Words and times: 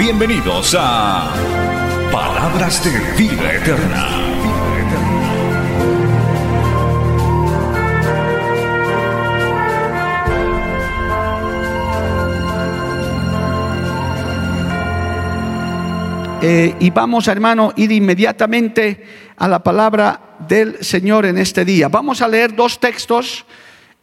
Bienvenidos 0.00 0.74
a 0.78 1.30
Palabras 2.10 2.82
de 2.82 3.22
Vida 3.22 3.52
Eterna. 3.52 4.06
Eh, 16.40 16.74
y 16.80 16.88
vamos, 16.88 17.28
hermano, 17.28 17.74
ir 17.76 17.92
inmediatamente 17.92 19.04
a 19.36 19.48
la 19.48 19.62
palabra 19.62 20.38
del 20.48 20.82
Señor 20.82 21.26
en 21.26 21.36
este 21.36 21.66
día. 21.66 21.88
Vamos 21.88 22.22
a 22.22 22.28
leer 22.28 22.56
dos 22.56 22.80
textos. 22.80 23.44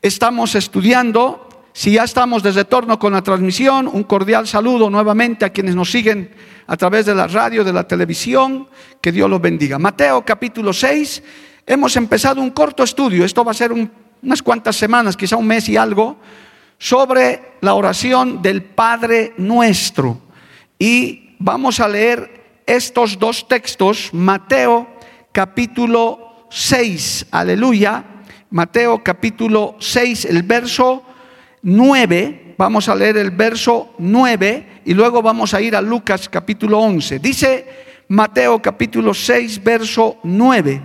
Estamos 0.03 0.53
estudiando. 0.53 1.46
Si 1.77 1.91
ya 1.91 2.05
estamos 2.05 2.41
desde 2.41 2.65
torno 2.65 2.97
con 2.97 3.13
la 3.13 3.21
transmisión, 3.21 3.87
un 3.87 4.01
cordial 4.05 4.47
saludo 4.47 4.89
nuevamente 4.89 5.45
a 5.45 5.51
quienes 5.51 5.75
nos 5.75 5.91
siguen 5.91 6.31
a 6.65 6.75
través 6.75 7.05
de 7.05 7.13
la 7.13 7.27
radio, 7.27 7.63
de 7.63 7.71
la 7.71 7.87
televisión. 7.87 8.67
Que 8.99 9.11
Dios 9.11 9.29
los 9.29 9.39
bendiga. 9.39 9.77
Mateo 9.77 10.25
capítulo 10.25 10.73
6. 10.73 11.21
Hemos 11.67 11.95
empezado 11.95 12.41
un 12.41 12.49
corto 12.49 12.81
estudio. 12.81 13.23
Esto 13.23 13.45
va 13.45 13.51
a 13.51 13.53
ser 13.53 13.71
unas 13.71 14.41
cuantas 14.41 14.75
semanas, 14.75 15.15
quizá 15.15 15.35
un 15.35 15.45
mes 15.45 15.69
y 15.69 15.77
algo, 15.77 16.17
sobre 16.79 17.57
la 17.61 17.75
oración 17.75 18.41
del 18.41 18.63
Padre 18.63 19.35
nuestro. 19.37 20.19
Y 20.79 21.35
vamos 21.37 21.79
a 21.79 21.87
leer 21.87 22.63
estos 22.65 23.19
dos 23.19 23.47
textos, 23.47 24.09
Mateo 24.13 24.87
capítulo 25.31 26.47
6, 26.49 27.27
aleluya, 27.29 28.03
Mateo 28.49 29.03
capítulo 29.03 29.75
6, 29.79 30.25
el 30.25 30.41
verso 30.41 31.03
9, 31.69 32.55
vamos 32.57 32.87
a 32.87 32.95
leer 32.95 33.17
el 33.17 33.31
verso 33.31 33.93
9 33.97 34.83
y 34.85 34.93
luego 34.93 35.21
vamos 35.21 35.53
a 35.53 35.59
ir 35.59 35.75
a 35.75 35.81
Lucas 35.81 36.29
capítulo 36.29 36.79
11. 36.79 37.19
Dice 37.19 37.67
Mateo 38.07 38.61
capítulo 38.61 39.13
6, 39.13 39.61
verso 39.61 40.17
9. 40.23 40.81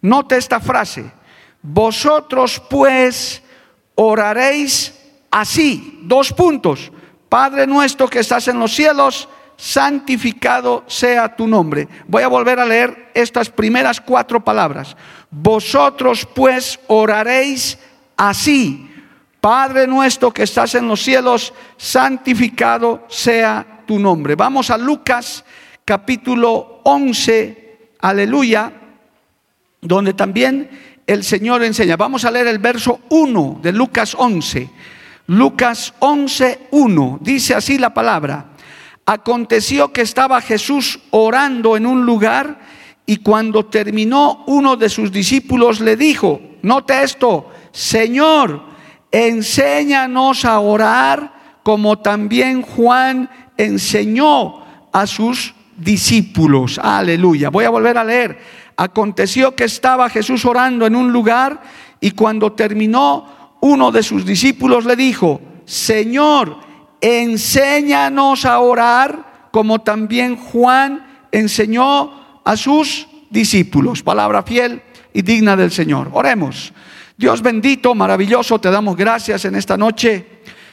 Note 0.00 0.38
esta 0.38 0.58
frase, 0.58 1.04
vosotros 1.60 2.62
pues 2.70 3.42
oraréis 3.94 4.94
así, 5.30 6.00
dos 6.04 6.32
puntos. 6.32 6.90
Padre 7.28 7.66
nuestro 7.66 8.08
que 8.08 8.20
estás 8.20 8.48
en 8.48 8.58
los 8.58 8.74
cielos, 8.74 9.28
santificado 9.58 10.82
sea 10.86 11.36
tu 11.36 11.46
nombre. 11.46 11.86
Voy 12.08 12.22
a 12.22 12.28
volver 12.28 12.58
a 12.58 12.64
leer 12.64 13.10
estas 13.12 13.50
primeras 13.50 14.00
cuatro 14.00 14.42
palabras. 14.42 14.96
Vosotros 15.30 16.26
pues 16.34 16.80
oraréis 16.86 17.78
así. 18.16 18.89
Padre 19.40 19.86
nuestro 19.86 20.32
que 20.32 20.42
estás 20.42 20.74
en 20.74 20.86
los 20.86 21.02
cielos, 21.02 21.54
santificado 21.76 23.06
sea 23.08 23.82
tu 23.86 23.98
nombre. 23.98 24.34
Vamos 24.34 24.70
a 24.70 24.76
Lucas 24.76 25.44
capítulo 25.84 26.80
11, 26.84 27.88
aleluya, 28.00 28.72
donde 29.80 30.12
también 30.12 30.68
el 31.06 31.24
Señor 31.24 31.64
enseña. 31.64 31.96
Vamos 31.96 32.24
a 32.24 32.30
leer 32.30 32.48
el 32.48 32.58
verso 32.58 33.00
1 33.08 33.60
de 33.62 33.72
Lucas 33.72 34.14
11. 34.16 34.70
Lucas 35.26 35.94
11, 36.00 36.68
1. 36.70 37.18
Dice 37.22 37.54
así 37.54 37.78
la 37.78 37.94
palabra. 37.94 38.50
Aconteció 39.06 39.92
que 39.92 40.02
estaba 40.02 40.40
Jesús 40.40 41.00
orando 41.10 41.76
en 41.76 41.86
un 41.86 42.04
lugar 42.04 42.60
y 43.06 43.16
cuando 43.16 43.66
terminó 43.66 44.44
uno 44.46 44.76
de 44.76 44.88
sus 44.88 45.10
discípulos 45.10 45.80
le 45.80 45.96
dijo, 45.96 46.40
note 46.62 47.02
esto, 47.02 47.50
Señor, 47.72 48.69
enséñanos 49.12 50.44
a 50.44 50.58
orar 50.60 51.40
como 51.62 51.98
también 51.98 52.62
Juan 52.62 53.28
enseñó 53.56 54.64
a 54.92 55.06
sus 55.06 55.54
discípulos. 55.76 56.78
Aleluya. 56.78 57.50
Voy 57.50 57.64
a 57.64 57.70
volver 57.70 57.98
a 57.98 58.04
leer. 58.04 58.38
Aconteció 58.76 59.54
que 59.54 59.64
estaba 59.64 60.08
Jesús 60.08 60.44
orando 60.44 60.86
en 60.86 60.96
un 60.96 61.12
lugar 61.12 61.60
y 62.00 62.12
cuando 62.12 62.52
terminó 62.52 63.56
uno 63.60 63.92
de 63.92 64.02
sus 64.02 64.24
discípulos 64.24 64.84
le 64.86 64.96
dijo, 64.96 65.40
Señor, 65.66 66.56
enséñanos 67.00 68.44
a 68.44 68.58
orar 68.58 69.48
como 69.50 69.80
también 69.80 70.36
Juan 70.36 71.26
enseñó 71.30 72.40
a 72.44 72.56
sus 72.56 73.06
discípulos. 73.28 74.02
Palabra 74.02 74.42
fiel 74.42 74.82
y 75.12 75.22
digna 75.22 75.56
del 75.56 75.70
Señor. 75.70 76.10
Oremos. 76.12 76.72
Dios 77.20 77.42
bendito, 77.42 77.94
maravilloso, 77.94 78.58
te 78.58 78.70
damos 78.70 78.96
gracias 78.96 79.44
en 79.44 79.54
esta 79.54 79.76
noche. 79.76 80.24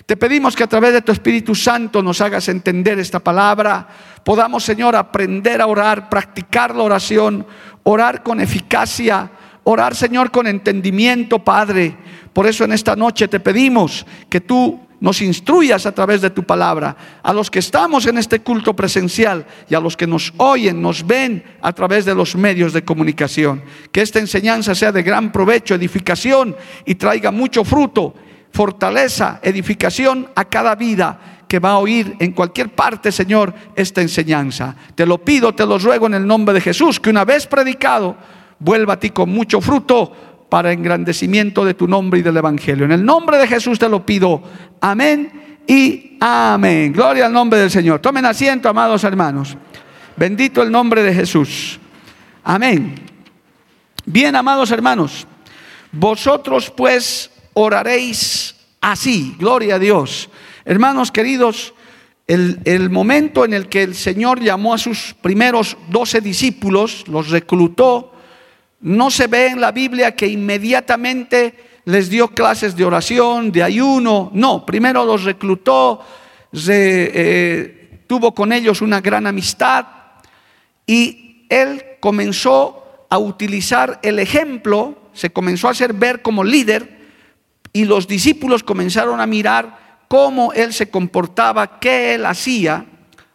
Te 0.06 0.16
pedimos 0.16 0.56
que 0.56 0.64
a 0.64 0.68
través 0.68 0.94
de 0.94 1.02
tu 1.02 1.12
Espíritu 1.12 1.54
Santo 1.54 2.02
nos 2.02 2.22
hagas 2.22 2.48
entender 2.48 2.98
esta 3.00 3.20
palabra. 3.20 3.86
Podamos, 4.24 4.64
Señor, 4.64 4.96
aprender 4.96 5.60
a 5.60 5.68
orar, 5.68 6.08
practicar 6.08 6.74
la 6.74 6.84
oración, 6.84 7.46
orar 7.84 8.24
con 8.24 8.40
eficacia, 8.40 9.30
orar, 9.66 9.94
Señor, 9.94 10.32
con 10.32 10.48
entendimiento, 10.48 11.40
Padre. 11.40 11.98
Por 12.32 12.48
eso 12.48 12.64
en 12.64 12.72
esta 12.72 12.96
noche 12.96 13.28
te 13.28 13.42
pedimos 13.42 14.06
que 14.30 14.40
tú 14.40 14.87
nos 15.00 15.22
instruyas 15.22 15.86
a 15.86 15.92
través 15.92 16.22
de 16.22 16.30
tu 16.30 16.44
palabra, 16.44 16.96
a 17.22 17.34
los 17.34 17.52
que 17.52 17.60
estamos 17.60 18.06
en 18.08 18.18
este 18.18 18.40
culto 18.40 18.76
presencial 18.76 19.46
y 19.70 19.76
a 19.76 19.80
los 19.80 19.96
que 19.96 20.08
nos 20.08 20.34
oyen, 20.38 20.82
nos 20.82 21.06
ven 21.06 21.44
a 21.62 21.72
través 21.74 22.06
de 22.06 22.16
los 22.16 22.36
medios 22.36 22.74
de 22.74 22.84
comunicación. 22.84 23.64
Que 23.92 24.02
esta 24.02 24.20
enseñanza 24.20 24.74
sea 24.74 24.92
de 24.92 25.04
gran 25.04 25.32
provecho, 25.32 25.76
edificación 25.76 26.56
y 26.86 26.96
traiga 26.96 27.32
mucho 27.32 27.64
fruto, 27.64 28.16
fortaleza, 28.52 29.40
edificación 29.44 30.30
a 30.36 30.46
cada 30.46 30.76
vida 30.76 31.44
que 31.48 31.60
va 31.60 31.72
a 31.72 31.78
oír 31.78 32.16
en 32.20 32.34
cualquier 32.34 32.70
parte, 32.70 33.12
Señor, 33.12 33.54
esta 33.76 34.02
enseñanza. 34.02 34.76
Te 34.96 35.06
lo 35.06 35.20
pido, 35.20 35.54
te 35.54 35.66
lo 35.66 35.78
ruego 35.78 36.08
en 36.08 36.16
el 36.16 36.28
nombre 36.28 36.54
de 36.54 36.62
Jesús, 36.62 37.00
que 37.00 37.10
una 37.10 37.24
vez 37.24 37.48
predicado, 37.48 38.18
vuelva 38.60 38.94
a 38.94 39.00
ti 39.00 39.12
con 39.12 39.30
mucho 39.30 39.62
fruto 39.62 40.37
para 40.50 40.72
engrandecimiento 40.72 41.66
de 41.66 41.74
tu 41.74 41.88
nombre 41.88 42.20
y 42.20 42.24
del 42.24 42.38
Evangelio. 42.38 42.86
En 42.86 42.92
el 42.92 43.06
nombre 43.06 43.38
de 43.38 43.48
Jesús 43.48 43.80
te 43.80 43.90
lo 43.90 44.06
pido. 44.06 44.42
Amén 44.80 45.60
y 45.68 46.18
amén. 46.20 46.94
Gloria 46.94 47.26
al 47.26 47.34
nombre 47.34 47.60
del 47.60 47.70
Señor. 47.70 48.00
Tomen 48.00 48.26
asiento, 48.26 48.70
amados 48.70 49.04
hermanos. 49.04 49.58
Bendito 50.16 50.64
el 50.64 50.72
nombre 50.72 51.04
de 51.04 51.14
Jesús. 51.14 51.80
Amén. 52.44 52.96
Bien, 54.06 54.36
amados 54.36 54.72
hermanos, 54.72 55.28
vosotros 55.92 56.72
pues 56.72 57.30
oraréis 57.54 58.56
así. 58.80 59.36
Gloria 59.38 59.76
a 59.76 59.80
Dios. 59.80 60.30
Hermanos 60.64 61.12
queridos, 61.12 61.74
el, 62.26 62.60
el, 62.64 62.90
momento 62.90 63.44
en 63.44 63.54
el 63.54 63.68
que 63.68 63.84
el 63.84 63.96
Señor 63.96 64.42
llamó 64.42 64.74
a 64.74 64.78
sus 64.78 65.14
primeros 65.22 65.78
doce 65.90 66.22
discípulos, 66.22 67.06
los 67.08 67.30
reclutó, 67.30 68.14
no 68.82 69.10
se 69.10 69.28
ve 69.28 69.48
en 69.48 69.62
la 69.62 69.72
Biblia 69.72 70.16
que 70.16 70.28
inmediatamente 70.28 71.82
les 71.86 72.10
dio 72.10 72.28
clases 72.28 72.76
de 72.76 72.86
oración, 72.86 73.52
de 73.52 73.64
ayuno. 73.64 74.30
No, 74.34 74.66
primero 74.66 75.06
los 75.06 75.24
reclutó, 75.24 76.04
eh, 76.68 78.02
tuvo 78.08 78.34
con 78.34 78.52
ellos 78.52 78.82
una 78.82 79.02
gran 79.02 79.26
amistad 79.26 79.86
y 80.86 81.46
él 81.50 81.84
comenzó 82.00 83.06
a 83.10 83.18
utilizar 83.18 84.00
el 84.04 84.20
ejemplo, 84.20 84.98
se 85.14 85.30
comenzó 85.30 85.68
a 85.68 85.72
hacer 85.72 85.94
ver 85.94 86.22
como 86.22 86.44
líder 86.44 86.98
y 87.74 87.86
los 87.86 88.08
discípulos 88.08 88.64
comenzaron 88.64 89.22
a 89.22 89.26
mirar 89.26 90.04
cómo 90.08 90.54
él 90.54 90.74
se 90.74 90.90
comportaba, 90.90 91.80
qué 91.80 92.16
él 92.16 92.26
hacía. 92.26 92.86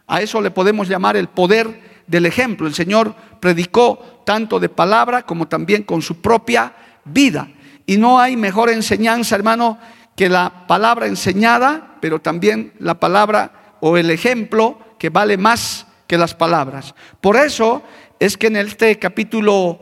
A 0.07 0.21
eso 0.21 0.41
le 0.41 0.51
podemos 0.51 0.87
llamar 0.87 1.17
el 1.17 1.27
poder 1.27 2.03
del 2.07 2.25
ejemplo. 2.25 2.67
El 2.67 2.73
Señor 2.73 3.15
predicó 3.43 4.21
tanto 4.23 4.57
de 4.57 4.69
palabra 4.69 5.23
como 5.23 5.49
también 5.49 5.83
con 5.83 6.01
su 6.01 6.21
propia 6.21 6.73
vida. 7.03 7.49
Y 7.85 7.97
no 7.97 8.17
hay 8.17 8.37
mejor 8.37 8.69
enseñanza, 8.69 9.35
hermano, 9.35 9.77
que 10.15 10.29
la 10.29 10.65
palabra 10.65 11.07
enseñada, 11.07 11.97
pero 11.99 12.21
también 12.21 12.71
la 12.79 13.01
palabra 13.01 13.75
o 13.81 13.97
el 13.97 14.11
ejemplo 14.11 14.79
que 14.97 15.09
vale 15.09 15.35
más 15.35 15.85
que 16.07 16.17
las 16.17 16.33
palabras. 16.33 16.95
Por 17.19 17.35
eso 17.35 17.83
es 18.17 18.37
que 18.37 18.47
en 18.47 18.55
este 18.55 18.97
capítulo 18.97 19.81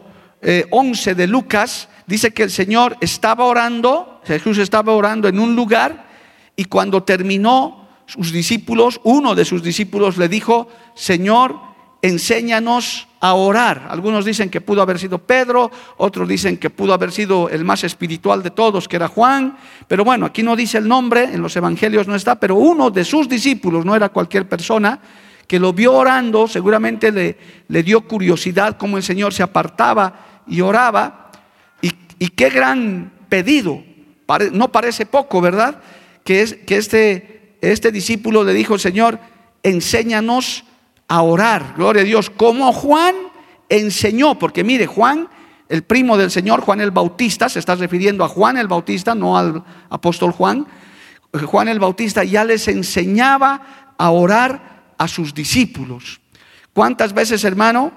11 0.72 1.12
eh, 1.12 1.14
de 1.14 1.28
Lucas 1.28 1.88
dice 2.08 2.34
que 2.34 2.42
el 2.42 2.50
Señor 2.50 2.98
estaba 3.00 3.46
orando, 3.46 4.22
Jesús 4.26 4.58
estaba 4.58 4.92
orando 4.94 5.28
en 5.28 5.38
un 5.38 5.56
lugar 5.56 6.08
y 6.56 6.66
cuando 6.66 7.04
terminó 7.04 7.88
sus 8.08 8.32
discípulos, 8.32 9.00
uno 9.04 9.36
de 9.36 9.46
sus 9.46 9.62
discípulos 9.62 10.18
le 10.18 10.28
dijo, 10.28 10.68
Señor, 10.96 11.71
enséñanos 12.02 13.08
a 13.20 13.34
orar. 13.34 13.88
Algunos 13.90 14.26
dicen 14.26 14.50
que 14.50 14.62
pudo 14.62 14.82
haber 14.82 14.98
sido 14.98 15.20
Pedro, 15.20 15.70
otros 15.98 16.28
dicen 16.28 16.58
que 16.58 16.70
pudo 16.70 16.94
haber 16.94 17.12
sido 17.12 17.50
el 17.50 17.64
más 17.64 17.84
espiritual 17.84 18.42
de 18.42 18.50
todos, 18.50 18.88
que 18.88 18.96
era 18.96 19.08
Juan, 19.08 19.58
pero 19.88 20.04
bueno, 20.04 20.26
aquí 20.26 20.42
no 20.42 20.56
dice 20.56 20.80
el 20.80 20.88
nombre, 20.88 21.26
en 21.26 21.42
los 21.42 21.56
evangelios 21.56 22.08
no 22.08 22.16
está, 22.16 22.40
pero 22.40 22.56
uno 22.56 22.90
de 22.90 23.06
sus 23.06 23.30
discípulos, 23.30 23.86
no 23.86 23.96
era 23.96 24.10
cualquier 24.10 24.50
persona, 24.50 25.00
que 25.48 25.60
lo 25.60 25.74
vio 25.74 25.94
orando, 25.94 26.48
seguramente 26.48 27.12
le, 27.12 27.84
dio 27.84 28.02
curiosidad 28.08 28.78
cómo 28.78 28.98
el 28.98 29.04
Señor 29.04 29.34
se 29.34 29.44
apartaba 29.44 30.44
y 30.48 30.62
oraba, 30.62 31.32
y, 31.82 31.92
y 32.18 32.30
qué 32.30 32.50
gran 32.50 33.12
pedido, 33.30 33.84
no 34.52 34.72
parece 34.72 35.06
poco, 35.06 35.42
¿verdad? 35.42 35.82
Que, 36.24 36.42
es, 36.42 36.54
que 36.54 36.78
este, 36.78 37.58
este 37.62 37.92
discípulo 37.92 38.44
le 38.44 38.54
dijo, 38.54 38.78
Señor, 38.80 39.20
enséñanos 39.64 40.64
orar, 41.20 41.74
gloria 41.76 42.04
a 42.04 42.06
Dios, 42.06 42.30
como 42.30 42.72
Juan 42.72 43.16
enseñó, 43.68 44.40
porque 44.40 44.64
mire, 44.64 44.88
Juan, 44.88 45.28
el 45.68 45.84
primo 45.84 46.18
del 46.18 46.32
Señor, 46.32 46.62
Juan 46.62 46.82
el 46.82 46.92
Bautista, 46.92 47.50
se 47.50 47.60
está 47.60 47.76
refiriendo 47.76 48.24
a 48.24 48.28
Juan 48.28 48.58
el 48.58 48.68
Bautista, 48.68 49.16
no 49.16 49.38
al 49.38 49.64
apóstol 49.90 50.32
Juan, 50.32 50.68
Juan 51.46 51.68
el 51.68 51.80
Bautista 51.80 52.24
ya 52.24 52.44
les 52.44 52.68
enseñaba 52.68 53.94
a 53.98 54.10
orar 54.12 54.94
a 54.98 55.08
sus 55.08 55.34
discípulos. 55.34 56.20
¿Cuántas 56.74 57.14
veces, 57.14 57.44
hermano? 57.44 57.92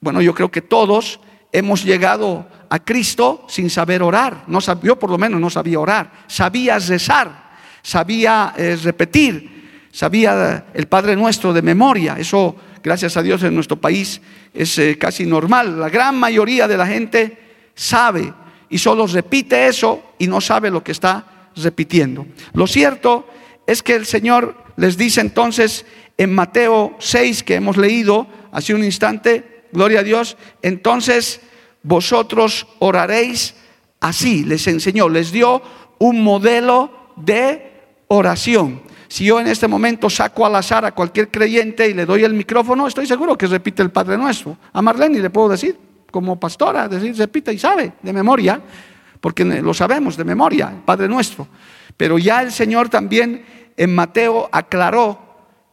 Bueno, 0.00 0.20
yo 0.20 0.34
creo 0.34 0.50
que 0.50 0.62
todos 0.62 1.20
hemos 1.52 1.84
llegado 1.84 2.46
a 2.68 2.78
Cristo 2.78 3.44
sin 3.48 3.68
saber 3.68 4.02
orar. 4.02 4.44
No 4.46 4.60
yo 4.82 4.98
por 4.98 5.10
lo 5.10 5.18
menos 5.18 5.40
no 5.40 5.50
sabía 5.50 5.80
orar. 5.80 6.12
Sabía 6.26 6.78
rezar, 6.78 7.50
sabía 7.82 8.54
eh, 8.56 8.78
repetir, 8.82 9.59
sabía 9.90 10.66
el 10.74 10.86
Padre 10.86 11.16
Nuestro 11.16 11.52
de 11.52 11.62
memoria. 11.62 12.16
Eso, 12.18 12.56
gracias 12.82 13.16
a 13.16 13.22
Dios, 13.22 13.42
en 13.42 13.54
nuestro 13.54 13.80
país 13.80 14.20
es 14.54 14.78
eh, 14.78 14.98
casi 14.98 15.26
normal. 15.26 15.78
La 15.78 15.88
gran 15.88 16.18
mayoría 16.18 16.68
de 16.68 16.76
la 16.76 16.86
gente 16.86 17.38
sabe 17.74 18.32
y 18.68 18.78
solo 18.78 19.06
repite 19.06 19.66
eso 19.66 20.14
y 20.18 20.26
no 20.26 20.40
sabe 20.40 20.70
lo 20.70 20.82
que 20.82 20.92
está 20.92 21.50
repitiendo. 21.56 22.26
Lo 22.54 22.66
cierto 22.66 23.26
es 23.66 23.82
que 23.82 23.94
el 23.94 24.06
Señor 24.06 24.56
les 24.76 24.96
dice 24.96 25.20
entonces 25.20 25.84
en 26.16 26.34
Mateo 26.34 26.96
6 26.98 27.42
que 27.42 27.56
hemos 27.56 27.76
leído 27.76 28.26
hace 28.52 28.74
un 28.74 28.84
instante, 28.84 29.64
gloria 29.72 30.00
a 30.00 30.04
Dios, 30.04 30.36
entonces 30.62 31.40
vosotros 31.82 32.66
oraréis 32.78 33.54
así, 34.00 34.44
les 34.44 34.66
enseñó, 34.66 35.08
les 35.08 35.32
dio 35.32 35.62
un 35.98 36.22
modelo 36.22 37.12
de 37.16 37.72
oración. 38.08 38.82
Si 39.10 39.24
yo 39.24 39.40
en 39.40 39.48
este 39.48 39.66
momento 39.66 40.08
saco 40.08 40.46
al 40.46 40.54
azar 40.54 40.84
a 40.84 40.92
cualquier 40.92 41.32
creyente 41.32 41.88
y 41.88 41.94
le 41.94 42.06
doy 42.06 42.22
el 42.22 42.32
micrófono, 42.32 42.86
estoy 42.86 43.08
seguro 43.08 43.36
que 43.36 43.48
repite 43.48 43.82
el 43.82 43.90
Padre 43.90 44.16
Nuestro. 44.16 44.56
A 44.72 44.80
Marlene 44.80 45.18
le 45.18 45.30
puedo 45.30 45.48
decir, 45.48 45.76
como 46.12 46.38
pastora, 46.38 46.86
decir, 46.86 47.16
repite 47.16 47.52
y 47.52 47.58
sabe 47.58 47.94
de 48.00 48.12
memoria, 48.12 48.60
porque 49.20 49.44
lo 49.44 49.74
sabemos 49.74 50.16
de 50.16 50.22
memoria, 50.22 50.70
el 50.70 50.82
Padre 50.84 51.08
Nuestro. 51.08 51.48
Pero 51.96 52.18
ya 52.18 52.40
el 52.40 52.52
Señor 52.52 52.88
también 52.88 53.44
en 53.76 53.92
Mateo 53.92 54.48
aclaró 54.52 55.18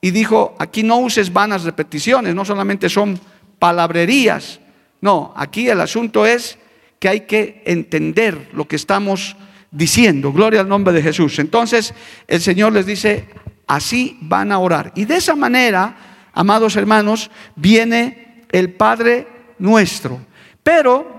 y 0.02 0.10
dijo, 0.10 0.56
aquí 0.58 0.82
no 0.82 0.98
uses 0.98 1.32
vanas 1.32 1.64
repeticiones, 1.64 2.34
no 2.34 2.44
solamente 2.44 2.90
son 2.90 3.20
palabrerías, 3.60 4.60
no, 5.00 5.32
aquí 5.36 5.70
el 5.70 5.80
asunto 5.80 6.26
es 6.26 6.58
que 6.98 7.08
hay 7.08 7.22
que 7.22 7.62
entender 7.68 8.50
lo 8.54 8.68
que 8.68 8.78
estamos 8.78 9.36
diciendo. 9.72 10.32
Gloria 10.32 10.62
al 10.62 10.70
nombre 10.70 10.94
de 10.94 11.02
Jesús. 11.02 11.40
Entonces 11.40 11.94
el 12.28 12.42
Señor 12.42 12.74
les 12.74 12.86
dice, 12.86 13.28
así 13.68 14.18
van 14.22 14.52
a 14.52 14.60
orar. 14.60 14.92
Y 14.96 15.06
de 15.06 15.18
esa 15.18 15.36
manera, 15.36 16.30
amados 16.34 16.76
hermanos, 16.76 17.30
viene 17.56 18.46
el 18.52 18.74
Padre 18.74 19.28
nuestro. 19.60 20.20
Pero 20.64 21.18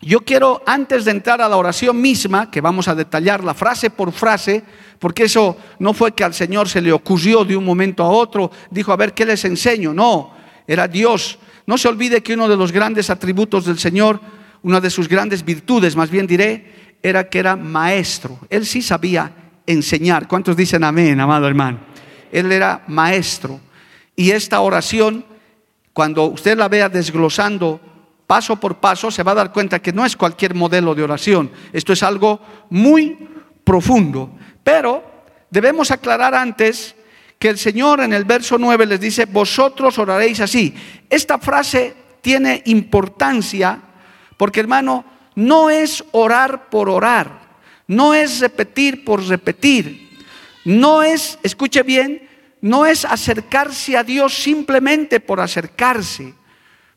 yo 0.00 0.20
quiero, 0.20 0.62
antes 0.64 1.04
de 1.04 1.10
entrar 1.10 1.42
a 1.42 1.48
la 1.48 1.56
oración 1.56 2.00
misma, 2.00 2.50
que 2.50 2.60
vamos 2.60 2.86
a 2.86 2.94
detallarla 2.94 3.54
frase 3.54 3.90
por 3.90 4.12
frase, 4.12 4.62
porque 4.98 5.24
eso 5.24 5.56
no 5.78 5.92
fue 5.92 6.12
que 6.12 6.24
al 6.24 6.34
Señor 6.34 6.68
se 6.68 6.80
le 6.80 6.92
ocurrió 6.92 7.44
de 7.44 7.56
un 7.56 7.64
momento 7.64 8.04
a 8.04 8.08
otro, 8.08 8.50
dijo, 8.70 8.92
a 8.92 8.96
ver, 8.96 9.12
¿qué 9.12 9.26
les 9.26 9.44
enseño? 9.44 9.92
No, 9.92 10.34
era 10.66 10.86
Dios. 10.86 11.38
No 11.66 11.76
se 11.76 11.88
olvide 11.88 12.22
que 12.22 12.34
uno 12.34 12.48
de 12.48 12.56
los 12.56 12.70
grandes 12.70 13.10
atributos 13.10 13.64
del 13.66 13.78
Señor, 13.78 14.20
una 14.62 14.80
de 14.80 14.90
sus 14.90 15.08
grandes 15.08 15.44
virtudes, 15.44 15.96
más 15.96 16.10
bien 16.10 16.26
diré, 16.26 16.77
era 17.02 17.28
que 17.28 17.38
era 17.38 17.56
maestro. 17.56 18.38
Él 18.50 18.66
sí 18.66 18.82
sabía 18.82 19.32
enseñar. 19.66 20.26
¿Cuántos 20.28 20.56
dicen 20.56 20.84
amén, 20.84 21.20
amado 21.20 21.46
hermano? 21.46 21.78
Él 22.32 22.50
era 22.52 22.82
maestro. 22.88 23.60
Y 24.16 24.30
esta 24.30 24.60
oración, 24.60 25.24
cuando 25.92 26.24
usted 26.24 26.56
la 26.56 26.68
vea 26.68 26.88
desglosando 26.88 27.80
paso 28.26 28.56
por 28.56 28.76
paso, 28.76 29.10
se 29.10 29.22
va 29.22 29.32
a 29.32 29.36
dar 29.36 29.52
cuenta 29.52 29.80
que 29.80 29.92
no 29.92 30.04
es 30.04 30.16
cualquier 30.16 30.54
modelo 30.54 30.94
de 30.94 31.02
oración. 31.02 31.50
Esto 31.72 31.92
es 31.92 32.02
algo 32.02 32.40
muy 32.68 33.16
profundo. 33.64 34.30
Pero 34.62 35.02
debemos 35.50 35.90
aclarar 35.90 36.34
antes 36.34 36.94
que 37.38 37.48
el 37.48 37.58
Señor 37.58 38.00
en 38.00 38.12
el 38.12 38.24
verso 38.24 38.58
9 38.58 38.86
les 38.86 39.00
dice, 39.00 39.24
vosotros 39.24 39.98
oraréis 39.98 40.40
así. 40.40 40.74
Esta 41.08 41.38
frase 41.38 41.94
tiene 42.20 42.62
importancia 42.66 43.80
porque 44.36 44.60
hermano, 44.60 45.04
no 45.38 45.70
es 45.70 46.04
orar 46.10 46.68
por 46.68 46.88
orar, 46.88 47.30
no 47.86 48.12
es 48.12 48.40
repetir 48.40 49.04
por 49.04 49.24
repetir, 49.24 50.18
no 50.64 51.04
es, 51.04 51.38
escuche 51.44 51.84
bien, 51.84 52.28
no 52.60 52.84
es 52.84 53.04
acercarse 53.04 53.96
a 53.96 54.02
Dios 54.02 54.34
simplemente 54.34 55.20
por 55.20 55.40
acercarse, 55.40 56.34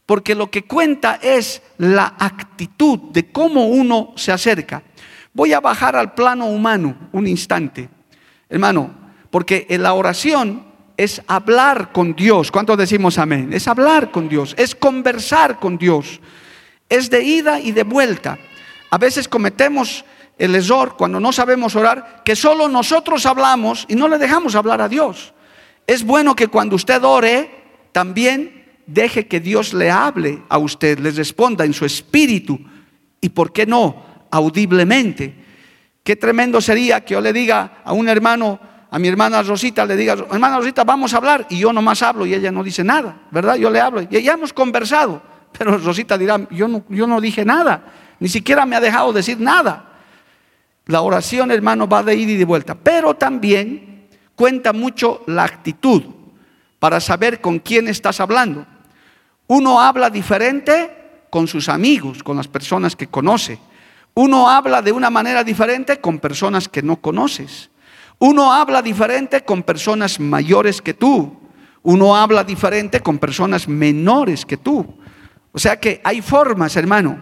porque 0.07 0.33
lo 0.33 0.49
que 0.49 0.63
cuenta 0.63 1.19
es 1.21 1.61
la 1.77 2.15
actitud 2.17 3.11
de 3.11 3.31
cómo 3.31 3.67
uno 3.67 4.13
se 4.15 4.31
acerca. 4.31 4.81
Voy 5.33 5.53
a 5.53 5.59
bajar 5.59 5.95
al 5.95 6.15
plano 6.15 6.47
humano 6.47 7.09
un 7.11 7.27
instante, 7.27 7.89
hermano, 8.49 8.89
porque 9.29 9.67
en 9.69 9.83
la 9.83 9.93
oración 9.93 10.65
es 10.97 11.21
hablar 11.27 11.91
con 11.91 12.15
Dios. 12.15 12.51
¿Cuántos 12.51 12.75
decimos 12.75 13.19
amén? 13.19 13.53
Es 13.53 13.67
hablar 13.67 14.09
con 14.09 14.27
Dios, 14.27 14.55
es 14.57 14.73
conversar 14.73 15.59
con 15.59 15.77
Dios 15.77 16.19
es 16.91 17.09
de 17.09 17.23
ida 17.23 17.59
y 17.59 17.71
de 17.71 17.83
vuelta. 17.83 18.38
A 18.91 18.97
veces 18.97 19.29
cometemos 19.29 20.03
el 20.38 20.53
error 20.53 20.95
cuando 20.97 21.21
no 21.21 21.31
sabemos 21.31 21.75
orar, 21.75 22.21
que 22.25 22.35
solo 22.35 22.67
nosotros 22.67 23.25
hablamos 23.25 23.85
y 23.88 23.95
no 23.95 24.09
le 24.09 24.17
dejamos 24.17 24.55
hablar 24.55 24.81
a 24.81 24.89
Dios. 24.89 25.33
Es 25.88 26.03
bueno 26.03 26.35
que 26.35 26.49
cuando 26.49 26.75
usted 26.75 27.01
ore, 27.01 27.50
también 27.93 28.65
deje 28.86 29.25
que 29.25 29.39
Dios 29.39 29.74
le 29.74 29.89
hable 29.89 30.43
a 30.50 30.57
usted, 30.57 31.00
le 31.00 31.12
responda 31.12 31.63
en 31.63 31.74
su 31.74 31.86
espíritu 31.86 32.60
y, 33.21 33.29
¿por 33.29 33.53
qué 33.53 33.65
no?, 33.65 34.12
audiblemente. 34.29 35.33
Qué 36.03 36.17
tremendo 36.17 36.60
sería 36.60 37.05
que 37.05 37.13
yo 37.13 37.21
le 37.21 37.31
diga 37.31 37.81
a 37.86 37.93
un 37.93 38.10
hermano, 38.10 38.60
a 38.89 39.00
mi 39.00 39.07
hermana 39.07 39.43
Rosita, 39.43 39.86
le 39.86 39.95
diga, 39.95 40.13
hermana 40.13 40.57
Rosita, 40.57 40.83
vamos 40.83 41.13
a 41.13 41.17
hablar, 41.17 41.48
y 41.50 41.60
yo 41.60 41.71
nomás 41.71 42.01
hablo 42.01 42.25
y 42.25 42.33
ella 42.33 42.51
no 42.51 42.63
dice 42.63 42.83
nada, 42.83 43.21
¿verdad? 43.31 43.55
Yo 43.55 43.69
le 43.69 43.79
hablo 43.79 44.01
y 44.01 44.21
ya 44.21 44.33
hemos 44.33 44.51
conversado. 44.51 45.30
Pero 45.58 45.77
Rosita 45.77 46.17
dirá, 46.17 46.48
yo 46.50 46.67
no, 46.67 46.84
yo 46.89 47.08
no 47.08 47.20
dije 47.22 47.46
nada, 47.46 47.84
ni 48.20 48.29
siquiera 48.29 48.65
me 48.65 48.75
ha 48.75 48.79
dejado 48.79 49.13
decir 49.13 49.39
nada. 49.39 49.91
La 50.86 51.01
oración, 51.01 51.51
hermano, 51.51 51.88
va 51.88 52.03
de 52.03 52.15
ida 52.15 52.31
y 52.31 52.38
de 52.38 52.46
vuelta. 52.46 52.75
Pero 52.75 53.13
también 53.13 54.08
cuenta 54.36 54.74
mucho 54.74 55.24
la 55.27 55.43
actitud 55.43 56.03
para 56.79 57.00
saber 57.00 57.41
con 57.41 57.60
quién 57.60 57.88
estás 57.88 58.20
hablando. 58.20 58.65
Uno 59.48 59.79
habla 59.79 60.10
diferente 60.10 61.25
con 61.29 61.48
sus 61.48 61.70
amigos, 61.70 62.24
con 62.24 62.38
las 62.38 62.48
personas 62.48 62.96
que 62.96 63.08
conoce. 63.08 63.60
Uno 64.13 64.50
habla 64.50 64.81
de 64.81 64.91
una 64.91 65.10
manera 65.10 65.43
diferente 65.43 66.01
con 66.01 66.20
personas 66.20 66.67
que 66.67 66.81
no 66.81 66.98
conoces. 66.98 67.70
Uno 68.20 68.51
habla 68.51 68.81
diferente 68.81 69.43
con 69.43 69.63
personas 69.63 70.20
mayores 70.20 70.81
que 70.81 70.93
tú. 70.93 71.38
Uno 71.84 72.15
habla 72.15 72.43
diferente 72.43 73.00
con 73.00 73.17
personas 73.17 73.67
menores 73.67 74.46
que 74.46 74.58
tú. 74.58 74.86
O 75.51 75.60
sea 75.60 75.79
que 75.79 76.01
hay 76.03 76.22
formas, 76.22 76.75
hermano. 76.75 77.22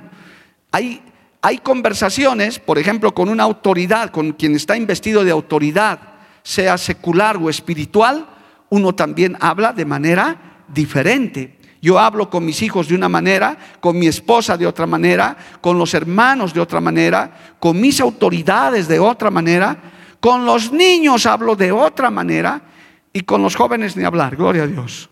Hay, 0.72 1.58
conversaciones, 1.64 2.60
por 2.60 2.78
ejemplo, 2.78 3.14
con 3.14 3.30
una 3.30 3.44
autoridad, 3.44 4.12
con 4.12 4.34
quien 4.34 4.56
está 4.56 4.78
investido 4.78 5.24
de 5.24 5.32
autoridad, 5.32 6.00
sea 6.44 6.78
secular 6.78 7.38
o 7.38 7.50
espiritual, 7.50 8.28
uno 8.70 8.94
también 8.94 9.36
habla 9.40 9.74
de 9.74 9.86
manera 9.86 10.64
diferente. 10.68 11.58
Yo 11.82 11.98
hablo 11.98 12.30
con 12.30 12.46
mis 12.46 12.62
hijos 12.62 12.90
de 12.90 12.96
una 12.96 13.10
manera, 13.10 13.58
con 13.80 13.98
mi 13.98 14.08
esposa 14.08 14.58
de 14.58 14.68
otra 14.68 14.86
manera, 14.86 15.38
con 15.62 15.80
los 15.80 15.94
hermanos 15.94 16.54
de 16.54 16.60
otra 16.60 16.82
manera, 16.82 17.56
con 17.58 17.80
mis 17.80 18.02
autoridades 18.02 18.88
de 18.88 19.00
otra 19.00 19.32
manera, 19.32 19.78
con 20.20 20.46
los 20.46 20.72
niños 20.74 21.26
hablo 21.26 21.56
de 21.56 21.72
otra 21.72 22.12
manera 22.12 22.62
y 23.14 23.22
con 23.22 23.42
los 23.42 23.56
jóvenes 23.56 23.96
ni 23.96 24.04
hablar, 24.04 24.36
gloria 24.36 24.64
a 24.64 24.68
Dios. 24.68 25.10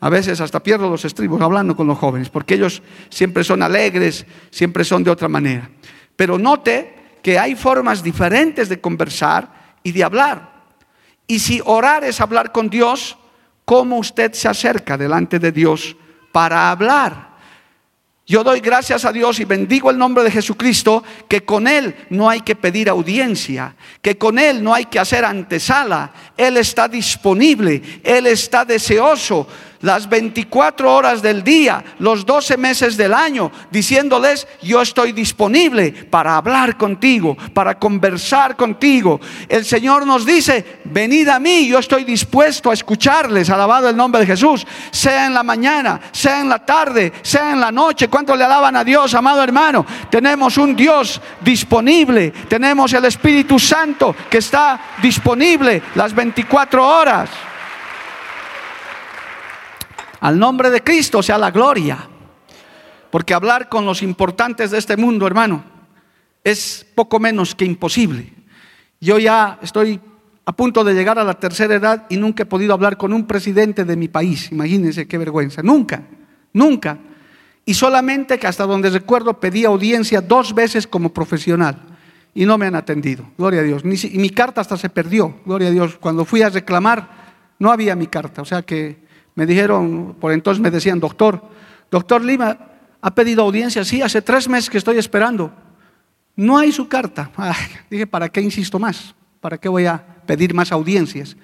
A 0.00 0.08
veces 0.08 0.40
hasta 0.40 0.62
pierdo 0.62 0.88
los 0.88 1.04
estribos 1.04 1.40
hablando 1.40 1.74
con 1.74 1.86
los 1.86 1.98
jóvenes, 1.98 2.28
porque 2.28 2.54
ellos 2.54 2.82
siempre 3.08 3.42
son 3.42 3.62
alegres, 3.62 4.26
siempre 4.50 4.84
son 4.84 5.02
de 5.02 5.10
otra 5.10 5.28
manera. 5.28 5.68
Pero 6.14 6.38
note 6.38 6.94
que 7.22 7.38
hay 7.38 7.56
formas 7.56 8.02
diferentes 8.02 8.68
de 8.68 8.80
conversar 8.80 9.76
y 9.82 9.92
de 9.92 10.04
hablar. 10.04 10.58
Y 11.26 11.40
si 11.40 11.60
orar 11.64 12.04
es 12.04 12.20
hablar 12.20 12.52
con 12.52 12.70
Dios, 12.70 13.18
¿cómo 13.64 13.98
usted 13.98 14.32
se 14.32 14.48
acerca 14.48 14.96
delante 14.96 15.38
de 15.38 15.50
Dios 15.50 15.96
para 16.30 16.70
hablar? 16.70 17.28
Yo 18.24 18.44
doy 18.44 18.60
gracias 18.60 19.04
a 19.04 19.12
Dios 19.12 19.40
y 19.40 19.46
bendigo 19.46 19.90
el 19.90 19.98
nombre 19.98 20.22
de 20.22 20.30
Jesucristo, 20.30 21.02
que 21.28 21.44
con 21.44 21.66
Él 21.66 21.94
no 22.10 22.28
hay 22.28 22.42
que 22.42 22.54
pedir 22.54 22.88
audiencia, 22.88 23.74
que 24.02 24.18
con 24.18 24.38
Él 24.38 24.62
no 24.62 24.74
hay 24.74 24.84
que 24.84 24.98
hacer 24.98 25.24
antesala. 25.24 26.12
Él 26.36 26.58
está 26.58 26.88
disponible, 26.88 28.00
Él 28.04 28.26
está 28.26 28.66
deseoso 28.66 29.48
las 29.80 30.08
24 30.08 30.92
horas 30.92 31.22
del 31.22 31.44
día, 31.44 31.84
los 31.98 32.26
12 32.26 32.56
meses 32.56 32.96
del 32.96 33.14
año, 33.14 33.50
diciéndoles, 33.70 34.46
yo 34.62 34.82
estoy 34.82 35.12
disponible 35.12 35.92
para 35.92 36.36
hablar 36.36 36.76
contigo, 36.76 37.36
para 37.54 37.78
conversar 37.78 38.56
contigo. 38.56 39.20
El 39.48 39.64
Señor 39.64 40.06
nos 40.06 40.26
dice, 40.26 40.80
venid 40.84 41.28
a 41.28 41.38
mí, 41.38 41.68
yo 41.68 41.78
estoy 41.78 42.04
dispuesto 42.04 42.70
a 42.70 42.74
escucharles, 42.74 43.50
alabado 43.50 43.88
el 43.88 43.96
nombre 43.96 44.20
de 44.20 44.26
Jesús, 44.26 44.66
sea 44.90 45.26
en 45.26 45.34
la 45.34 45.42
mañana, 45.42 46.00
sea 46.12 46.40
en 46.40 46.48
la 46.48 46.64
tarde, 46.64 47.12
sea 47.22 47.52
en 47.52 47.60
la 47.60 47.70
noche. 47.70 48.08
¿Cuánto 48.08 48.34
le 48.34 48.44
alaban 48.44 48.76
a 48.76 48.84
Dios, 48.84 49.14
amado 49.14 49.42
hermano? 49.42 49.86
Tenemos 50.10 50.58
un 50.58 50.74
Dios 50.74 51.20
disponible, 51.40 52.30
tenemos 52.48 52.92
el 52.92 53.04
Espíritu 53.04 53.58
Santo 53.58 54.14
que 54.28 54.38
está 54.38 54.80
disponible 55.00 55.82
las 55.94 56.14
24 56.14 56.86
horas. 56.86 57.30
Al 60.20 60.38
nombre 60.38 60.70
de 60.70 60.82
Cristo 60.82 61.22
sea 61.22 61.38
la 61.38 61.50
gloria. 61.50 62.08
Porque 63.10 63.34
hablar 63.34 63.68
con 63.68 63.86
los 63.86 64.02
importantes 64.02 64.70
de 64.70 64.78
este 64.78 64.96
mundo, 64.96 65.26
hermano, 65.26 65.64
es 66.44 66.86
poco 66.94 67.18
menos 67.18 67.54
que 67.54 67.64
imposible. 67.64 68.32
Yo 69.00 69.18
ya 69.18 69.58
estoy 69.62 70.00
a 70.44 70.52
punto 70.52 70.82
de 70.82 70.94
llegar 70.94 71.18
a 71.18 71.24
la 71.24 71.34
tercera 71.34 71.74
edad 71.74 72.06
y 72.08 72.16
nunca 72.16 72.42
he 72.42 72.46
podido 72.46 72.72
hablar 72.74 72.96
con 72.96 73.12
un 73.12 73.26
presidente 73.26 73.84
de 73.84 73.96
mi 73.96 74.08
país. 74.08 74.50
Imagínense 74.50 75.06
qué 75.06 75.18
vergüenza. 75.18 75.62
Nunca, 75.62 76.02
nunca. 76.52 76.98
Y 77.64 77.74
solamente 77.74 78.38
que 78.38 78.46
hasta 78.46 78.64
donde 78.64 78.88
recuerdo 78.90 79.38
pedí 79.38 79.64
audiencia 79.64 80.20
dos 80.20 80.54
veces 80.54 80.86
como 80.86 81.12
profesional 81.12 81.76
y 82.34 82.46
no 82.46 82.56
me 82.56 82.66
han 82.66 82.76
atendido. 82.76 83.24
Gloria 83.36 83.60
a 83.60 83.64
Dios. 83.64 83.82
y 83.84 84.18
mi 84.18 84.30
carta 84.30 84.60
hasta 84.60 84.76
se 84.76 84.88
perdió. 84.88 85.38
Gloria 85.44 85.68
a 85.68 85.70
Dios. 85.70 85.98
Cuando 85.98 86.24
fui 86.24 86.40
a 86.40 86.48
reclamar, 86.48 87.08
no 87.58 87.70
había 87.70 87.94
mi 87.94 88.06
carta. 88.06 88.42
O 88.42 88.44
sea 88.46 88.62
que 88.62 89.07
me 89.34 89.46
dijeron, 89.46 90.16
por 90.20 90.32
entonces 90.32 90.60
me 90.60 90.70
decían, 90.70 91.00
doctor, 91.00 91.42
doctor 91.90 92.24
Lima, 92.24 92.58
ha 93.00 93.14
pedido 93.14 93.42
audiencia, 93.42 93.84
sí, 93.84 94.02
hace 94.02 94.22
tres 94.22 94.48
meses 94.48 94.68
que 94.68 94.78
estoy 94.78 94.98
esperando. 94.98 95.52
No 96.36 96.58
hay 96.58 96.72
su 96.72 96.88
carta. 96.88 97.30
dije, 97.90 98.06
¿para 98.06 98.28
qué 98.28 98.40
insisto 98.40 98.78
más? 98.78 99.14
¿Para 99.40 99.58
qué 99.58 99.68
voy 99.68 99.86
a 99.86 100.04
pedir 100.26 100.54
más 100.54 100.72
audiencias? 100.72 101.36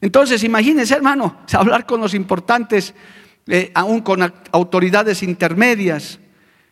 Entonces, 0.00 0.42
imagínense, 0.44 0.94
hermano, 0.94 1.38
hablar 1.52 1.86
con 1.86 2.00
los 2.00 2.14
importantes, 2.14 2.94
eh, 3.46 3.70
aún 3.74 4.00
con 4.00 4.32
autoridades 4.52 5.22
intermedias. 5.22 6.18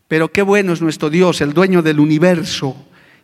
Pero 0.08 0.30
qué 0.30 0.42
bueno 0.42 0.72
es 0.72 0.82
nuestro 0.82 1.08
Dios, 1.08 1.40
el 1.40 1.54
dueño 1.54 1.82
del 1.82 1.98
universo, 1.98 2.76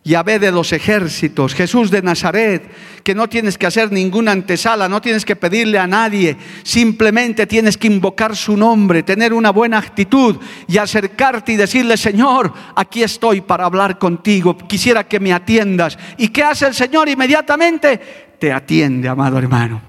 Yahvé 0.03 0.39
de 0.39 0.51
los 0.51 0.73
ejércitos, 0.73 1.53
Jesús 1.53 1.91
de 1.91 2.01
Nazaret, 2.01 2.63
que 3.03 3.13
no 3.13 3.29
tienes 3.29 3.55
que 3.55 3.67
hacer 3.67 3.91
ninguna 3.91 4.31
antesala, 4.31 4.89
no 4.89 4.99
tienes 4.99 5.23
que 5.23 5.35
pedirle 5.35 5.77
a 5.77 5.85
nadie, 5.85 6.37
simplemente 6.63 7.45
tienes 7.45 7.77
que 7.77 7.85
invocar 7.85 8.35
su 8.35 8.57
nombre, 8.57 9.03
tener 9.03 9.31
una 9.31 9.51
buena 9.51 9.77
actitud 9.77 10.37
y 10.67 10.79
acercarte 10.79 11.51
y 11.51 11.55
decirle, 11.55 11.97
Señor, 11.97 12.51
aquí 12.75 13.03
estoy 13.03 13.41
para 13.41 13.65
hablar 13.65 13.99
contigo, 13.99 14.57
quisiera 14.57 15.03
que 15.03 15.19
me 15.19 15.33
atiendas. 15.33 15.99
¿Y 16.17 16.29
qué 16.29 16.43
hace 16.43 16.65
el 16.65 16.73
Señor 16.73 17.07
inmediatamente? 17.07 18.35
Te 18.39 18.51
atiende, 18.51 19.07
amado 19.07 19.37
hermano. 19.37 19.81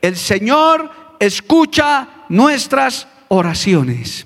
El 0.00 0.16
Señor 0.16 1.16
escucha 1.18 2.26
nuestras 2.28 3.08
oraciones, 3.26 4.24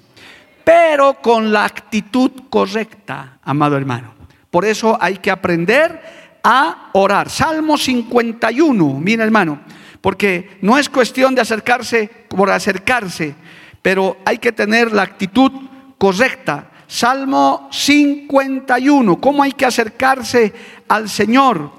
pero 0.62 1.15
con 1.23 1.51
la 1.51 1.65
actitud 1.65 2.31
correcta, 2.51 3.39
amado 3.43 3.79
hermano. 3.79 4.22
Por 4.53 4.67
eso 4.67 4.99
hay 5.01 5.17
que 5.17 5.31
aprender 5.31 6.39
a 6.45 6.91
orar. 6.93 7.31
Salmo 7.31 7.79
51, 7.79 9.01
mira 9.01 9.25
hermano, 9.25 9.63
porque 10.03 10.59
no 10.61 10.77
es 10.77 10.91
cuestión 10.91 11.35
de 11.35 11.41
acercarse 11.41 12.11
por 12.29 12.51
acercarse, 12.51 13.35
pero 13.81 14.19
hay 14.27 14.37
que 14.37 14.53
tener 14.53 14.93
la 14.93 15.05
actitud 15.05 15.51
correcta. 15.97 16.71
Salmo 16.87 17.71
51, 17.73 19.19
¿cómo 19.23 19.43
hay 19.43 19.53
que 19.53 19.65
acercarse 19.65 20.53
al 20.87 21.09
Señor? 21.09 21.73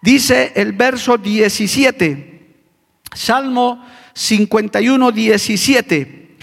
Dice 0.00 0.52
el 0.54 0.72
verso 0.72 1.18
17, 1.18 2.54
Salmo 3.12 3.84
51, 4.12 5.10
17, 5.10 6.36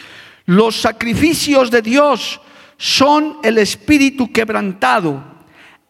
los 0.48 0.82
sacrificios 0.82 1.72
de 1.72 1.82
Dios 1.82 2.42
son 2.76 3.38
el 3.42 3.58
espíritu 3.58 4.34
quebrantado 4.34 5.31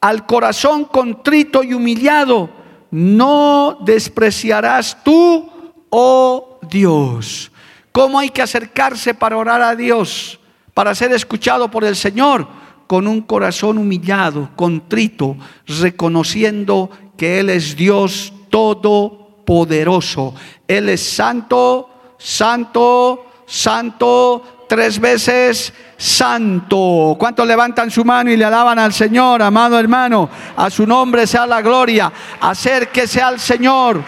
al 0.02 0.26
corazón 0.26 0.86
contrito 0.86 1.64
y 1.64 1.74
humillado, 1.76 2.50
no 2.90 3.78
despreciarás 3.86 4.98
tú, 5.04 5.50
oh 5.90 6.60
Dios. 6.70 7.52
¿Cómo 7.92 8.20
hay 8.20 8.30
que 8.30 8.42
acercarse 8.42 9.14
para 9.14 9.38
orar 9.38 9.62
a 9.62 9.76
Dios, 9.76 10.40
para 10.74 10.96
ser 10.96 11.12
escuchado 11.14 11.70
por 11.70 11.84
el 11.84 11.96
Señor? 11.96 12.48
Con 12.88 13.08
un 13.08 13.22
corazón 13.22 13.78
humillado, 13.78 14.50
contrito, 14.56 15.38
reconociendo 15.68 16.90
que 17.16 17.40
Él 17.40 17.50
es 17.50 17.76
Dios 17.76 18.34
todopoderoso. 18.50 20.34
Él 20.68 20.90
es 20.90 21.02
santo, 21.02 21.90
santo, 22.18 23.26
santo, 23.46 24.61
tres 24.72 25.02
veces 25.02 25.74
santo. 25.98 27.18
¿Cuántos 27.20 27.46
levantan 27.46 27.92
su 27.92 28.06
mano 28.06 28.32
y 28.32 28.38
le 28.38 28.46
alaban 28.46 28.80
al 28.80 28.94
Señor, 28.94 29.42
amado 29.42 29.78
hermano? 29.78 30.30
A 30.56 30.70
su 30.70 30.88
nombre 30.88 31.28
sea 31.28 31.46
la 31.46 31.62
gloria. 31.62 32.10
Acérquese 32.40 33.22
al 33.22 33.38
Señor 33.38 34.02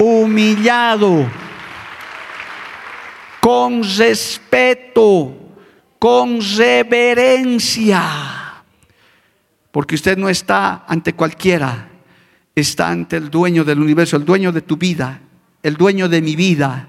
humillado, 0.00 1.30
con 3.38 3.84
respeto, 3.84 5.32
con 5.96 6.40
reverencia. 6.56 8.02
Porque 9.70 9.94
usted 9.94 10.18
no 10.18 10.28
está 10.28 10.86
ante 10.88 11.12
cualquiera, 11.12 11.88
está 12.52 12.88
ante 12.88 13.16
el 13.16 13.30
dueño 13.30 13.62
del 13.62 13.78
universo, 13.78 14.16
el 14.16 14.24
dueño 14.24 14.50
de 14.50 14.62
tu 14.62 14.76
vida, 14.76 15.20
el 15.62 15.76
dueño 15.76 16.08
de 16.08 16.20
mi 16.20 16.34
vida 16.34 16.88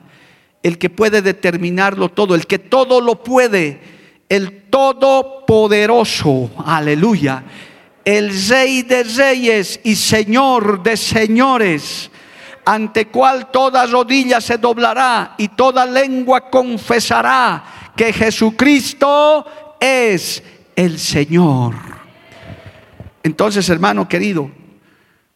el 0.64 0.78
que 0.78 0.90
puede 0.90 1.22
determinarlo 1.22 2.10
todo, 2.10 2.36
el 2.36 2.46
que 2.46 2.60
todo 2.60 3.02
lo 3.02 3.24
puede, 3.24 3.80
el 4.30 4.64
todopoderoso, 4.70 6.52
aleluya, 6.66 7.44
el 8.06 8.32
rey 8.48 8.84
de 8.84 9.04
reyes 9.04 9.80
y 9.84 9.96
señor 9.96 10.84
de 10.84 10.98
señores, 10.98 12.12
ante 12.66 13.08
cual 13.08 13.52
toda 13.52 13.86
rodilla 13.86 14.40
se 14.40 14.58
doblará 14.58 15.36
y 15.38 15.50
toda 15.50 15.86
lengua 15.86 16.50
confesará 16.50 17.92
que 17.96 18.14
Jesucristo 18.14 19.46
es 19.80 20.44
el 20.76 21.00
Señor. 21.00 21.74
Entonces, 23.24 23.68
hermano 23.70 24.08
querido, 24.08 24.50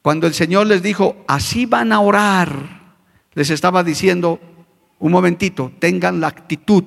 cuando 0.02 0.28
el 0.28 0.34
Señor 0.34 0.68
les 0.68 0.82
dijo, 0.82 1.18
así 1.28 1.66
van 1.66 1.92
a 1.92 2.00
orar, 2.00 2.52
les 3.34 3.50
estaba 3.50 3.84
diciendo, 3.84 4.40
un 5.00 5.12
momentito, 5.12 5.72
tengan 5.80 6.20
la 6.20 6.28
actitud 6.28 6.84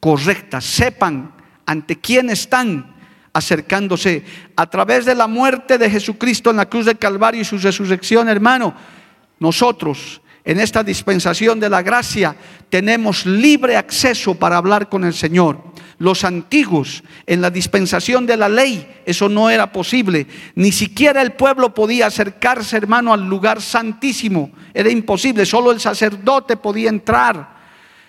correcta, 0.00 0.60
sepan 0.60 1.32
ante 1.66 1.98
quién 2.00 2.30
están 2.30 2.94
acercándose. 3.32 4.24
A 4.56 4.68
través 4.68 5.04
de 5.04 5.14
la 5.14 5.26
muerte 5.26 5.76
de 5.76 5.90
Jesucristo 5.90 6.50
en 6.50 6.56
la 6.56 6.68
cruz 6.68 6.86
del 6.86 6.98
Calvario 6.98 7.42
y 7.42 7.44
su 7.44 7.58
resurrección, 7.58 8.28
hermano, 8.28 8.74
nosotros 9.38 10.20
en 10.44 10.60
esta 10.60 10.82
dispensación 10.82 11.58
de 11.58 11.70
la 11.70 11.82
gracia 11.82 12.36
tenemos 12.68 13.26
libre 13.26 13.76
acceso 13.76 14.34
para 14.34 14.56
hablar 14.56 14.88
con 14.88 15.04
el 15.04 15.14
Señor. 15.14 15.73
Los 15.98 16.24
antiguos, 16.24 17.04
en 17.26 17.40
la 17.40 17.50
dispensación 17.50 18.26
de 18.26 18.36
la 18.36 18.48
ley, 18.48 19.02
eso 19.06 19.28
no 19.28 19.50
era 19.50 19.70
posible. 19.72 20.26
Ni 20.54 20.72
siquiera 20.72 21.22
el 21.22 21.32
pueblo 21.32 21.72
podía 21.72 22.06
acercarse, 22.06 22.76
hermano, 22.76 23.12
al 23.12 23.28
lugar 23.28 23.62
santísimo. 23.62 24.50
Era 24.72 24.90
imposible, 24.90 25.46
solo 25.46 25.70
el 25.70 25.80
sacerdote 25.80 26.56
podía 26.56 26.88
entrar. 26.88 27.54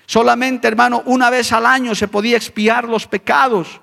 Solamente, 0.06 0.68
hermano, 0.68 1.04
una 1.06 1.30
vez 1.30 1.51
al 1.51 1.65
año 1.65 1.96
se 1.96 2.08
podía 2.08 2.38
expiar 2.38 2.86
los 2.88 3.08
pecados. 3.08 3.82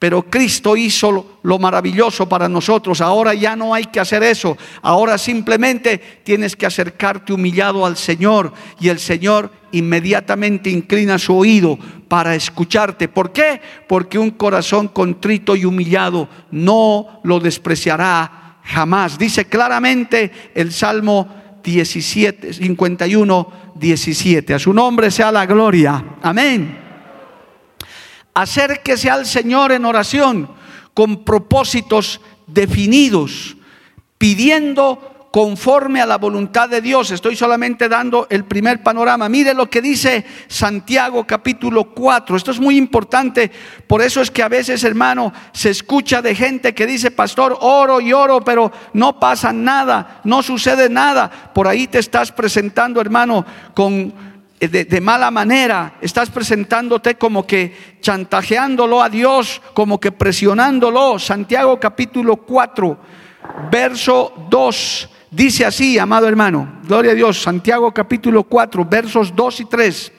Pero 0.00 0.22
Cristo 0.22 0.78
hizo 0.78 1.38
lo 1.42 1.58
maravilloso 1.58 2.26
para 2.26 2.48
nosotros. 2.48 3.02
Ahora 3.02 3.34
ya 3.34 3.54
no 3.54 3.74
hay 3.74 3.84
que 3.84 4.00
hacer 4.00 4.22
eso. 4.22 4.56
Ahora 4.80 5.18
simplemente 5.18 5.98
tienes 6.24 6.56
que 6.56 6.64
acercarte 6.64 7.34
humillado 7.34 7.84
al 7.84 7.98
Señor 7.98 8.54
y 8.80 8.88
el 8.88 8.98
Señor 8.98 9.52
inmediatamente 9.72 10.70
inclina 10.70 11.18
su 11.18 11.36
oído 11.36 11.78
para 12.08 12.34
escucharte. 12.34 13.08
¿Por 13.08 13.30
qué? 13.30 13.60
Porque 13.86 14.18
un 14.18 14.30
corazón 14.30 14.88
contrito 14.88 15.54
y 15.54 15.66
humillado 15.66 16.30
no 16.50 17.20
lo 17.22 17.38
despreciará 17.38 18.56
jamás. 18.64 19.18
Dice 19.18 19.44
claramente 19.44 20.32
el 20.54 20.72
Salmo 20.72 21.28
17, 21.62 22.54
51, 22.54 23.52
17. 23.74 24.54
A 24.54 24.58
su 24.58 24.72
nombre 24.72 25.10
sea 25.10 25.30
la 25.30 25.44
gloria. 25.44 26.02
Amén. 26.22 26.89
Acérquese 28.34 29.10
al 29.10 29.26
Señor 29.26 29.72
en 29.72 29.84
oración 29.84 30.50
con 30.94 31.24
propósitos 31.24 32.20
definidos, 32.46 33.56
pidiendo 34.18 35.10
conforme 35.30 36.00
a 36.00 36.06
la 36.06 36.18
voluntad 36.18 36.68
de 36.68 36.80
Dios. 36.80 37.10
Estoy 37.10 37.36
solamente 37.36 37.88
dando 37.88 38.26
el 38.30 38.44
primer 38.44 38.82
panorama. 38.82 39.28
Mire 39.28 39.54
lo 39.54 39.70
que 39.70 39.80
dice 39.80 40.24
Santiago 40.48 41.24
capítulo 41.24 41.94
4. 41.94 42.36
Esto 42.36 42.50
es 42.50 42.60
muy 42.60 42.76
importante. 42.76 43.50
Por 43.86 44.02
eso 44.02 44.20
es 44.20 44.30
que 44.30 44.42
a 44.42 44.48
veces, 44.48 44.82
hermano, 44.82 45.32
se 45.52 45.70
escucha 45.70 46.20
de 46.20 46.34
gente 46.34 46.74
que 46.74 46.86
dice, 46.86 47.10
pastor, 47.10 47.56
oro 47.60 48.00
y 48.00 48.12
oro, 48.12 48.40
pero 48.40 48.72
no 48.92 49.20
pasa 49.20 49.52
nada, 49.52 50.20
no 50.24 50.42
sucede 50.42 50.88
nada. 50.88 51.52
Por 51.54 51.68
ahí 51.68 51.86
te 51.86 51.98
estás 51.98 52.32
presentando, 52.32 53.00
hermano, 53.00 53.44
con... 53.74 54.29
De, 54.60 54.84
de, 54.84 55.00
mala 55.00 55.30
manera, 55.30 55.94
estás 56.02 56.28
presentándote 56.28 57.14
como 57.14 57.46
que 57.46 57.96
chantajeándolo 58.02 59.02
a 59.02 59.08
Dios, 59.08 59.62
como 59.72 59.98
que 59.98 60.12
presionándolo. 60.12 61.18
Santiago 61.18 61.80
capítulo 61.80 62.36
4, 62.36 62.98
verso 63.72 64.34
2. 64.50 65.08
Dice 65.30 65.64
así, 65.64 65.98
amado 65.98 66.28
hermano, 66.28 66.80
gloria 66.86 67.12
a 67.12 67.14
Dios, 67.14 67.40
Santiago 67.40 67.90
capítulo 67.94 68.42
4, 68.42 68.84
versos 68.84 69.34
2 69.34 69.60
y 69.60 69.64
3. 69.64 70.12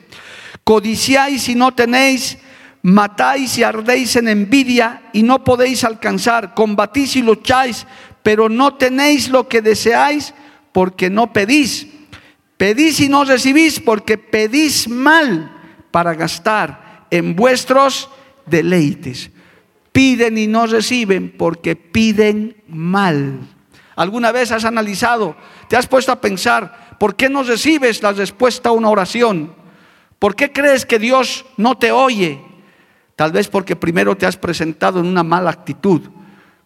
Codiciáis 0.63 1.47
y 1.47 1.53
no 1.53 1.73
tenéis, 1.73 2.39
matáis 2.81 3.57
y 3.59 3.63
ardéis 3.63 4.15
en 4.15 4.27
envidia 4.27 5.03
y 5.13 5.21
no 5.21 5.43
podéis 5.43 5.83
alcanzar, 5.83 6.55
combatís 6.55 7.15
y 7.15 7.21
lucháis, 7.21 7.85
pero 8.23 8.49
no 8.49 8.73
tenéis 8.75 9.29
lo 9.29 9.47
que 9.47 9.61
deseáis 9.61 10.33
porque 10.71 11.09
no 11.09 11.31
pedís. 11.31 11.87
Pedís 12.61 12.99
y 12.99 13.09
no 13.09 13.23
recibís 13.23 13.79
porque 13.79 14.19
pedís 14.19 14.87
mal 14.87 15.49
para 15.89 16.13
gastar 16.13 17.07
en 17.09 17.35
vuestros 17.35 18.07
deleites. 18.45 19.31
Piden 19.91 20.37
y 20.37 20.45
no 20.45 20.67
reciben 20.67 21.33
porque 21.35 21.75
piden 21.75 22.61
mal 22.67 23.39
¿Alguna 23.95 24.31
vez 24.31 24.51
has 24.51 24.63
analizado, 24.63 25.35
te 25.69 25.75
has 25.75 25.87
puesto 25.87 26.11
a 26.11 26.21
pensar, 26.21 26.97
¿por 26.99 27.15
qué 27.15 27.29
no 27.29 27.41
recibes 27.41 28.03
la 28.03 28.11
respuesta 28.11 28.69
a 28.69 28.73
una 28.73 28.89
oración? 28.89 29.55
¿Por 30.19 30.35
qué 30.35 30.51
crees 30.51 30.85
que 30.85 30.99
Dios 30.99 31.45
no 31.57 31.79
te 31.79 31.91
oye? 31.91 32.41
Tal 33.15 33.31
vez 33.31 33.47
porque 33.47 33.75
primero 33.75 34.15
te 34.15 34.27
has 34.27 34.37
presentado 34.37 34.99
en 34.99 35.07
una 35.07 35.23
mala 35.23 35.49
actitud, 35.49 36.01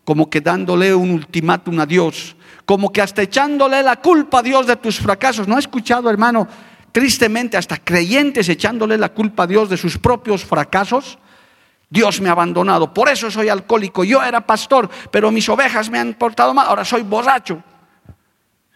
como 0.06 0.30
que 0.30 0.40
dándole 0.40 0.94
un 0.94 1.12
ultimátum 1.12 1.80
a 1.80 1.86
Dios, 1.86 2.36
como 2.64 2.94
que 2.94 3.02
hasta 3.02 3.24
echándole 3.24 3.84
la 3.84 3.98
culpa 3.98 4.40
a 4.40 4.44
Dios 4.44 4.68
de 4.68 4.76
tus 4.78 5.00
fracasos. 5.00 5.48
¿No 5.48 5.56
has 5.56 5.66
escuchado, 5.66 6.10
hermano, 6.10 6.48
tristemente 6.92 7.58
hasta 7.58 7.78
creyentes 7.78 8.48
echándole 8.48 8.98
la 8.98 9.10
culpa 9.10 9.44
a 9.44 9.48
Dios 9.48 9.68
de 9.68 9.78
sus 9.78 9.98
propios 9.98 10.46
fracasos? 10.46 11.18
Dios 11.90 12.22
me 12.22 12.30
ha 12.30 12.34
abandonado, 12.34 12.94
por 12.94 13.10
eso 13.10 13.30
soy 13.32 13.50
alcohólico. 13.50 14.04
Yo 14.04 14.24
era 14.24 14.46
pastor, 14.46 14.90
pero 15.12 15.32
mis 15.32 15.50
ovejas 15.50 15.90
me 15.90 16.00
han 16.00 16.14
portado 16.14 16.54
mal, 16.54 16.68
ahora 16.68 16.86
soy 16.86 17.02
borracho. 17.02 17.62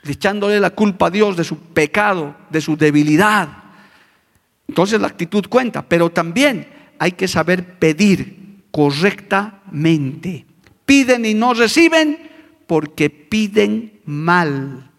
Echándole 0.04 0.60
la 0.60 0.72
culpa 0.72 1.08
a 1.08 1.12
Dios 1.12 1.38
de 1.38 1.44
su 1.44 1.58
pecado, 1.58 2.36
de 2.50 2.62
su 2.62 2.76
debilidad. 2.76 3.50
Entonces 4.68 5.00
la 5.00 5.08
actitud 5.08 5.46
cuenta, 5.48 5.84
pero 5.84 6.10
también 6.10 6.68
hay 6.98 7.12
que 7.12 7.28
saber 7.28 7.78
pedir 7.78 8.64
correctamente. 8.72 10.49
Piden 10.90 11.24
y 11.26 11.36
no 11.36 11.54
reciben 11.54 12.18
porque 12.66 13.12
piden 13.12 14.02
mal, 14.06 14.90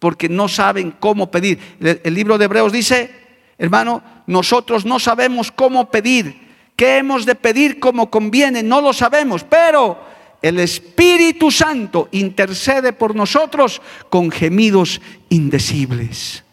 porque 0.00 0.28
no 0.28 0.48
saben 0.48 0.94
cómo 0.98 1.30
pedir. 1.30 1.60
El 1.78 2.14
libro 2.14 2.36
de 2.36 2.46
Hebreos 2.46 2.72
dice, 2.72 3.12
hermano, 3.56 4.02
nosotros 4.26 4.84
no 4.84 4.98
sabemos 4.98 5.52
cómo 5.52 5.88
pedir 5.88 6.46
¿Qué 6.76 6.98
hemos 6.98 7.24
de 7.24 7.34
pedir 7.34 7.80
como 7.80 8.10
conviene? 8.10 8.62
No 8.62 8.82
lo 8.82 8.92
sabemos, 8.92 9.42
pero 9.44 9.98
el 10.42 10.60
Espíritu 10.60 11.50
Santo 11.50 12.10
intercede 12.12 12.92
por 12.92 13.16
nosotros 13.16 13.80
con 14.10 14.30
gemidos 14.30 15.00
indecibles. 15.30 16.44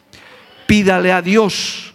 Pídale 0.65 1.11
a 1.11 1.21
Dios 1.21 1.93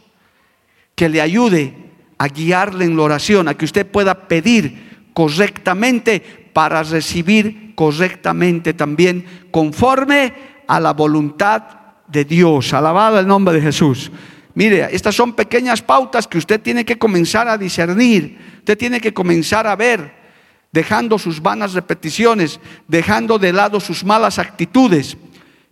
que 0.94 1.08
le 1.08 1.22
ayude 1.22 1.74
a 2.18 2.28
guiarle 2.28 2.84
en 2.84 2.96
la 2.96 3.04
oración, 3.04 3.48
a 3.48 3.54
que 3.54 3.64
usted 3.64 3.86
pueda 3.86 4.28
pedir 4.28 5.08
correctamente 5.14 6.47
para 6.58 6.82
recibir 6.82 7.72
correctamente 7.76 8.74
también 8.74 9.24
conforme 9.52 10.34
a 10.66 10.80
la 10.80 10.92
voluntad 10.92 11.62
de 12.08 12.24
Dios. 12.24 12.74
Alabado 12.74 13.20
el 13.20 13.28
nombre 13.28 13.54
de 13.54 13.60
Jesús. 13.60 14.10
Mire, 14.54 14.88
estas 14.90 15.14
son 15.14 15.34
pequeñas 15.34 15.82
pautas 15.82 16.26
que 16.26 16.36
usted 16.36 16.60
tiene 16.60 16.84
que 16.84 16.98
comenzar 16.98 17.46
a 17.46 17.56
discernir, 17.56 18.36
usted 18.58 18.76
tiene 18.76 19.00
que 19.00 19.14
comenzar 19.14 19.68
a 19.68 19.76
ver, 19.76 20.12
dejando 20.72 21.16
sus 21.16 21.40
vanas 21.40 21.74
repeticiones, 21.74 22.58
dejando 22.88 23.38
de 23.38 23.52
lado 23.52 23.78
sus 23.78 24.02
malas 24.02 24.40
actitudes, 24.40 25.16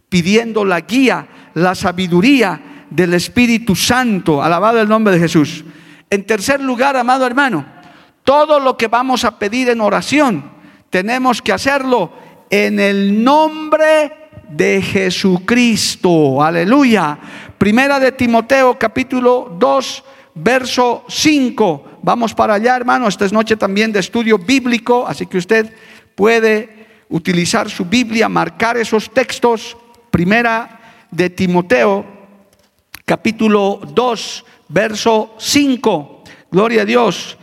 pidiendo 0.08 0.64
la 0.64 0.82
guía, 0.82 1.26
la 1.54 1.74
sabiduría 1.74 2.86
del 2.90 3.14
Espíritu 3.14 3.74
Santo, 3.74 4.40
alabado 4.40 4.80
el 4.80 4.88
nombre 4.88 5.14
de 5.14 5.18
Jesús. 5.18 5.64
En 6.10 6.24
tercer 6.24 6.60
lugar, 6.60 6.96
amado 6.96 7.26
hermano, 7.26 7.66
todo 8.22 8.60
lo 8.60 8.76
que 8.76 8.86
vamos 8.86 9.24
a 9.24 9.36
pedir 9.36 9.68
en 9.68 9.80
oración, 9.80 10.54
tenemos 10.90 11.42
que 11.42 11.52
hacerlo 11.52 12.10
en 12.50 12.78
el 12.80 13.22
nombre 13.22 14.12
de 14.48 14.80
Jesucristo. 14.80 16.42
Aleluya. 16.42 17.18
Primera 17.58 17.98
de 17.98 18.12
Timoteo 18.12 18.78
capítulo 18.78 19.56
2, 19.58 20.04
verso 20.34 21.04
5. 21.08 21.98
Vamos 22.02 22.34
para 22.34 22.54
allá, 22.54 22.76
hermano. 22.76 23.08
Esta 23.08 23.24
es 23.24 23.32
noche 23.32 23.56
también 23.56 23.92
de 23.92 24.00
estudio 24.00 24.38
bíblico, 24.38 25.06
así 25.06 25.26
que 25.26 25.38
usted 25.38 25.72
puede 26.14 26.86
utilizar 27.08 27.70
su 27.70 27.84
Biblia, 27.84 28.28
marcar 28.28 28.76
esos 28.76 29.10
textos. 29.10 29.76
Primera 30.10 31.06
de 31.10 31.30
Timoteo 31.30 32.04
capítulo 33.04 33.80
2, 33.94 34.44
verso 34.68 35.34
5. 35.38 36.24
Gloria 36.50 36.82
a 36.82 36.84
Dios. 36.84 37.36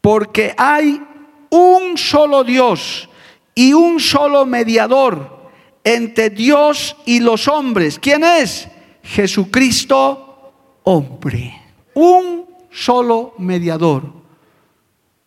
Porque 0.00 0.54
hay 0.56 1.02
un 1.50 1.98
solo 1.98 2.44
Dios 2.44 3.08
y 3.54 3.72
un 3.72 4.00
solo 4.00 4.46
mediador 4.46 5.50
entre 5.84 6.30
Dios 6.30 6.96
y 7.04 7.20
los 7.20 7.48
hombres. 7.48 7.98
¿Quién 7.98 8.24
es? 8.24 8.68
Jesucristo, 9.02 10.52
hombre. 10.84 11.60
Un 11.94 12.46
solo 12.70 13.34
mediador. 13.38 14.20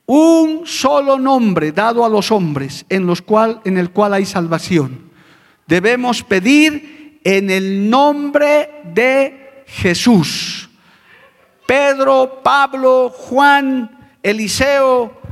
Un 0.05 0.65
solo 0.65 1.17
nombre 1.17 1.71
dado 1.71 2.03
a 2.03 2.09
los 2.09 2.31
hombres 2.31 2.86
en, 2.89 3.05
los 3.05 3.21
cual, 3.21 3.62
en 3.63 3.77
el 3.77 3.91
cual 3.91 4.13
hay 4.13 4.25
salvación. 4.25 5.12
Debemos 5.65 6.23
pedir 6.23 7.19
en 7.23 7.49
el 7.49 7.89
nombre 7.89 8.81
de 8.93 9.63
Jesús. 9.65 10.69
Pedro, 11.65 12.41
Pablo, 12.43 13.09
Juan, 13.09 14.17
Eliseo, 14.21 15.22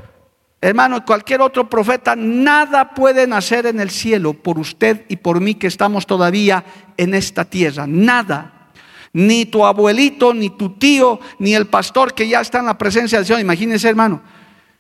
Hermano, 0.63 1.03
cualquier 1.03 1.41
otro 1.41 1.67
profeta, 1.67 2.15
nada 2.15 2.93
puede 2.93 3.25
nacer 3.25 3.65
en 3.65 3.79
el 3.79 3.89
cielo 3.89 4.33
por 4.33 4.59
usted 4.59 5.05
y 5.09 5.15
por 5.15 5.41
mí 5.41 5.55
que 5.55 5.65
estamos 5.65 6.05
todavía 6.05 6.63
en 6.97 7.15
esta 7.15 7.45
tierra. 7.45 7.87
Nada. 7.87 8.69
Ni 9.11 9.47
tu 9.47 9.65
abuelito, 9.65 10.35
ni 10.35 10.51
tu 10.51 10.77
tío, 10.77 11.19
ni 11.39 11.55
el 11.55 11.65
pastor 11.65 12.13
que 12.13 12.27
ya 12.27 12.41
está 12.41 12.59
en 12.59 12.67
la 12.67 12.77
presencia 12.77 13.17
del 13.17 13.25
Señor. 13.25 13.41
Imagínense, 13.41 13.89
hermano. 13.89 14.21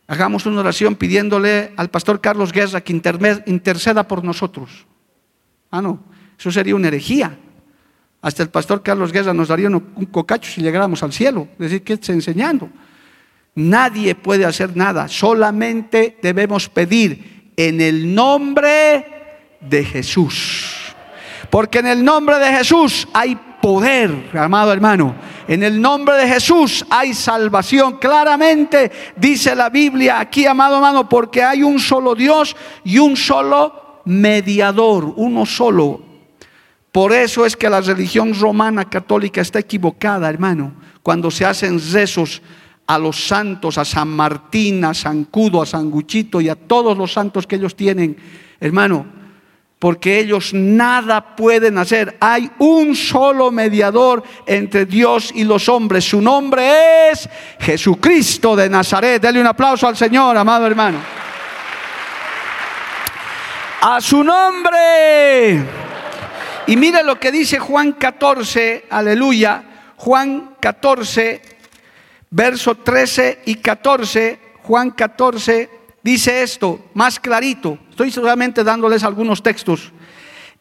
Hagamos 0.07 0.45
una 0.45 0.59
oración 0.59 0.95
pidiéndole 0.95 1.73
al 1.75 1.89
pastor 1.89 2.21
Carlos 2.21 2.51
Guerra 2.51 2.81
que 2.81 2.93
interceda 2.93 4.07
por 4.07 4.23
nosotros. 4.23 4.85
Ah, 5.71 5.81
no. 5.81 5.99
Eso 6.37 6.51
sería 6.51 6.75
una 6.75 6.89
herejía. 6.89 7.37
Hasta 8.21 8.43
el 8.43 8.49
pastor 8.49 8.83
Carlos 8.83 9.11
Guerra 9.11 9.33
nos 9.33 9.47
daría 9.47 9.67
un 9.67 10.07
cocacho 10.11 10.51
si 10.51 10.61
llegáramos 10.61 11.01
al 11.01 11.11
cielo. 11.11 11.47
Es 11.53 11.59
decir, 11.59 11.83
¿qué 11.83 11.93
está 11.93 12.13
enseñando? 12.13 12.69
Nadie 13.55 14.15
puede 14.15 14.45
hacer 14.45 14.75
nada, 14.75 15.07
solamente 15.07 16.17
debemos 16.21 16.69
pedir 16.69 17.51
en 17.57 17.81
el 17.81 18.15
nombre 18.15 19.05
de 19.59 19.83
Jesús. 19.83 20.77
Porque 21.49 21.79
en 21.79 21.87
el 21.87 22.03
nombre 22.03 22.39
de 22.39 22.53
Jesús 22.53 23.07
hay 23.13 23.37
poder, 23.61 24.29
amado 24.33 24.71
hermano. 24.71 25.15
En 25.47 25.63
el 25.63 25.81
nombre 25.81 26.15
de 26.15 26.27
Jesús 26.27 26.85
hay 26.89 27.13
salvación. 27.13 27.97
Claramente 27.97 28.89
dice 29.17 29.53
la 29.53 29.69
Biblia 29.69 30.19
aquí, 30.19 30.45
amado 30.45 30.75
hermano, 30.75 31.09
porque 31.09 31.43
hay 31.43 31.61
un 31.61 31.77
solo 31.79 32.15
Dios 32.15 32.55
y 32.85 32.99
un 32.99 33.17
solo 33.17 34.01
mediador, 34.05 35.13
uno 35.17 35.45
solo. 35.45 36.01
Por 36.91 37.13
eso 37.13 37.45
es 37.45 37.55
que 37.55 37.69
la 37.69 37.81
religión 37.81 38.33
romana 38.37 38.85
católica 38.89 39.41
está 39.41 39.59
equivocada, 39.59 40.29
hermano, 40.29 40.73
cuando 41.03 41.31
se 41.31 41.45
hacen 41.45 41.79
rezos 41.91 42.41
a 42.91 42.99
los 42.99 43.25
santos, 43.25 43.77
a 43.77 43.85
San 43.85 44.09
Martín, 44.09 44.83
a 44.83 44.93
San 44.93 45.23
Cudo, 45.23 45.61
a 45.61 45.65
San 45.65 45.89
Guchito 45.89 46.41
y 46.41 46.49
a 46.49 46.55
todos 46.55 46.97
los 46.97 47.13
santos 47.13 47.47
que 47.47 47.55
ellos 47.55 47.73
tienen. 47.73 48.17
Hermano, 48.59 49.05
porque 49.79 50.19
ellos 50.19 50.53
nada 50.53 51.37
pueden 51.37 51.77
hacer. 51.77 52.17
Hay 52.19 52.51
un 52.59 52.93
solo 52.93 53.49
mediador 53.49 54.21
entre 54.45 54.85
Dios 54.85 55.31
y 55.33 55.45
los 55.45 55.69
hombres. 55.69 56.03
Su 56.03 56.21
nombre 56.21 57.09
es 57.11 57.29
Jesucristo 57.61 58.57
de 58.57 58.67
Nazaret. 58.67 59.21
Dele 59.21 59.39
un 59.39 59.47
aplauso 59.47 59.87
al 59.87 59.95
Señor, 59.95 60.35
amado 60.35 60.67
hermano. 60.67 60.97
A 63.83 64.01
su 64.01 64.21
nombre. 64.21 65.63
Y 66.67 66.75
mire 66.75 67.05
lo 67.05 67.17
que 67.17 67.31
dice 67.31 67.57
Juan 67.57 67.93
14, 67.93 68.87
aleluya. 68.89 69.63
Juan 69.95 70.55
14, 70.59 71.60
verso 72.31 72.75
13 72.75 73.43
y 73.45 73.55
14. 73.55 74.39
Juan 74.63 74.91
14 74.91 75.69
dice 76.01 76.41
esto 76.41 76.79
más 76.95 77.19
clarito. 77.19 77.77
Estoy 77.91 78.09
solamente 78.09 78.63
dándoles 78.63 79.03
algunos 79.03 79.43
textos. 79.43 79.91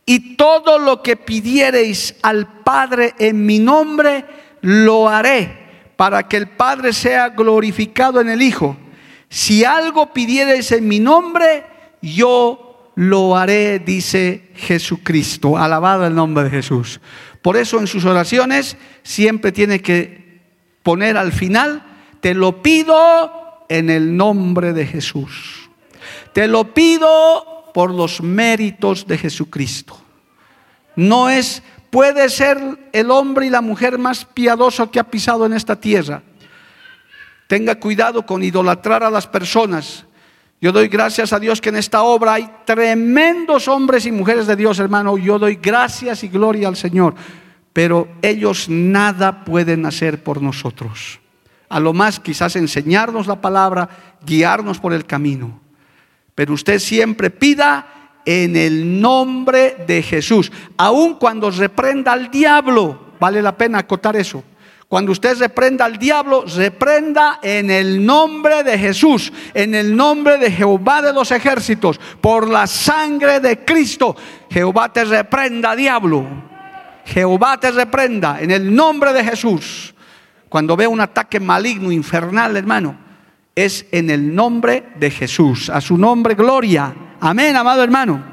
Y 0.05 0.37
todo 0.37 0.79
lo 0.79 1.03
que 1.03 1.17
pidiereis 1.17 2.17
al 2.23 2.63
Padre 2.63 3.15
en 3.19 3.47
mi 3.47 3.59
nombre, 3.59 4.25
lo 4.61 5.09
haré 5.09 5.59
para 5.97 6.27
que 6.27 6.37
el 6.37 6.49
Padre 6.49 6.93
sea 6.93 7.29
glorificado 7.29 8.21
en 8.21 8.29
el 8.29 8.43
Hijo. 8.43 8.77
Si 9.29 9.65
algo 9.65 10.13
pidiereis 10.13 10.73
en 10.73 10.89
mi 10.89 10.99
nombre, 10.99 11.65
yo 12.03 12.91
lo 12.97 13.37
haré, 13.37 13.79
dice 13.79 14.51
Jesucristo. 14.55 15.57
Alabado 15.57 16.07
el 16.07 16.15
nombre 16.15 16.45
de 16.45 16.51
Jesús. 16.51 17.01
Por 17.43 17.57
eso 17.57 17.79
en 17.79 17.87
sus 17.87 18.05
oraciones 18.05 18.77
siempre 19.03 19.53
tiene 19.53 19.81
que 19.81 20.20
poner 20.83 21.17
al 21.17 21.33
final, 21.33 21.83
te 22.21 22.35
lo 22.35 22.63
pido 22.63 23.65
en 23.69 23.91
el 23.91 24.17
nombre 24.17 24.73
de 24.73 24.87
Jesús. 24.87 25.71
Te 26.33 26.49
lo 26.49 26.75
pido 26.75 27.71
por 27.73 27.93
los 27.93 28.21
méritos 28.23 29.07
de 29.07 29.19
Jesucristo. 29.19 29.97
No 30.97 31.31
es, 31.31 31.63
puede 31.91 32.29
ser 32.29 32.59
el 32.93 33.11
hombre 33.11 33.47
y 33.47 33.51
la 33.51 33.61
mujer 33.61 33.99
más 33.99 34.25
piadoso 34.25 34.91
que 34.91 35.01
ha 35.01 35.05
pisado 35.05 35.47
en 35.47 35.53
esta 35.53 35.77
tierra. 35.77 36.23
Tenga 37.47 37.77
cuidado 37.77 38.27
con 38.27 38.43
idolatrar 38.43 39.03
a 39.03 39.11
las 39.11 39.27
personas. 39.27 40.05
Yo 40.61 40.73
doy 40.73 40.89
gracias 40.89 41.33
a 41.33 41.41
Dios 41.41 41.61
que 41.61 41.71
en 41.71 41.77
esta 41.77 42.03
obra 42.03 42.35
hay 42.35 42.51
tremendos 42.67 43.67
hombres 43.67 44.05
y 44.05 44.13
mujeres 44.13 44.47
de 44.47 44.57
Dios, 44.57 44.79
hermano. 44.79 45.17
Yo 45.17 45.39
doy 45.39 45.57
gracias 45.57 46.23
y 46.23 46.29
gloria 46.29 46.69
al 46.69 46.77
Señor. 46.77 47.15
Pero 47.73 48.09
ellos 48.23 48.69
nada 48.69 49.45
pueden 49.45 49.87
hacer 49.87 50.23
por 50.23 50.43
nosotros 50.43 51.21
a 51.71 51.79
lo 51.79 51.93
más 51.93 52.21
quizás 52.21 52.57
enseñarnos 52.57 53.27
la 53.27 53.41
palabra, 53.41 53.89
guiarnos 54.27 54.79
por 54.79 54.93
el 54.93 55.07
camino. 55.07 55.61
Pero 56.35 56.53
usted 56.53 56.81
siempre 56.81 57.31
pida 57.31 58.21
en 58.27 58.57
el 58.57 59.01
nombre 59.01 59.77
de 59.87 60.03
Jesús. 60.03 60.51
Aun 60.77 61.15
cuando 61.15 61.49
reprenda 61.51 62.13
al 62.13 62.31
diablo, 62.31 63.13
vale 63.21 63.41
la 63.41 63.57
pena 63.57 63.79
acotar 63.79 64.17
eso. 64.17 64.43
Cuando 64.89 65.13
usted 65.13 65.39
reprenda 65.39 65.85
al 65.85 65.97
diablo, 65.97 66.45
reprenda 66.45 67.39
en 67.41 67.71
el 67.71 68.05
nombre 68.05 68.65
de 68.65 68.77
Jesús, 68.77 69.33
en 69.55 69.77
el 69.77 69.95
nombre 69.95 70.39
de 70.39 70.51
Jehová 70.51 71.01
de 71.01 71.13
los 71.13 71.31
ejércitos, 71.31 72.01
por 72.21 72.49
la 72.49 72.67
sangre 72.67 73.39
de 73.39 73.65
Cristo. 73.65 74.17
Jehová 74.51 74.93
te 74.93 75.05
reprenda, 75.05 75.77
diablo. 75.77 76.50
Jehová 77.05 77.59
te 77.59 77.71
reprenda 77.71 78.41
en 78.41 78.51
el 78.51 78.75
nombre 78.75 79.13
de 79.13 79.25
Jesús. 79.25 79.95
Cuando 80.49 80.77
ve 80.77 80.87
un 80.87 81.01
ataque 81.01 81.39
maligno, 81.41 81.93
infernal, 81.93 82.57
hermano, 82.57 82.97
es 83.55 83.87
en 83.93 84.11
el 84.11 84.35
nombre 84.35 84.93
de 84.97 85.11
Jesús. 85.11 85.71
A 85.71 85.81
su 85.81 85.97
nombre, 85.97 86.35
gloria. 86.35 86.95
Amén, 87.21 87.57
amado 87.57 87.83
hermano. 87.83 88.25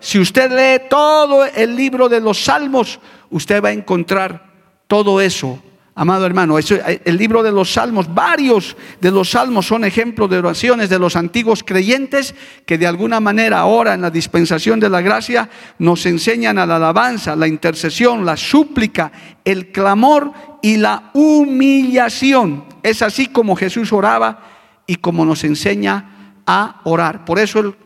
Si 0.00 0.18
usted 0.18 0.50
lee 0.50 0.88
todo 0.88 1.44
el 1.44 1.76
libro 1.76 2.08
de 2.08 2.20
los 2.20 2.42
salmos, 2.42 2.98
usted 3.30 3.62
va 3.62 3.68
a 3.68 3.72
encontrar 3.72 4.50
todo 4.86 5.20
eso 5.20 5.62
Amado 5.94 6.24
hermano, 6.24 6.58
eh, 6.58 7.02
el 7.04 7.18
libro 7.18 7.42
de 7.42 7.52
los 7.52 7.74
salmos, 7.74 8.12
varios 8.14 8.76
de 9.00 9.10
los 9.10 9.30
salmos 9.30 9.66
son 9.66 9.84
ejemplos 9.84 10.30
de 10.30 10.38
oraciones 10.38 10.88
de 10.88 10.98
los 10.98 11.16
antiguos 11.16 11.62
creyentes 11.62 12.34
que 12.64 12.78
de 12.78 12.86
alguna 12.86 13.20
manera 13.20 13.58
ahora 13.58 13.92
en 13.92 14.00
la 14.00 14.10
dispensación 14.10 14.80
de 14.80 14.88
la 14.88 15.02
gracia 15.02 15.50
nos 15.78 16.06
enseñan 16.06 16.58
a 16.58 16.64
la 16.64 16.76
alabanza, 16.76 17.36
la 17.36 17.46
intercesión, 17.46 18.24
la 18.24 18.38
súplica, 18.38 19.12
el 19.44 19.70
clamor 19.70 20.32
y 20.62 20.78
la 20.78 21.10
humillación. 21.12 22.64
Es 22.82 23.02
así 23.02 23.26
como 23.26 23.54
Jesús 23.54 23.92
oraba 23.92 24.44
y 24.86 24.96
como 24.96 25.26
nos 25.26 25.44
enseña 25.44 26.34
a 26.46 26.80
orar. 26.84 27.26
Por 27.26 27.38
eso 27.38 27.60
el, 27.60 27.76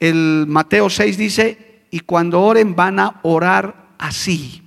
el 0.00 0.46
Mateo 0.48 0.90
6 0.90 1.16
dice, 1.16 1.84
y 1.92 2.00
cuando 2.00 2.42
oren 2.42 2.74
van 2.74 2.98
a 2.98 3.20
orar 3.22 3.94
así. 3.98 4.61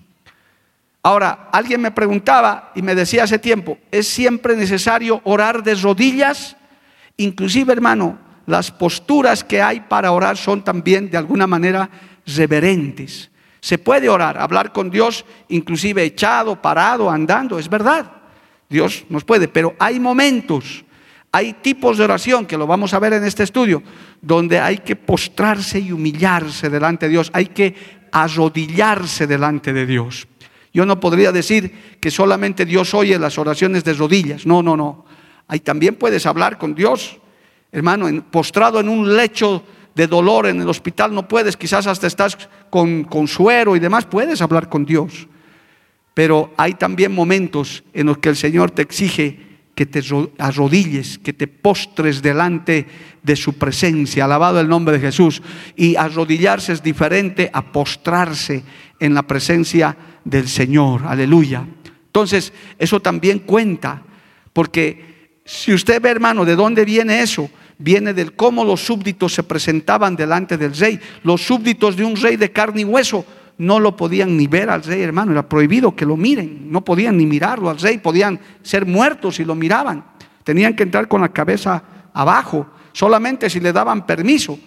Ahora, 1.05 1.49
alguien 1.51 1.81
me 1.81 1.91
preguntaba 1.91 2.71
y 2.73 2.81
me 2.81 2.95
decía 2.95 3.25
hace 3.25 3.37
tiempo, 3.37 3.77
¿es 3.91 4.07
siempre 4.07 4.55
necesario 4.55 5.21
orar 5.25 5.61
de 5.61 5.75
rodillas? 5.75 6.57
Inclusive, 7.17 7.73
hermano, 7.73 8.17
las 8.47 8.71
posturas 8.71 9.43
que 9.43 9.61
hay 9.61 9.81
para 9.81 10.11
orar 10.11 10.35
son 10.35 10.63
también 10.63 11.11
de 11.11 11.17
alguna 11.17 11.45
manera 11.45 11.87
reverentes. 12.25 13.29
Se 13.59 13.77
puede 13.77 14.09
orar, 14.09 14.39
hablar 14.39 14.73
con 14.73 14.89
Dios, 14.89 15.25
inclusive 15.49 16.03
echado, 16.03 16.59
parado, 16.59 17.11
andando, 17.11 17.59
es 17.59 17.69
verdad. 17.69 18.11
Dios 18.67 19.05
nos 19.07 19.23
puede, 19.23 19.47
pero 19.47 19.75
hay 19.77 19.99
momentos, 19.99 20.83
hay 21.31 21.53
tipos 21.53 21.99
de 21.99 22.03
oración, 22.05 22.47
que 22.47 22.57
lo 22.57 22.65
vamos 22.65 22.95
a 22.95 22.99
ver 22.99 23.13
en 23.13 23.25
este 23.25 23.43
estudio, 23.43 23.83
donde 24.23 24.59
hay 24.59 24.79
que 24.79 24.95
postrarse 24.95 25.79
y 25.79 25.91
humillarse 25.91 26.67
delante 26.67 27.05
de 27.05 27.11
Dios, 27.11 27.29
hay 27.31 27.45
que 27.45 27.75
arrodillarse 28.11 29.27
delante 29.27 29.71
de 29.71 29.85
Dios. 29.85 30.27
Yo 30.75 30.85
no 30.85 30.99
podría 30.99 31.31
decir 31.31 31.95
que 32.01 32.11
solamente 32.11 32.65
Dios 32.65 32.93
oye 32.93 33.17
las 33.17 33.37
oraciones 33.37 33.85
de 33.85 33.93
rodillas. 33.93 34.45
No, 34.45 34.61
no, 34.61 34.75
no. 34.75 35.05
Ahí 35.47 35.61
también 35.61 35.95
puedes 35.95 36.25
hablar 36.25 36.57
con 36.57 36.75
Dios. 36.75 37.17
Hermano, 37.71 38.09
postrado 38.29 38.81
en 38.81 38.89
un 38.89 39.15
lecho 39.15 39.63
de 39.95 40.05
dolor 40.05 40.47
en 40.47 40.59
el 40.59 40.67
hospital 40.67 41.15
no 41.15 41.29
puedes, 41.29 41.55
quizás 41.55 41.87
hasta 41.87 42.07
estás 42.07 42.49
con, 42.69 43.05
con 43.05 43.25
suero 43.29 43.77
y 43.77 43.79
demás, 43.79 44.05
puedes 44.05 44.41
hablar 44.41 44.67
con 44.67 44.83
Dios. 44.83 45.29
Pero 46.13 46.53
hay 46.57 46.73
también 46.73 47.15
momentos 47.15 47.85
en 47.93 48.07
los 48.07 48.17
que 48.17 48.27
el 48.27 48.35
Señor 48.35 48.71
te 48.71 48.81
exige 48.81 49.44
que 49.75 49.85
te 49.85 50.01
arrodilles, 50.39 51.19
que 51.19 51.33
te 51.33 51.47
postres 51.47 52.21
delante 52.21 52.87
de 53.21 53.35
su 53.35 53.53
presencia. 53.53 54.25
Alabado 54.25 54.59
el 54.59 54.69
nombre 54.69 54.97
de 54.97 55.05
Jesús. 55.05 55.41
Y 55.75 55.97
arrodillarse 55.97 56.71
es 56.73 56.81
diferente 56.81 57.49
a 57.53 57.61
postrarse 57.61 58.63
en 58.99 59.13
la 59.13 59.23
presencia 59.23 59.95
del 60.23 60.47
Señor. 60.47 61.03
Aleluya. 61.05 61.67
Entonces, 62.07 62.53
eso 62.79 63.01
también 63.01 63.39
cuenta, 63.39 64.01
porque 64.53 65.39
si 65.43 65.73
usted 65.73 66.01
ve, 66.01 66.09
hermano, 66.09 66.45
de 66.45 66.55
dónde 66.55 66.85
viene 66.85 67.21
eso, 67.21 67.49
viene 67.77 68.13
del 68.13 68.33
cómo 68.33 68.63
los 68.63 68.79
súbditos 68.79 69.33
se 69.33 69.43
presentaban 69.43 70.15
delante 70.15 70.57
del 70.57 70.73
rey. 70.73 70.97
Los 71.23 71.41
súbditos 71.41 71.97
de 71.97 72.05
un 72.05 72.15
rey 72.15 72.37
de 72.37 72.51
carne 72.51 72.81
y 72.81 72.85
hueso 72.85 73.25
no 73.57 73.79
lo 73.79 73.95
podían 73.95 74.35
ni 74.35 74.47
ver 74.47 74.69
al 74.69 74.83
rey, 74.83 75.01
hermano, 75.01 75.31
era 75.31 75.47
prohibido 75.47 75.95
que 75.95 76.05
lo 76.05 76.17
miren, 76.17 76.71
no 76.71 76.83
podían 76.83 77.17
ni 77.17 77.25
mirarlo 77.25 77.69
al 77.69 77.79
rey, 77.79 77.97
podían 77.97 78.39
ser 78.61 78.85
muertos 78.85 79.35
si 79.35 79.45
lo 79.45 79.55
miraban, 79.55 80.05
tenían 80.43 80.75
que 80.75 80.83
entrar 80.83 81.07
con 81.07 81.21
la 81.21 81.29
cabeza 81.29 81.83
abajo, 82.13 82.67
solamente 82.91 83.49
si 83.49 83.59
le 83.59 83.71
daban 83.71 84.05
permiso. 84.05 84.59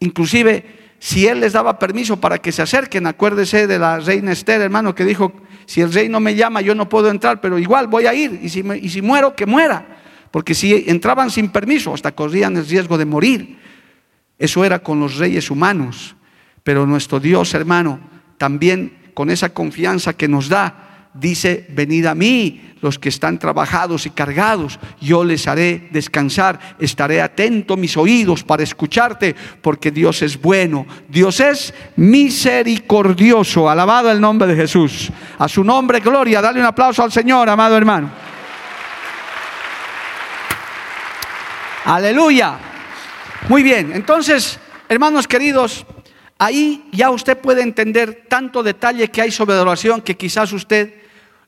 Inclusive, 0.00 0.96
si 0.98 1.26
él 1.26 1.40
les 1.40 1.52
daba 1.52 1.78
permiso 1.78 2.18
para 2.18 2.38
que 2.38 2.52
se 2.52 2.62
acerquen, 2.62 3.06
acuérdese 3.06 3.66
de 3.66 3.78
la 3.78 3.98
reina 3.98 4.32
Esther, 4.32 4.60
hermano, 4.60 4.94
que 4.94 5.04
dijo, 5.04 5.32
si 5.66 5.80
el 5.80 5.92
rey 5.92 6.08
no 6.08 6.20
me 6.20 6.34
llama, 6.34 6.60
yo 6.60 6.74
no 6.74 6.88
puedo 6.88 7.10
entrar, 7.10 7.40
pero 7.40 7.58
igual 7.58 7.86
voy 7.86 8.06
a 8.06 8.14
ir, 8.14 8.40
y 8.42 8.48
si, 8.48 8.64
y 8.80 8.88
si 8.88 9.02
muero, 9.02 9.34
que 9.36 9.46
muera, 9.46 9.98
porque 10.30 10.54
si 10.54 10.84
entraban 10.88 11.30
sin 11.30 11.50
permiso, 11.50 11.94
hasta 11.94 12.12
corrían 12.12 12.56
el 12.56 12.66
riesgo 12.66 12.98
de 12.98 13.04
morir. 13.04 13.58
Eso 14.38 14.64
era 14.64 14.80
con 14.80 14.98
los 14.98 15.16
reyes 15.16 15.50
humanos. 15.50 16.16
Pero 16.64 16.86
nuestro 16.86 17.20
Dios, 17.20 17.54
hermano, 17.54 18.00
también 18.38 19.12
con 19.14 19.30
esa 19.30 19.50
confianza 19.50 20.14
que 20.14 20.26
nos 20.26 20.48
da, 20.48 21.08
dice, 21.14 21.66
venid 21.70 22.06
a 22.06 22.14
mí 22.14 22.72
los 22.80 22.98
que 22.98 23.08
están 23.08 23.38
trabajados 23.38 24.04
y 24.04 24.10
cargados, 24.10 24.78
yo 25.00 25.24
les 25.24 25.46
haré 25.46 25.88
descansar, 25.90 26.58
estaré 26.78 27.22
atento 27.22 27.76
mis 27.76 27.96
oídos 27.96 28.42
para 28.42 28.62
escucharte, 28.62 29.34
porque 29.62 29.90
Dios 29.90 30.20
es 30.22 30.40
bueno, 30.40 30.86
Dios 31.08 31.40
es 31.40 31.72
misericordioso, 31.96 33.70
alabado 33.70 34.10
el 34.10 34.20
nombre 34.20 34.48
de 34.48 34.56
Jesús. 34.56 35.10
A 35.38 35.48
su 35.48 35.64
nombre, 35.64 36.00
gloria, 36.00 36.42
dale 36.42 36.60
un 36.60 36.66
aplauso 36.66 37.02
al 37.02 37.12
Señor, 37.12 37.48
amado 37.48 37.76
hermano. 37.76 38.10
Aleluya. 41.86 42.58
Muy 43.48 43.62
bien, 43.62 43.92
entonces, 43.94 44.58
hermanos 44.88 45.28
queridos, 45.28 45.86
Ahí 46.38 46.88
ya 46.92 47.10
usted 47.10 47.38
puede 47.38 47.62
entender 47.62 48.26
tanto 48.28 48.62
detalle 48.62 49.10
que 49.10 49.22
hay 49.22 49.30
sobre 49.30 49.54
la 49.54 49.62
oración 49.62 50.02
que 50.02 50.16
quizás 50.16 50.52
usted, 50.52 50.94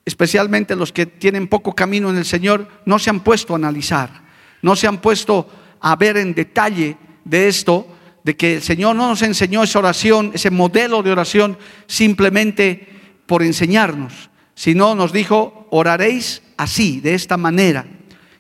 especialmente 0.04 0.76
los 0.76 0.92
que 0.92 1.06
tienen 1.06 1.48
poco 1.48 1.74
camino 1.74 2.10
en 2.10 2.16
el 2.16 2.24
Señor, 2.24 2.68
no 2.84 2.98
se 2.98 3.10
han 3.10 3.20
puesto 3.20 3.52
a 3.52 3.56
analizar, 3.56 4.22
no 4.62 4.76
se 4.76 4.86
han 4.86 4.98
puesto 5.00 5.48
a 5.80 5.96
ver 5.96 6.16
en 6.16 6.34
detalle 6.34 6.96
de 7.24 7.48
esto, 7.48 7.88
de 8.22 8.36
que 8.36 8.56
el 8.56 8.62
Señor 8.62 8.96
no 8.96 9.08
nos 9.08 9.22
enseñó 9.22 9.62
esa 9.62 9.78
oración, 9.78 10.32
ese 10.34 10.50
modelo 10.50 11.02
de 11.02 11.12
oración, 11.12 11.58
simplemente 11.86 12.88
por 13.26 13.42
enseñarnos, 13.42 14.30
sino 14.54 14.94
nos 14.94 15.12
dijo, 15.12 15.68
oraréis 15.70 16.42
así, 16.56 17.00
de 17.00 17.14
esta 17.14 17.36
manera. 17.36 17.86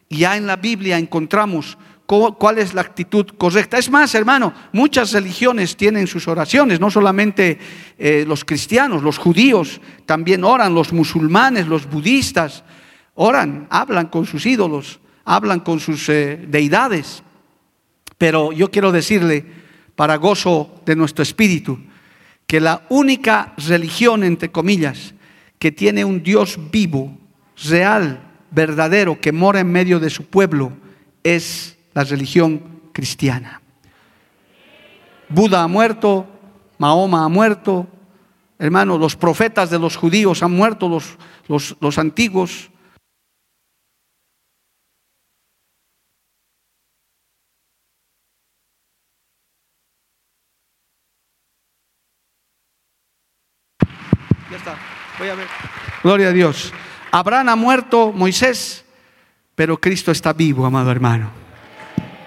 Y 0.08 0.18
ya 0.18 0.36
en 0.36 0.46
la 0.46 0.56
Biblia 0.56 0.98
encontramos 0.98 1.78
cuál 2.06 2.58
es 2.58 2.72
la 2.72 2.80
actitud 2.80 3.26
correcta. 3.36 3.78
Es 3.78 3.90
más, 3.90 4.14
hermano, 4.14 4.54
muchas 4.72 5.12
religiones 5.12 5.76
tienen 5.76 6.06
sus 6.06 6.28
oraciones, 6.28 6.80
no 6.80 6.90
solamente 6.90 7.58
eh, 7.98 8.24
los 8.26 8.44
cristianos, 8.44 9.02
los 9.02 9.18
judíos 9.18 9.80
también 10.06 10.44
oran, 10.44 10.74
los 10.74 10.92
musulmanes, 10.92 11.66
los 11.66 11.90
budistas 11.90 12.64
oran, 13.14 13.66
hablan 13.70 14.06
con 14.06 14.26
sus 14.26 14.46
ídolos, 14.46 15.00
hablan 15.24 15.60
con 15.60 15.80
sus 15.80 16.08
eh, 16.08 16.44
deidades. 16.48 17.22
Pero 18.18 18.52
yo 18.52 18.70
quiero 18.70 18.92
decirle, 18.92 19.44
para 19.96 20.16
gozo 20.16 20.80
de 20.86 20.94
nuestro 20.94 21.22
espíritu, 21.22 21.78
que 22.46 22.60
la 22.60 22.86
única 22.88 23.54
religión, 23.56 24.22
entre 24.22 24.52
comillas, 24.52 25.14
que 25.58 25.72
tiene 25.72 26.04
un 26.04 26.22
Dios 26.22 26.58
vivo, 26.70 27.18
real, 27.68 28.22
verdadero, 28.50 29.20
que 29.20 29.32
mora 29.32 29.60
en 29.60 29.72
medio 29.72 29.98
de 29.98 30.10
su 30.10 30.26
pueblo, 30.26 30.72
es 31.24 31.75
la 31.96 32.04
religión 32.04 32.90
cristiana. 32.92 33.62
Buda 35.30 35.62
ha 35.62 35.66
muerto, 35.66 36.26
Mahoma 36.76 37.24
ha 37.24 37.28
muerto, 37.30 37.86
hermano, 38.58 38.98
los 38.98 39.16
profetas 39.16 39.70
de 39.70 39.78
los 39.78 39.96
judíos 39.96 40.42
han 40.42 40.52
muerto, 40.52 40.90
los, 40.90 41.16
los, 41.48 41.74
los 41.80 41.96
antiguos, 41.96 42.70
Voy 55.18 55.30
a 55.30 55.34
ver. 55.34 55.46
Gloria 56.02 56.28
a 56.28 56.32
Dios. 56.32 56.74
Abraham 57.10 57.48
ha 57.48 57.56
muerto, 57.56 58.12
Moisés, 58.12 58.84
pero 59.54 59.80
Cristo 59.80 60.12
está 60.12 60.34
vivo, 60.34 60.66
amado 60.66 60.90
hermano. 60.90 61.45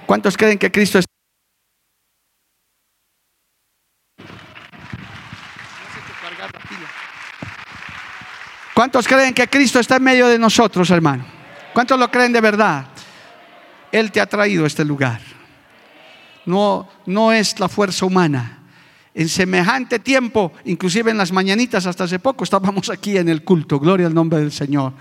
¿Cuántos 0.10 0.36
creen 0.36 0.58
que 0.58 0.72
Cristo 0.72 0.98
está 0.98 1.12
¿Cuántos 8.74 9.08
creen 9.08 9.36
que 9.36 9.48
Cristo 9.48 9.80
está 9.80 9.98
en 9.98 10.04
medio 10.04 10.28
de 10.28 10.40
nosotros, 10.40 10.90
hermano? 10.90 11.24
¿Cuántos 11.76 12.00
lo 12.00 12.10
creen 12.10 12.34
de 12.34 12.42
verdad? 12.42 12.88
Él 13.92 14.12
te 14.12 14.20
ha 14.20 14.26
traído 14.26 14.64
a 14.64 14.68
este 14.68 14.84
lugar. 14.84 15.22
No, 16.48 16.90
no 17.06 17.32
es 17.32 17.60
la 17.60 17.70
fuerza 17.70 18.08
humana 18.08 18.64
en 19.14 19.30
semejante 19.30 20.00
tiempo, 20.00 20.54
inclusive 20.66 21.12
en 21.12 21.20
las 21.20 21.32
mañanitas 21.32 21.86
hasta 21.86 22.06
hace 22.06 22.18
poco 22.18 22.44
estábamos 22.46 22.90
aquí 22.90 23.16
en 23.16 23.30
el 23.30 23.44
culto, 23.44 23.80
gloria 23.80 24.08
al 24.08 24.16
nombre 24.16 24.40
del 24.40 24.52
Señor. 24.52 24.92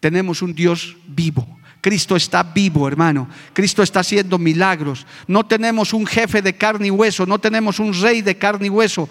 Tenemos 0.00 0.42
un 0.42 0.54
Dios 0.54 0.98
vivo. 1.06 1.63
Cristo 1.84 2.16
está 2.16 2.42
vivo, 2.42 2.88
hermano. 2.88 3.28
Cristo 3.52 3.82
está 3.82 4.00
haciendo 4.00 4.38
milagros. 4.38 5.06
No 5.26 5.44
tenemos 5.44 5.92
un 5.92 6.06
jefe 6.06 6.40
de 6.40 6.56
carne 6.56 6.86
y 6.86 6.90
hueso, 6.90 7.26
no 7.26 7.38
tenemos 7.38 7.78
un 7.78 7.92
rey 7.92 8.22
de 8.22 8.38
carne 8.38 8.68
y 8.68 8.70
hueso. 8.70 9.06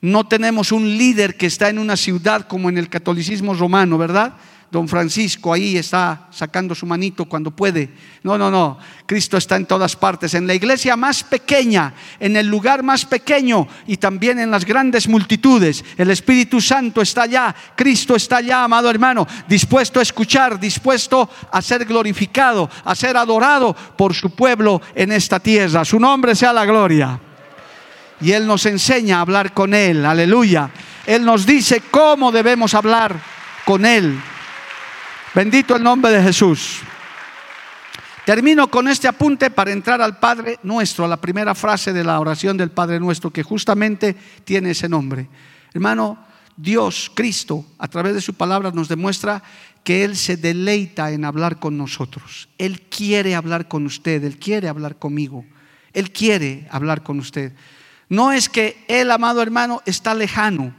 No 0.00 0.26
tenemos 0.26 0.72
un 0.72 0.98
líder 0.98 1.36
que 1.36 1.46
está 1.46 1.68
en 1.68 1.78
una 1.78 1.96
ciudad 1.96 2.48
como 2.48 2.68
en 2.70 2.76
el 2.76 2.88
catolicismo 2.88 3.54
romano, 3.54 3.98
¿verdad? 3.98 4.34
Don 4.70 4.86
Francisco 4.86 5.52
ahí 5.52 5.78
está 5.78 6.28
sacando 6.30 6.74
su 6.74 6.84
manito 6.84 7.24
cuando 7.24 7.50
puede. 7.50 7.90
No, 8.22 8.36
no, 8.36 8.50
no. 8.50 8.78
Cristo 9.06 9.38
está 9.38 9.56
en 9.56 9.64
todas 9.64 9.96
partes, 9.96 10.34
en 10.34 10.46
la 10.46 10.54
iglesia 10.54 10.94
más 10.94 11.24
pequeña, 11.24 11.94
en 12.20 12.36
el 12.36 12.46
lugar 12.46 12.82
más 12.82 13.06
pequeño 13.06 13.66
y 13.86 13.96
también 13.96 14.38
en 14.38 14.50
las 14.50 14.66
grandes 14.66 15.08
multitudes. 15.08 15.82
El 15.96 16.10
Espíritu 16.10 16.60
Santo 16.60 17.00
está 17.00 17.22
allá, 17.22 17.54
Cristo 17.74 18.14
está 18.14 18.38
allá, 18.38 18.64
amado 18.64 18.90
hermano, 18.90 19.26
dispuesto 19.48 20.00
a 20.00 20.02
escuchar, 20.02 20.60
dispuesto 20.60 21.30
a 21.50 21.62
ser 21.62 21.86
glorificado, 21.86 22.68
a 22.84 22.94
ser 22.94 23.16
adorado 23.16 23.74
por 23.96 24.14
su 24.14 24.30
pueblo 24.30 24.82
en 24.94 25.12
esta 25.12 25.40
tierra. 25.40 25.84
Su 25.84 25.98
nombre 25.98 26.34
sea 26.34 26.52
la 26.52 26.66
gloria. 26.66 27.18
Y 28.20 28.32
Él 28.32 28.46
nos 28.46 28.66
enseña 28.66 29.18
a 29.18 29.20
hablar 29.20 29.54
con 29.54 29.72
Él, 29.72 30.04
aleluya. 30.04 30.70
Él 31.06 31.24
nos 31.24 31.46
dice 31.46 31.82
cómo 31.90 32.30
debemos 32.32 32.74
hablar 32.74 33.18
con 33.64 33.86
Él. 33.86 34.20
Bendito 35.38 35.76
el 35.76 35.84
nombre 35.84 36.10
de 36.10 36.20
Jesús. 36.20 36.80
Termino 38.26 38.68
con 38.68 38.88
este 38.88 39.06
apunte 39.06 39.52
para 39.52 39.70
entrar 39.70 40.02
al 40.02 40.18
Padre 40.18 40.58
nuestro, 40.64 41.04
a 41.04 41.08
la 41.08 41.16
primera 41.16 41.54
frase 41.54 41.92
de 41.92 42.02
la 42.02 42.18
oración 42.18 42.56
del 42.56 42.72
Padre 42.72 42.98
nuestro, 42.98 43.30
que 43.30 43.44
justamente 43.44 44.16
tiene 44.42 44.72
ese 44.72 44.88
nombre. 44.88 45.28
Hermano, 45.72 46.18
Dios, 46.56 47.12
Cristo, 47.14 47.64
a 47.78 47.86
través 47.86 48.14
de 48.14 48.20
su 48.20 48.34
palabra 48.34 48.72
nos 48.72 48.88
demuestra 48.88 49.40
que 49.84 50.02
Él 50.02 50.16
se 50.16 50.36
deleita 50.36 51.12
en 51.12 51.24
hablar 51.24 51.60
con 51.60 51.78
nosotros. 51.78 52.48
Él 52.58 52.80
quiere 52.90 53.36
hablar 53.36 53.68
con 53.68 53.86
usted, 53.86 54.24
Él 54.24 54.40
quiere 54.40 54.68
hablar 54.68 54.98
conmigo, 54.98 55.44
Él 55.92 56.10
quiere 56.10 56.66
hablar 56.72 57.04
con 57.04 57.20
usted. 57.20 57.52
No 58.08 58.32
es 58.32 58.48
que 58.48 58.84
Él, 58.88 59.08
amado 59.12 59.40
hermano, 59.40 59.82
está 59.86 60.16
lejano. 60.16 60.74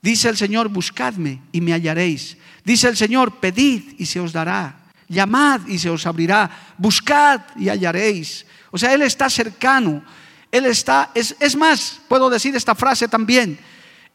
Dice 0.00 0.28
el 0.28 0.36
Señor, 0.36 0.68
buscadme 0.68 1.42
y 1.52 1.60
me 1.60 1.72
hallaréis. 1.72 2.36
Dice 2.64 2.88
el 2.88 2.96
Señor, 2.96 3.36
pedid 3.40 3.94
y 3.98 4.06
se 4.06 4.20
os 4.20 4.32
dará. 4.32 4.76
Llamad 5.08 5.66
y 5.66 5.78
se 5.78 5.90
os 5.90 6.06
abrirá. 6.06 6.50
Buscad 6.76 7.40
y 7.56 7.68
hallaréis. 7.68 8.46
O 8.70 8.78
sea, 8.78 8.92
Él 8.94 9.02
está 9.02 9.28
cercano. 9.28 10.02
Él 10.50 10.66
está, 10.66 11.10
es, 11.14 11.56
más, 11.56 12.00
puedo 12.08 12.30
decir 12.30 12.54
esta 12.56 12.74
frase 12.74 13.08
también. 13.08 13.58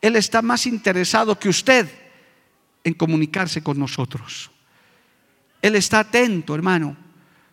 Él 0.01 0.15
está 0.15 0.41
más 0.41 0.65
interesado 0.65 1.37
que 1.37 1.49
usted 1.49 1.87
en 2.83 2.93
comunicarse 2.93 3.61
con 3.61 3.77
nosotros. 3.77 4.51
Él 5.61 5.75
está 5.75 5.99
atento, 5.99 6.55
hermano, 6.55 6.97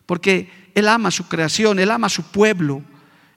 porque 0.05 0.71
Él 0.73 0.87
ama 0.87 1.11
su 1.11 1.27
creación, 1.27 1.79
Él 1.79 1.91
ama 1.91 2.09
su 2.09 2.23
pueblo. 2.23 2.83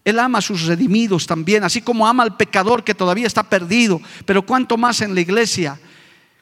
Él 0.04 0.18
ama 0.18 0.38
a 0.38 0.42
sus 0.42 0.66
redimidos 0.66 1.26
también, 1.26 1.64
así 1.64 1.80
como 1.80 2.06
ama 2.06 2.22
al 2.22 2.36
pecador 2.36 2.84
que 2.84 2.94
todavía 2.94 3.26
está 3.26 3.42
perdido. 3.42 4.00
Pero 4.26 4.44
cuánto 4.44 4.76
más 4.76 5.00
en 5.00 5.14
la 5.14 5.22
iglesia, 5.22 5.80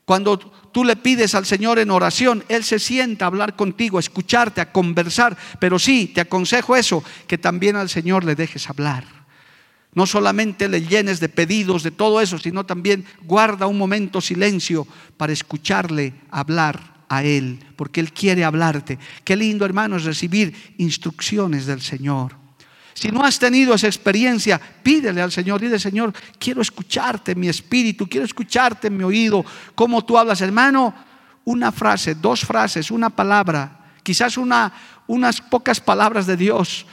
cuando 0.05 0.37
tú 0.39 0.85
le 0.85 0.97
pides 0.97 1.35
al 1.37 1.47
Señor 1.47 1.79
en 1.79 1.93
oración, 1.93 2.45
Él 2.49 2.65
se 2.65 2.81
sienta 2.81 3.25
a 3.25 3.29
hablar 3.29 3.55
contigo, 3.55 3.99
a 3.99 4.01
escucharte, 4.01 4.61
a 4.61 4.73
conversar. 4.73 5.37
Pero 5.61 5.79
sí, 5.79 6.09
te 6.09 6.21
aconsejo 6.21 6.75
eso, 6.75 7.05
que 7.29 7.39
también 7.39 7.77
al 7.77 7.89
Señor 7.89 8.25
le 8.25 8.35
dejes 8.35 8.69
hablar. 8.69 9.05
No 9.95 10.07
solamente 10.07 10.69
le 10.69 10.83
llenes 10.83 11.21
de 11.21 11.29
pedidos, 11.29 11.85
de 11.85 11.91
todo 11.93 12.21
eso, 12.21 12.39
sino 12.39 12.65
también 12.65 13.05
guarda 13.23 13.67
un 13.67 13.79
momento 13.79 14.21
silencio 14.21 14.89
para 15.17 15.33
escucharle 15.33 16.15
hablar 16.31 17.05
a 17.09 17.23
Él, 17.23 17.61
porque 17.77 18.01
Él 18.01 18.13
quiere 18.13 18.43
hablarte. 18.43 18.99
Qué 19.23 19.37
lindo, 19.37 19.65
hermano, 19.67 19.97
es 19.97 20.05
recibir 20.05 20.75
instrucciones 20.79 21.67
del 21.67 21.83
Señor. 21.83 22.42
Si 22.95 23.11
no 23.11 23.25
has 23.25 23.39
tenido 23.39 23.75
esa 23.75 23.87
experiencia, 23.87 24.61
pídele 24.83 25.23
al 25.23 25.33
Señor, 25.33 25.61
dile 25.61 25.79
Señor, 25.79 26.13
quiero 26.39 26.61
escucharte 26.61 27.33
en 27.33 27.41
mi 27.41 27.49
espíritu, 27.49 28.09
quiero 28.09 28.27
escucharte 28.27 28.89
en 28.89 28.97
mi 28.97 29.05
oído, 29.05 29.45
cómo 29.75 30.05
tú 30.05 30.19
hablas, 30.19 30.41
hermano. 30.41 30.95
Una 31.45 31.73
frase, 31.73 32.15
dos 32.15 32.45
frases, 32.45 32.91
una 32.91 33.11
palabra, 33.11 33.91
quizás 34.05 34.37
una, 34.37 34.73
unas 35.09 35.41
pocas 35.41 35.81
palabras 35.81 36.27
de 36.27 36.37
Dios 36.37 36.87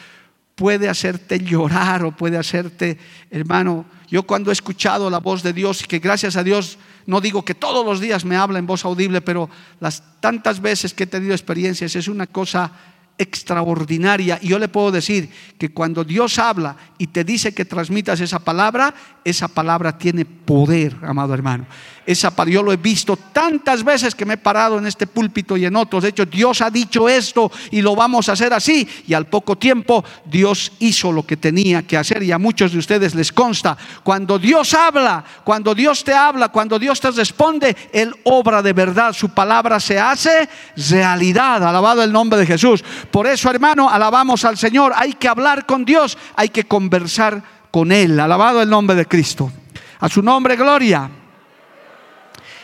puede 0.55 0.89
hacerte 0.89 1.39
llorar 1.39 2.03
o 2.03 2.12
puede 2.12 2.38
hacerte, 2.38 2.97
hermano, 3.29 3.85
yo 4.09 4.23
cuando 4.23 4.49
he 4.49 4.53
escuchado 4.53 5.09
la 5.09 5.19
voz 5.19 5.43
de 5.43 5.53
Dios 5.53 5.81
y 5.83 5.85
que 5.85 5.99
gracias 5.99 6.35
a 6.35 6.43
Dios, 6.43 6.79
no 7.05 7.21
digo 7.21 7.45
que 7.45 7.53
todos 7.53 7.85
los 7.85 7.99
días 7.99 8.25
me 8.25 8.35
habla 8.35 8.59
en 8.59 8.65
voz 8.65 8.83
audible, 8.83 9.21
pero 9.21 9.49
las 9.79 10.03
tantas 10.19 10.59
veces 10.59 10.93
que 10.93 11.03
he 11.03 11.07
tenido 11.07 11.33
experiencias 11.33 11.95
es 11.95 12.07
una 12.07 12.27
cosa 12.27 12.71
extraordinaria. 13.19 14.39
Y 14.41 14.47
yo 14.47 14.58
le 14.58 14.69
puedo 14.69 14.91
decir 14.91 15.29
que 15.60 15.69
cuando 15.69 16.03
Dios 16.03 16.39
habla 16.39 16.75
y 16.97 17.08
te 17.08 17.23
dice 17.23 17.53
que 17.53 17.65
transmitas 17.65 18.19
esa 18.21 18.39
palabra, 18.39 18.95
esa 19.23 19.49
palabra 19.49 19.97
tiene 19.97 20.25
poder, 20.25 20.95
amado 21.03 21.34
hermano. 21.34 21.67
Esa, 22.10 22.34
yo 22.45 22.63
lo 22.63 22.74
he 22.74 22.78
visto 22.78 23.15
tantas 23.15 23.84
veces 23.84 24.15
que 24.15 24.26
me 24.26 24.34
he 24.34 24.38
parado 24.38 24.80
en 24.80 24.88
este 24.88 25.06
púlpito 25.06 25.56
y 25.56 25.65
en 25.65 25.76
otros. 25.76 26.02
De 26.02 26.10
hecho, 26.10 26.26
Dios 26.26 26.60
ha 26.60 26.72
dicho 26.72 27.08
esto 27.08 27.52
y 27.69 27.84
lo 27.84 27.95
vamos 27.95 28.28
a 28.28 28.32
hacer 28.32 28.52
así. 28.52 28.89
Y 29.06 29.13
al 29.13 29.28
poco 29.28 29.60
tiempo 29.60 30.04
Dios 30.26 30.72
hizo 30.80 31.12
lo 31.12 31.24
que 31.24 31.38
tenía 31.38 31.84
que 31.84 31.98
hacer. 31.98 32.24
Y 32.24 32.32
a 32.32 32.39
muchos 32.39 32.72
de 32.72 32.80
ustedes 32.80 33.13
les 33.13 33.32
consta, 33.32 33.78
cuando 34.02 34.39
Dios 34.39 34.74
habla, 34.74 35.24
cuando 35.43 35.76
Dios 35.76 36.04
te 36.04 36.12
habla, 36.12 36.50
cuando 36.50 36.80
Dios 36.80 37.00
te 37.00 37.12
responde, 37.12 37.78
Él 37.93 38.15
obra 38.24 38.63
de 38.63 38.74
verdad. 38.74 39.13
Su 39.13 39.30
palabra 39.30 39.80
se 39.80 40.00
hace 40.00 40.50
realidad. 40.89 41.63
Alabado 41.63 42.02
el 42.02 42.12
nombre 42.12 42.39
de 42.39 42.48
Jesús. 42.48 42.84
Por 43.12 43.28
eso, 43.28 43.52
hermano, 43.52 43.88
alabamos 43.88 44.45
al 44.45 44.58
Señor. 44.58 44.93
Hay 44.95 45.13
que 45.13 45.28
hablar 45.28 45.67
con 45.67 45.86
Dios, 45.86 46.17
hay 46.36 46.50
que 46.50 46.63
conversar 46.63 47.43
con 47.69 47.91
Él. 47.91 48.19
Alabado 48.19 48.63
el 48.63 48.69
nombre 48.72 48.95
de 48.95 49.06
Cristo. 49.06 49.52
A 50.00 50.10
su 50.10 50.24
nombre, 50.24 50.56
gloria. 50.56 51.18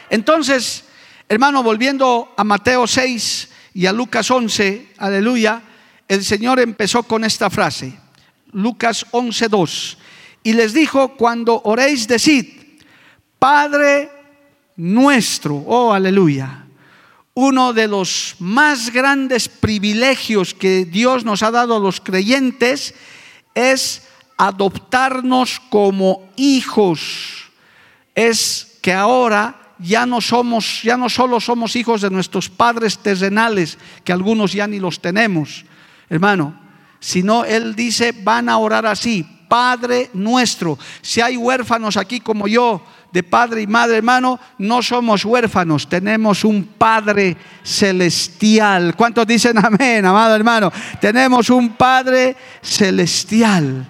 Entonces, 0.10 0.86
hermano, 1.28 1.64
volviendo 1.64 2.34
a 2.38 2.44
Mateo 2.44 2.88
6 2.88 3.50
y 3.74 3.86
a 3.86 3.94
Lucas 3.94 4.30
11, 4.30 4.94
aleluya, 4.98 5.62
el 6.08 6.24
Señor 6.24 6.60
empezó 6.60 7.04
con 7.04 7.24
esta 7.24 7.50
frase. 7.50 7.98
Lucas 8.52 9.06
11.2. 9.12 9.98
Y 10.44 10.54
les 10.54 10.74
dijo, 10.74 11.16
cuando 11.18 11.62
oréis, 11.64 12.08
decid, 12.08 12.46
Padre 13.40 14.12
nuestro, 14.76 15.56
oh 15.56 15.94
aleluya. 15.94 16.66
Uno 17.34 17.74
de 17.74 17.88
los 17.88 18.36
más 18.40 18.92
grandes 18.92 19.50
privilegios 19.50 20.54
que 20.54 20.86
Dios 20.86 21.26
nos 21.26 21.44
ha 21.44 21.52
dado 21.52 21.76
a 21.76 21.80
los 21.80 22.00
creyentes 22.00 22.94
es 23.54 24.04
adoptarnos 24.38 25.60
como 25.70 26.30
hijos. 26.38 27.52
Es 28.14 28.78
que 28.82 28.94
ahora 28.94 29.65
ya 29.80 30.06
no 30.06 30.22
somos, 30.22 30.82
ya 30.84 30.98
no 30.98 31.10
solo 31.10 31.40
somos 31.40 31.76
hijos 31.76 32.02
de 32.02 32.10
nuestros 32.10 32.50
padres 32.50 33.00
terrenales, 33.00 33.78
que 34.04 34.14
algunos 34.14 34.54
ya 34.54 34.68
ni 34.68 34.80
los 34.80 35.02
tenemos, 35.02 35.66
hermano, 36.10 36.60
sino 37.00 37.46
Él 37.46 37.76
dice, 37.76 38.14
van 38.24 38.50
a 38.50 38.58
orar 38.58 38.86
así, 38.86 39.26
Padre 39.48 40.10
nuestro. 40.14 40.78
Si 41.02 41.22
hay 41.22 41.38
huérfanos 41.38 41.98
aquí 41.98 42.20
como 42.20 42.48
yo, 42.48 42.82
de 43.16 43.24
padre 43.24 43.62
y 43.62 43.68
madre, 43.68 43.96
hermano, 43.96 44.38
no 44.58 44.82
somos 44.82 45.24
huérfanos, 45.24 45.88
tenemos 45.88 46.44
un 46.44 46.66
Padre 46.78 47.38
celestial. 47.64 48.94
¿Cuántos 48.94 49.26
dicen 49.26 49.58
amén, 49.64 50.06
amado 50.06 50.36
hermano? 50.36 50.70
Tenemos 51.00 51.50
un 51.50 51.78
Padre 51.78 52.36
celestial. 52.62 53.88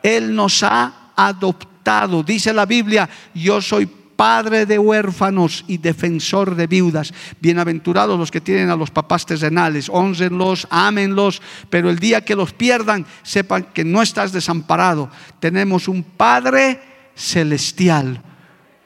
Él 0.00 0.32
nos 0.32 0.62
ha 0.62 1.10
adoptado. 1.16 2.22
Dice 2.22 2.52
la 2.52 2.64
Biblia, 2.64 3.08
yo 3.34 3.60
soy 3.60 3.86
padre 4.20 4.66
de 4.66 4.78
huérfanos 4.78 5.64
y 5.66 5.78
defensor 5.78 6.54
de 6.54 6.66
viudas. 6.66 7.14
Bienaventurados 7.40 8.18
los 8.18 8.30
que 8.30 8.42
tienen 8.42 8.68
a 8.68 8.76
los 8.76 8.90
papás 8.90 9.24
terrenales, 9.24 9.88
honrenlos, 9.88 10.68
ámenlos, 10.68 11.40
pero 11.70 11.88
el 11.88 11.98
día 11.98 12.22
que 12.22 12.36
los 12.36 12.52
pierdan, 12.52 13.06
sepan 13.22 13.68
que 13.72 13.82
no 13.82 14.02
estás 14.02 14.30
desamparado. 14.30 15.08
Tenemos 15.38 15.88
un 15.88 16.02
Padre 16.02 16.82
celestial, 17.14 18.22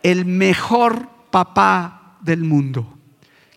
el 0.04 0.24
mejor 0.24 1.08
papá 1.32 2.16
del 2.20 2.44
mundo, 2.44 2.96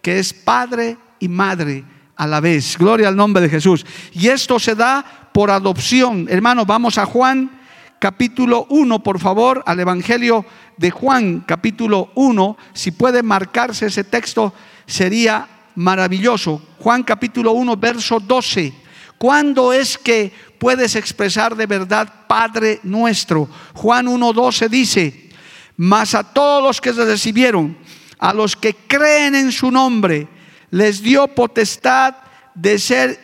que 0.02 0.18
es 0.18 0.34
padre 0.34 0.98
y 1.20 1.28
madre 1.28 1.86
a 2.16 2.26
la 2.26 2.40
vez. 2.40 2.76
Gloria 2.76 3.08
al 3.08 3.16
nombre 3.16 3.44
de 3.44 3.50
Jesús. 3.50 3.86
Y 4.14 4.30
esto 4.30 4.58
se 4.58 4.74
da 4.74 5.30
por 5.32 5.52
adopción. 5.52 6.26
Hermanos, 6.28 6.66
vamos 6.66 6.98
a 6.98 7.06
Juan 7.06 7.57
capítulo 8.00 8.66
1, 8.70 9.04
por 9.04 9.20
favor, 9.20 9.64
al 9.66 9.80
Evangelio 9.80 10.46
de 10.78 10.92
Juan, 10.92 11.44
capítulo 11.46 12.12
1. 12.16 12.58
Si 12.74 12.92
puede 12.92 13.24
marcarse 13.24 13.88
ese 13.88 14.04
texto, 14.04 14.54
sería 14.86 15.48
maravilloso. 15.76 16.62
Juan 16.80 17.04
capítulo 17.04 17.52
1, 17.54 17.78
verso 17.78 18.20
12. 18.20 18.74
¿Cuándo 19.18 19.74
es 19.74 19.98
que 19.98 20.32
puedes 20.60 20.96
expresar 20.96 21.56
de 21.56 21.66
verdad 21.66 22.26
Padre 22.28 22.80
nuestro? 22.84 23.50
Juan 23.74 24.08
1, 24.08 24.34
12 24.34 24.70
dice, 24.70 25.30
mas 25.76 26.14
a 26.14 26.24
todos 26.24 26.64
los 26.64 26.82
que 26.82 26.94
se 26.94 27.06
recibieron, 27.06 27.78
a 28.20 28.34
los 28.34 28.56
que 28.56 28.76
creen 28.76 29.36
en 29.36 29.52
su 29.52 29.72
nombre, 29.72 30.28
les 30.70 31.02
dio 31.02 31.28
potestad 31.28 32.16
de 32.54 32.78
ser 32.78 33.20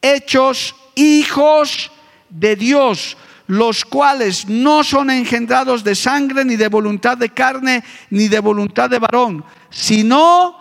hechos 0.00 0.74
hijos 0.94 1.90
de 2.30 2.56
Dios 2.56 3.16
los 3.48 3.84
cuales 3.86 4.46
no 4.46 4.84
son 4.84 5.10
engendrados 5.10 5.82
de 5.82 5.94
sangre, 5.94 6.44
ni 6.44 6.56
de 6.56 6.68
voluntad 6.68 7.16
de 7.16 7.30
carne, 7.30 7.82
ni 8.10 8.28
de 8.28 8.40
voluntad 8.40 8.90
de 8.90 8.98
varón, 8.98 9.42
sino 9.70 10.54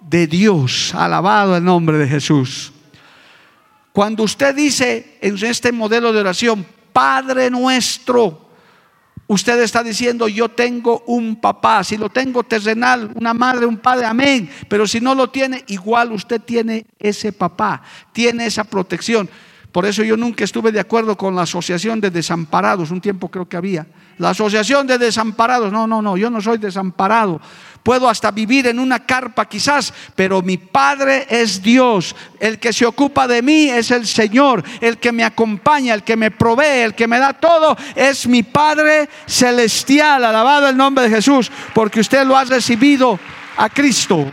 de 0.00 0.26
Dios. 0.26 0.92
Alabado 0.94 1.56
el 1.56 1.64
nombre 1.64 1.98
de 1.98 2.08
Jesús. 2.08 2.72
Cuando 3.92 4.24
usted 4.24 4.56
dice 4.56 5.18
en 5.20 5.36
este 5.44 5.70
modelo 5.70 6.12
de 6.12 6.20
oración, 6.20 6.66
Padre 6.92 7.48
nuestro, 7.48 8.48
usted 9.28 9.62
está 9.62 9.84
diciendo, 9.84 10.26
yo 10.26 10.48
tengo 10.48 11.04
un 11.06 11.36
papá, 11.40 11.84
si 11.84 11.96
lo 11.96 12.08
tengo 12.08 12.42
terrenal, 12.42 13.12
una 13.14 13.34
madre, 13.34 13.66
un 13.66 13.78
padre, 13.78 14.04
amén, 14.04 14.50
pero 14.68 14.88
si 14.88 15.00
no 15.00 15.14
lo 15.14 15.30
tiene, 15.30 15.62
igual 15.68 16.10
usted 16.10 16.40
tiene 16.40 16.86
ese 16.98 17.32
papá, 17.32 17.82
tiene 18.12 18.46
esa 18.46 18.64
protección. 18.64 19.30
Por 19.72 19.86
eso 19.86 20.04
yo 20.04 20.18
nunca 20.18 20.44
estuve 20.44 20.70
de 20.70 20.80
acuerdo 20.80 21.16
con 21.16 21.34
la 21.34 21.42
asociación 21.42 21.98
de 21.98 22.10
desamparados, 22.10 22.90
un 22.90 23.00
tiempo 23.00 23.30
creo 23.30 23.48
que 23.48 23.56
había. 23.56 23.86
La 24.18 24.30
asociación 24.30 24.86
de 24.86 24.98
desamparados, 24.98 25.72
no, 25.72 25.86
no, 25.86 26.02
no, 26.02 26.18
yo 26.18 26.28
no 26.28 26.42
soy 26.42 26.58
desamparado. 26.58 27.40
Puedo 27.82 28.08
hasta 28.08 28.30
vivir 28.30 28.66
en 28.66 28.78
una 28.78 29.00
carpa 29.00 29.48
quizás, 29.48 29.92
pero 30.14 30.42
mi 30.42 30.58
Padre 30.58 31.26
es 31.28 31.62
Dios. 31.62 32.14
El 32.38 32.58
que 32.58 32.72
se 32.72 32.84
ocupa 32.84 33.26
de 33.26 33.40
mí 33.40 33.70
es 33.70 33.90
el 33.90 34.06
Señor. 34.06 34.62
El 34.80 34.98
que 34.98 35.10
me 35.10 35.24
acompaña, 35.24 35.94
el 35.94 36.04
que 36.04 36.16
me 36.16 36.30
provee, 36.30 36.82
el 36.82 36.94
que 36.94 37.08
me 37.08 37.18
da 37.18 37.32
todo, 37.32 37.76
es 37.96 38.26
mi 38.28 38.42
Padre 38.42 39.08
celestial. 39.26 40.24
Alabado 40.24 40.68
el 40.68 40.76
nombre 40.76 41.04
de 41.08 41.16
Jesús, 41.16 41.50
porque 41.74 42.00
usted 42.00 42.24
lo 42.24 42.36
ha 42.36 42.44
recibido 42.44 43.18
a 43.56 43.68
Cristo. 43.70 44.30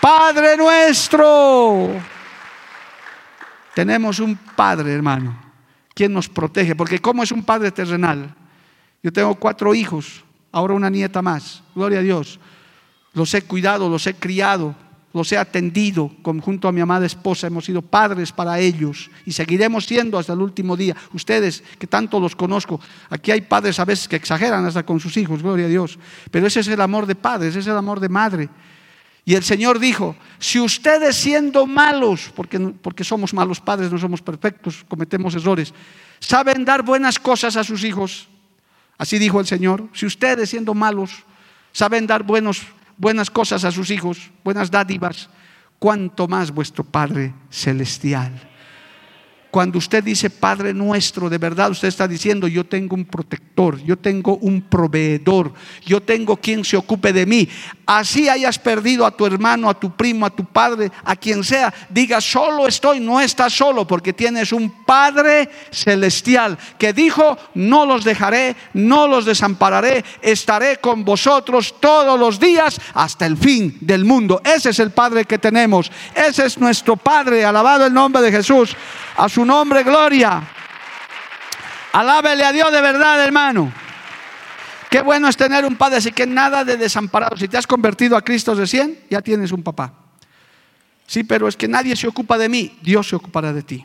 Padre 0.00 0.56
nuestro. 0.56 2.17
Tenemos 3.78 4.18
un 4.18 4.34
Padre, 4.34 4.92
hermano, 4.92 5.38
quien 5.94 6.12
nos 6.12 6.28
protege, 6.28 6.74
porque 6.74 6.98
como 6.98 7.22
es 7.22 7.30
un 7.30 7.44
Padre 7.44 7.70
terrenal, 7.70 8.34
yo 9.04 9.12
tengo 9.12 9.36
cuatro 9.36 9.72
hijos, 9.72 10.24
ahora 10.50 10.74
una 10.74 10.90
nieta 10.90 11.22
más, 11.22 11.62
gloria 11.76 12.00
a 12.00 12.02
Dios. 12.02 12.40
Los 13.12 13.32
he 13.34 13.42
cuidado, 13.42 13.88
los 13.88 14.04
he 14.08 14.14
criado, 14.14 14.74
los 15.14 15.30
he 15.30 15.38
atendido, 15.38 16.10
junto 16.42 16.66
a 16.66 16.72
mi 16.72 16.80
amada 16.80 17.06
esposa, 17.06 17.46
hemos 17.46 17.66
sido 17.66 17.80
padres 17.80 18.32
para 18.32 18.58
ellos 18.58 19.12
y 19.24 19.30
seguiremos 19.30 19.86
siendo 19.86 20.18
hasta 20.18 20.32
el 20.32 20.40
último 20.40 20.76
día. 20.76 20.96
Ustedes, 21.12 21.62
que 21.78 21.86
tanto 21.86 22.18
los 22.18 22.34
conozco, 22.34 22.80
aquí 23.10 23.30
hay 23.30 23.42
padres 23.42 23.78
a 23.78 23.84
veces 23.84 24.08
que 24.08 24.16
exageran 24.16 24.66
hasta 24.66 24.84
con 24.84 24.98
sus 24.98 25.16
hijos, 25.16 25.40
gloria 25.40 25.66
a 25.66 25.68
Dios, 25.68 26.00
pero 26.32 26.48
ese 26.48 26.58
es 26.58 26.66
el 26.66 26.80
amor 26.80 27.06
de 27.06 27.14
padres, 27.14 27.50
ese 27.50 27.60
es 27.60 27.66
el 27.68 27.76
amor 27.76 28.00
de 28.00 28.08
madre. 28.08 28.48
Y 29.28 29.34
el 29.34 29.44
Señor 29.44 29.78
dijo, 29.78 30.16
si 30.38 30.58
ustedes 30.58 31.14
siendo 31.14 31.66
malos, 31.66 32.32
porque, 32.34 32.58
porque 32.58 33.04
somos 33.04 33.34
malos 33.34 33.60
padres, 33.60 33.92
no 33.92 33.98
somos 33.98 34.22
perfectos, 34.22 34.86
cometemos 34.88 35.34
errores, 35.34 35.74
saben 36.18 36.64
dar 36.64 36.82
buenas 36.82 37.18
cosas 37.18 37.54
a 37.58 37.62
sus 37.62 37.84
hijos, 37.84 38.26
así 38.96 39.18
dijo 39.18 39.38
el 39.38 39.46
Señor, 39.46 39.86
si 39.92 40.06
ustedes 40.06 40.48
siendo 40.48 40.72
malos 40.72 41.10
saben 41.72 42.06
dar 42.06 42.22
buenos, 42.22 42.62
buenas 42.96 43.28
cosas 43.28 43.64
a 43.64 43.70
sus 43.70 43.90
hijos, 43.90 44.30
buenas 44.42 44.70
dádivas, 44.70 45.28
cuánto 45.78 46.26
más 46.26 46.50
vuestro 46.50 46.82
Padre 46.82 47.34
Celestial 47.50 48.47
cuando 49.58 49.78
usted 49.78 50.04
dice 50.04 50.30
Padre 50.30 50.72
nuestro, 50.72 51.28
de 51.28 51.36
verdad 51.36 51.72
usted 51.72 51.88
está 51.88 52.06
diciendo, 52.06 52.46
yo 52.46 52.64
tengo 52.64 52.94
un 52.94 53.04
protector, 53.04 53.82
yo 53.82 53.98
tengo 53.98 54.36
un 54.36 54.62
proveedor, 54.62 55.52
yo 55.84 56.00
tengo 56.00 56.36
quien 56.36 56.64
se 56.64 56.76
ocupe 56.76 57.12
de 57.12 57.26
mí. 57.26 57.48
Así 57.84 58.28
hayas 58.28 58.56
perdido 58.56 59.04
a 59.04 59.10
tu 59.10 59.26
hermano, 59.26 59.68
a 59.68 59.74
tu 59.74 59.96
primo, 59.96 60.26
a 60.26 60.30
tu 60.30 60.44
padre, 60.44 60.92
a 61.02 61.16
quien 61.16 61.42
sea, 61.42 61.74
diga, 61.88 62.20
solo 62.20 62.68
estoy, 62.68 63.00
no 63.00 63.20
estás 63.20 63.52
solo, 63.52 63.84
porque 63.84 64.12
tienes 64.12 64.52
un 64.52 64.84
Padre 64.84 65.48
celestial 65.72 66.56
que 66.78 66.92
dijo, 66.92 67.36
no 67.54 67.84
los 67.84 68.04
dejaré, 68.04 68.54
no 68.74 69.08
los 69.08 69.24
desampararé, 69.24 70.04
estaré 70.22 70.76
con 70.76 71.04
vosotros 71.04 71.74
todos 71.80 72.20
los 72.20 72.38
días 72.38 72.80
hasta 72.94 73.26
el 73.26 73.36
fin 73.36 73.76
del 73.80 74.04
mundo. 74.04 74.40
Ese 74.44 74.70
es 74.70 74.78
el 74.78 74.92
Padre 74.92 75.24
que 75.24 75.38
tenemos, 75.38 75.90
ese 76.14 76.46
es 76.46 76.58
nuestro 76.58 76.96
Padre, 76.96 77.44
alabado 77.44 77.86
el 77.86 77.92
nombre 77.92 78.22
de 78.22 78.30
Jesús. 78.30 78.76
A 79.18 79.28
su 79.28 79.44
nombre, 79.44 79.82
gloria. 79.82 80.40
Alábele 81.92 82.44
a 82.44 82.52
Dios 82.52 82.70
de 82.70 82.80
verdad, 82.80 83.20
hermano. 83.20 83.72
Qué 84.88 85.02
bueno 85.02 85.26
es 85.26 85.36
tener 85.36 85.64
un 85.64 85.74
padre, 85.74 85.96
así 85.98 86.12
que 86.12 86.24
nada 86.24 86.64
de 86.64 86.76
desamparado. 86.76 87.36
Si 87.36 87.48
te 87.48 87.58
has 87.58 87.66
convertido 87.66 88.16
a 88.16 88.22
Cristo 88.22 88.54
recién, 88.54 89.00
ya 89.10 89.20
tienes 89.20 89.50
un 89.50 89.64
papá. 89.64 89.92
Sí, 91.04 91.24
pero 91.24 91.48
es 91.48 91.56
que 91.56 91.66
nadie 91.66 91.96
se 91.96 92.06
ocupa 92.06 92.38
de 92.38 92.48
mí, 92.48 92.78
Dios 92.80 93.08
se 93.08 93.16
ocupará 93.16 93.52
de 93.52 93.64
ti. 93.64 93.84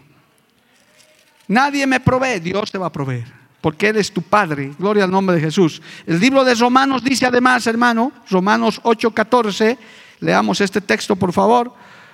Nadie 1.47 1.87
me 1.87 1.99
provee, 1.99 2.39
Dios 2.39 2.71
te 2.71 2.77
va 2.77 2.85
a 2.87 2.91
proveer, 2.91 3.25
porque 3.59 3.89
Él 3.89 3.97
es 3.97 4.13
tu 4.13 4.21
Padre. 4.21 4.73
Gloria 4.77 5.05
al 5.05 5.11
nombre 5.11 5.37
de 5.37 5.41
Jesús. 5.41 5.81
El 6.05 6.19
libro 6.19 6.43
de 6.43 6.53
Romanos 6.53 7.03
dice 7.03 7.25
además, 7.25 7.65
hermano, 7.65 8.11
Romanos 8.29 8.79
8:14, 8.83 9.79
leamos 10.19 10.61
este 10.61 10.79
texto 10.79 11.15
por 11.15 11.33
favor. 11.33 11.73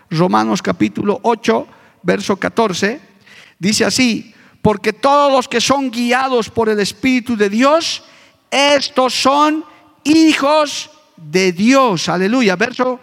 Romanos 0.09 0.61
capítulo 0.61 1.19
8, 1.21 1.67
verso 2.01 2.37
14. 2.37 3.08
Dice 3.59 3.83
así, 3.83 4.33
porque 4.61 4.93
todos 4.93 5.31
los 5.31 5.47
que 5.47 5.59
son 5.59 5.91
guiados 5.91 6.49
por 6.49 6.69
el 6.69 6.79
Espíritu 6.79 7.35
de 7.35 7.49
Dios, 7.49 8.03
estos 8.49 9.13
son 9.13 9.65
hijos 10.03 10.89
de 11.17 11.51
Dios. 11.51 12.09
Aleluya. 12.09 12.55
Verso, 12.55 12.99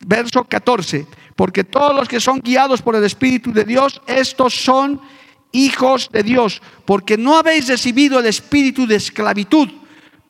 verso 0.00 0.44
14. 0.44 1.06
Porque 1.34 1.64
todos 1.64 1.96
los 1.96 2.06
que 2.06 2.20
son 2.20 2.40
guiados 2.40 2.82
por 2.82 2.94
el 2.94 3.04
Espíritu 3.04 3.52
de 3.52 3.64
Dios, 3.64 4.00
estos 4.06 4.54
son 4.54 5.00
hijos 5.52 6.10
de 6.12 6.22
Dios. 6.22 6.60
Porque 6.84 7.16
no 7.16 7.36
habéis 7.36 7.68
recibido 7.68 8.18
el 8.20 8.26
espíritu 8.26 8.86
de 8.86 8.96
esclavitud 8.96 9.68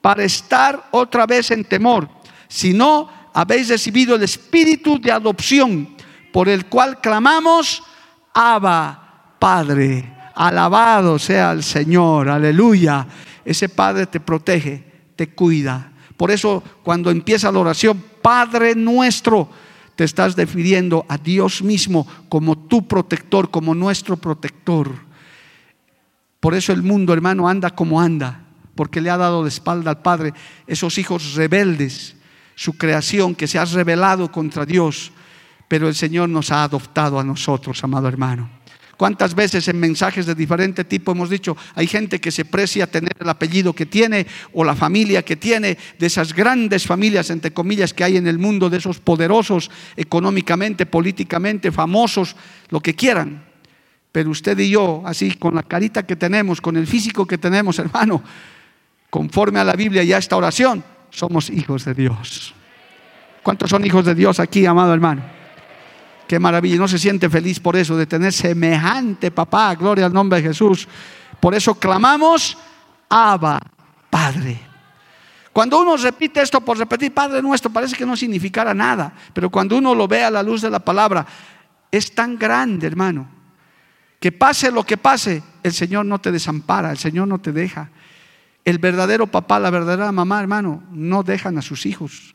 para 0.00 0.22
estar 0.22 0.88
otra 0.92 1.26
vez 1.26 1.50
en 1.50 1.64
temor, 1.64 2.08
sino 2.46 3.08
habéis 3.32 3.68
recibido 3.68 4.14
el 4.14 4.22
espíritu 4.22 5.00
de 5.00 5.10
adopción, 5.10 5.96
por 6.32 6.48
el 6.48 6.66
cual 6.66 7.00
clamamos, 7.00 7.82
Abba, 8.34 9.03
Padre. 9.39 10.12
Alabado 10.35 11.18
sea 11.18 11.53
el 11.53 11.62
Señor, 11.62 12.28
aleluya. 12.28 13.07
Ese 13.45 13.68
Padre 13.68 14.07
te 14.07 14.20
protege, 14.20 14.85
te 15.16 15.30
cuida. 15.30 15.93
Por 16.16 16.30
eso 16.30 16.62
cuando 16.82 17.11
empieza 17.11 17.53
la 17.53 17.59
oración, 17.59 18.03
Padre 18.22 18.74
nuestro, 18.74 19.49
te 19.97 20.05
estás 20.05 20.35
definiendo 20.35 21.05
a 21.09 21.18
Dios 21.18 21.62
mismo 21.62 22.07
como 22.28 22.59
tu 22.59 22.87
protector, 22.87 23.51
como 23.51 23.74
nuestro 23.74 24.16
protector. 24.16 24.91
Por 26.41 26.55
eso 26.55 26.72
el 26.72 26.82
mundo, 26.82 27.12
hermano, 27.12 27.49
anda 27.49 27.70
como 27.70 28.01
anda, 28.01 28.45
porque 28.74 29.01
le 29.01 29.11
ha 29.11 29.16
dado 29.16 29.43
de 29.43 29.49
espalda 29.49 29.91
al 29.91 30.03
Padre 30.03 30.35
esos 30.66 30.99
hijos 30.99 31.35
rebeldes, 31.35 32.16
su 32.55 32.76
creación 32.76 33.35
que 33.35 33.47
se 33.47 33.59
ha 33.59 33.64
rebelado 33.64 34.30
contra 34.30 34.66
Dios, 34.66 35.12
pero 35.68 35.89
el 35.89 35.95
Señor 35.95 36.28
nos 36.28 36.51
ha 36.51 36.64
adoptado 36.64 37.18
a 37.18 37.24
nosotros, 37.24 37.82
amado 37.82 38.09
hermano. 38.09 38.51
¿Cuántas 38.97 39.34
veces 39.34 39.66
en 39.68 39.80
mensajes 39.80 40.26
de 40.26 40.34
diferente 40.34 40.84
tipo 40.84 41.12
hemos 41.12 41.30
dicho, 41.30 41.57
hay 41.74 41.86
gente 41.86 42.20
que 42.20 42.30
se 42.30 42.45
precia 42.45 42.86
tener 42.86 43.12
el 43.18 43.28
apellido 43.28 43.72
que 43.72 43.86
tiene 43.86 44.26
o 44.53 44.64
la 44.64 44.74
familia 44.74 45.24
que 45.24 45.36
tiene, 45.36 45.76
de 45.99 46.07
esas 46.07 46.32
grandes 46.32 46.86
familias, 46.86 47.30
entre 47.30 47.53
comillas, 47.53 47.92
que 47.92 48.05
hay 48.05 48.16
en 48.16 48.26
el 48.26 48.38
mundo, 48.38 48.70
de 48.70 48.78
esos 48.78 49.01
poderosos 49.01 49.70
económicamente, 49.97 50.86
políticamente, 50.86 51.72
famosos, 51.72 52.36
lo 52.70 52.80
que 52.80 52.95
quieran? 52.95 53.45
Pero 54.12 54.30
usted 54.30 54.57
y 54.61 54.70
yo, 54.70 55.03
así, 55.05 55.32
con 55.32 55.57
la 55.57 55.64
carita 55.64 56.05
que 56.05 56.14
tenemos, 56.14 56.61
con 56.61 56.76
el 56.76 56.86
físico 56.86 57.26
que 57.26 57.38
tenemos, 57.38 57.78
hermano, 57.80 58.22
conforme 59.11 59.59
a 59.59 59.64
la 59.64 59.74
Biblia 59.74 60.03
y 60.05 60.12
a 60.12 60.18
esta 60.18 60.36
oración, 60.36 60.84
somos 61.11 61.51
hijos 61.51 61.84
de 61.84 61.95
Dios. 61.95 62.55
¿Cuántos 63.42 63.70
son 63.70 63.84
hijos 63.84 64.05
de 64.05 64.14
Dios 64.14 64.40
aquí, 64.40 64.64
amado 64.66 64.95
hermano? 64.95 65.34
Qué 66.26 66.38
maravilla. 66.38 66.76
No 66.76 66.88
se 66.88 66.98
siente 66.98 67.28
feliz 67.28 67.60
por 67.60 67.76
eso, 67.76 67.96
de 67.96 68.06
tener 68.06 68.32
semejante 68.32 69.30
papá. 69.30 69.74
Gloria 69.74 70.06
al 70.06 70.12
nombre 70.12 70.40
de 70.40 70.48
Jesús. 70.48 70.88
Por 71.40 71.54
eso 71.54 71.74
clamamos, 71.74 72.56
Abba, 73.08 73.60
Padre. 74.10 74.60
Cuando 75.52 75.80
uno 75.80 75.96
repite 75.96 76.42
esto 76.42 76.60
por 76.60 76.76
repetir, 76.76 77.14
Padre 77.14 77.40
nuestro, 77.40 77.70
parece 77.70 77.94
que 77.94 78.04
no 78.04 78.16
significara 78.16 78.74
nada. 78.74 79.14
Pero 79.32 79.50
cuando 79.50 79.76
uno 79.76 79.94
lo 79.94 80.08
ve 80.08 80.24
a 80.24 80.30
la 80.30 80.42
luz 80.42 80.62
de 80.62 80.70
la 80.70 80.80
palabra, 80.80 81.24
es 81.92 82.12
tan 82.12 82.36
grande, 82.36 82.88
hermano, 82.88 83.28
que 84.18 84.32
pase 84.32 84.72
lo 84.72 84.84
que 84.84 84.96
pase, 84.96 85.44
el 85.62 85.72
Señor 85.72 86.06
no 86.06 86.18
te 86.18 86.32
desampara, 86.32 86.90
el 86.90 86.98
Señor 86.98 87.28
no 87.28 87.38
te 87.38 87.52
deja. 87.52 87.90
El 88.64 88.78
verdadero 88.78 89.26
papá, 89.28 89.60
la 89.60 89.70
verdadera 89.70 90.10
mamá, 90.10 90.40
hermano, 90.40 90.82
no 90.90 91.22
dejan 91.22 91.56
a 91.58 91.62
sus 91.62 91.86
hijos. 91.86 92.34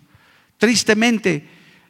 Tristemente, 0.57 1.49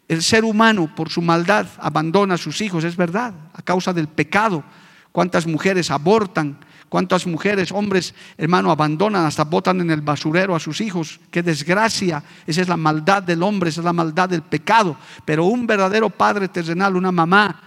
el 0.10 0.24
ser 0.24 0.44
humano 0.44 0.94
por 0.96 1.10
su 1.10 1.22
maldad 1.22 1.68
abandona 1.78 2.34
a 2.34 2.38
sus 2.38 2.62
hijos, 2.62 2.84
es 2.84 2.98
verdad, 2.98 3.32
a 3.54 3.62
causa 3.62 3.94
del 3.94 4.08
pecado. 4.08 4.64
Cuántas 5.12 5.46
mujeres 5.46 5.92
abortan, 5.92 6.58
cuántas 6.90 7.28
mujeres, 7.28 7.72
hombres, 7.72 8.16
hermano, 8.36 8.72
abandonan, 8.72 9.24
hasta 9.24 9.44
botan 9.44 9.82
en 9.82 9.92
el 9.92 10.02
basurero 10.02 10.56
a 10.56 10.60
sus 10.60 10.82
hijos. 10.82 11.20
Qué 11.30 11.44
desgracia. 11.44 12.24
Esa 12.48 12.62
es 12.62 12.68
la 12.68 12.76
maldad 12.76 13.22
del 13.22 13.44
hombre, 13.44 13.70
esa 13.70 13.82
es 13.82 13.86
la 13.86 13.94
maldad 13.94 14.30
del 14.30 14.42
pecado. 14.42 14.98
Pero 15.26 15.46
un 15.46 15.68
verdadero 15.68 16.10
padre 16.10 16.48
terrenal, 16.48 16.96
una 16.96 17.12
mamá, 17.12 17.62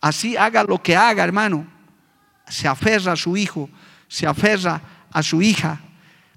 así 0.00 0.38
haga 0.38 0.64
lo 0.64 0.82
que 0.82 0.96
haga, 0.96 1.22
hermano, 1.22 1.66
se 2.48 2.66
aferra 2.66 3.12
a 3.12 3.16
su 3.16 3.36
hijo, 3.36 3.68
se 4.08 4.26
aferra 4.26 4.80
a 5.12 5.22
su 5.22 5.42
hija, 5.42 5.80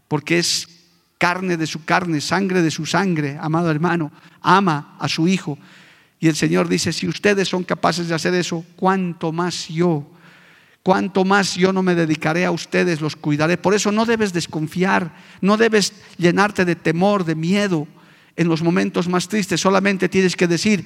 porque 0.10 0.40
es 0.40 0.77
carne 1.18 1.58
de 1.58 1.68
su 1.68 1.84
carne, 1.84 2.22
sangre 2.22 2.62
de 2.62 2.72
su 2.72 2.86
sangre, 2.86 3.38
amado 3.42 3.72
hermano, 3.72 4.12
ama 4.42 4.96
a 5.00 5.08
su 5.08 5.28
hijo. 5.28 5.58
Y 6.20 6.28
el 6.28 6.36
Señor 6.36 6.68
dice, 6.68 6.94
si 6.94 7.08
ustedes 7.08 7.48
son 7.48 7.64
capaces 7.64 8.08
de 8.08 8.16
hacer 8.16 8.34
eso, 8.34 8.66
¿cuánto 8.76 9.32
más 9.32 9.68
yo? 9.68 10.08
¿Cuánto 10.84 11.26
más 11.26 11.56
yo 11.56 11.74
no 11.74 11.84
me 11.84 11.96
dedicaré 11.96 12.46
a 12.46 12.52
ustedes, 12.52 13.02
los 13.02 13.16
cuidaré? 13.16 13.58
Por 13.58 13.74
eso 13.74 13.92
no 13.92 14.06
debes 14.06 14.32
desconfiar, 14.32 15.14
no 15.42 15.58
debes 15.58 15.94
llenarte 16.18 16.64
de 16.64 16.76
temor, 16.76 17.26
de 17.26 17.36
miedo 17.36 17.88
en 18.36 18.48
los 18.48 18.64
momentos 18.64 19.08
más 19.08 19.28
tristes. 19.28 19.60
Solamente 19.60 20.08
tienes 20.08 20.36
que 20.36 20.48
decir, 20.48 20.86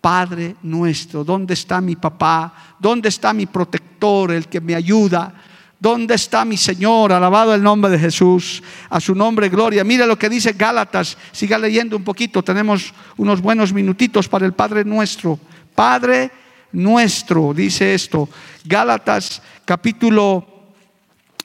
Padre 0.00 0.56
nuestro, 0.62 1.22
¿dónde 1.22 1.54
está 1.54 1.80
mi 1.80 1.96
papá? 1.96 2.76
¿Dónde 2.78 3.08
está 3.08 3.32
mi 3.32 3.46
protector, 3.46 4.32
el 4.32 4.48
que 4.48 4.60
me 4.60 4.74
ayuda? 4.74 5.34
¿Dónde 5.82 6.14
está 6.14 6.44
mi 6.44 6.56
Señor? 6.56 7.12
Alabado 7.12 7.52
el 7.52 7.60
nombre 7.60 7.90
de 7.90 7.98
Jesús. 7.98 8.62
A 8.88 9.00
su 9.00 9.16
nombre, 9.16 9.48
gloria. 9.48 9.82
Mire 9.82 10.06
lo 10.06 10.16
que 10.16 10.28
dice 10.28 10.52
Gálatas. 10.52 11.18
Siga 11.32 11.58
leyendo 11.58 11.96
un 11.96 12.04
poquito. 12.04 12.40
Tenemos 12.44 12.94
unos 13.16 13.40
buenos 13.40 13.72
minutitos 13.72 14.28
para 14.28 14.46
el 14.46 14.52
Padre 14.52 14.84
nuestro. 14.84 15.40
Padre 15.74 16.30
nuestro, 16.70 17.52
dice 17.52 17.94
esto. 17.94 18.28
Gálatas 18.64 19.42
capítulo, 19.64 20.46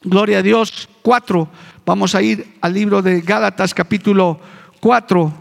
gloria 0.04 0.38
a 0.38 0.44
Dios, 0.44 0.88
4. 1.02 1.50
Vamos 1.84 2.14
a 2.14 2.22
ir 2.22 2.58
al 2.62 2.76
libro 2.76 3.02
de 3.02 3.22
Gálatas 3.22 3.74
capítulo 3.74 4.40
4. 4.80 5.34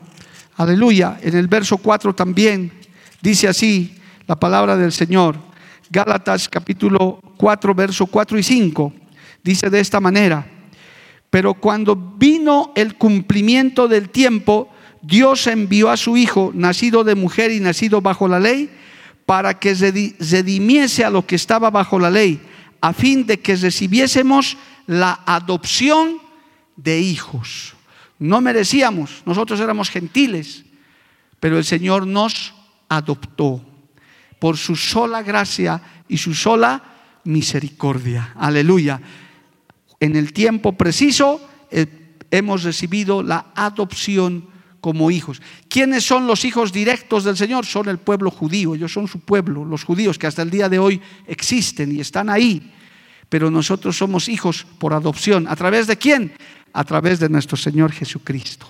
Aleluya. 0.57 1.19
En 1.21 1.37
el 1.37 1.49
verso 1.49 1.77
4 1.77 2.15
también 2.15 2.73
dice 3.21 3.47
así 3.47 4.01
la 4.27 4.37
palabra 4.37 4.75
del 4.75 4.91
Señor. 4.93 5.46
Gálatas 5.91 6.49
capítulo 6.49 7.21
4, 7.37 7.75
verso 7.75 8.07
4 8.07 8.39
y 8.39 8.43
5. 8.43 8.93
Dice 9.43 9.71
de 9.71 9.81
esta 9.81 10.01
manera, 10.01 10.47
pero 11.31 11.55
cuando 11.55 11.95
vino 11.95 12.73
el 12.75 12.97
cumplimiento 12.97 13.87
del 13.87 14.11
tiempo, 14.11 14.69
Dios 15.03 15.47
envió 15.47 15.91
a 15.91 15.97
su 15.97 16.17
Hijo, 16.17 16.51
nacido 16.55 17.05
de 17.05 17.15
mujer 17.15 17.53
y 17.53 17.61
nacido 17.61 18.01
bajo 18.01 18.27
la 18.27 18.41
ley, 18.41 18.71
para 19.25 19.59
que 19.59 19.75
redimiese 19.75 21.05
a 21.05 21.11
lo 21.11 21.27
que 21.27 21.37
estaba 21.37 21.71
bajo 21.71 21.99
la 21.99 22.11
ley, 22.11 22.41
a 22.81 22.93
fin 22.93 23.27
de 23.27 23.39
que 23.41 23.57
recibiésemos 23.57 24.57
la 24.87 25.21
adopción 25.27 26.19
de 26.77 27.01
hijos. 27.01 27.75
No 28.19 28.41
merecíamos, 28.41 29.23
nosotros 29.27 29.61
éramos 29.61 29.91
gentiles, 29.91 30.65
pero 31.39 31.59
el 31.59 31.65
Señor 31.65 32.07
nos 32.07 32.55
adoptó 32.89 33.61
por 34.39 34.57
su 34.57 34.77
sola 34.77 35.23
gracia 35.23 35.81
y 36.09 36.17
su 36.17 36.35
sola 36.35 36.83
misericordia. 37.25 38.35
Aleluya. 38.37 39.01
En 40.01 40.17
el 40.17 40.33
tiempo 40.33 40.73
preciso 40.73 41.41
eh, 41.71 42.17
hemos 42.31 42.63
recibido 42.63 43.23
la 43.23 43.47
adopción 43.55 44.49
como 44.81 45.11
hijos. 45.11 45.43
¿Quiénes 45.69 46.05
son 46.05 46.27
los 46.27 46.45
hijos 46.45 46.73
directos 46.73 47.25
del 47.25 47.37
Señor? 47.37 47.67
Son 47.67 47.89
el 47.89 47.99
pueblo 47.99 48.31
judío, 48.31 48.75
ellos 48.75 48.93
son 48.93 49.09
su 49.09 49.21
pueblo, 49.21 49.65
los 49.65 49.85
judíos 49.85 50.19
que 50.19 50.27
hasta 50.27 50.43
el 50.43 50.51
día 50.51 50.69
de 50.69 50.79
hoy 50.79 51.01
existen 51.27 51.91
y 51.93 52.01
están 52.01 52.29
ahí. 52.29 52.73
Pero 53.29 53.51
nosotros 53.51 53.97
somos 53.97 54.29
hijos 54.29 54.67
por 54.79 54.95
adopción. 54.95 55.49
¿A 55.49 55.57
través 55.57 55.87
de 55.87 55.97
quién? 55.97 56.33
A 56.73 56.85
través 56.85 57.19
de 57.19 57.29
nuestro 57.29 57.57
Señor 57.57 57.91
Jesucristo. 57.91 58.69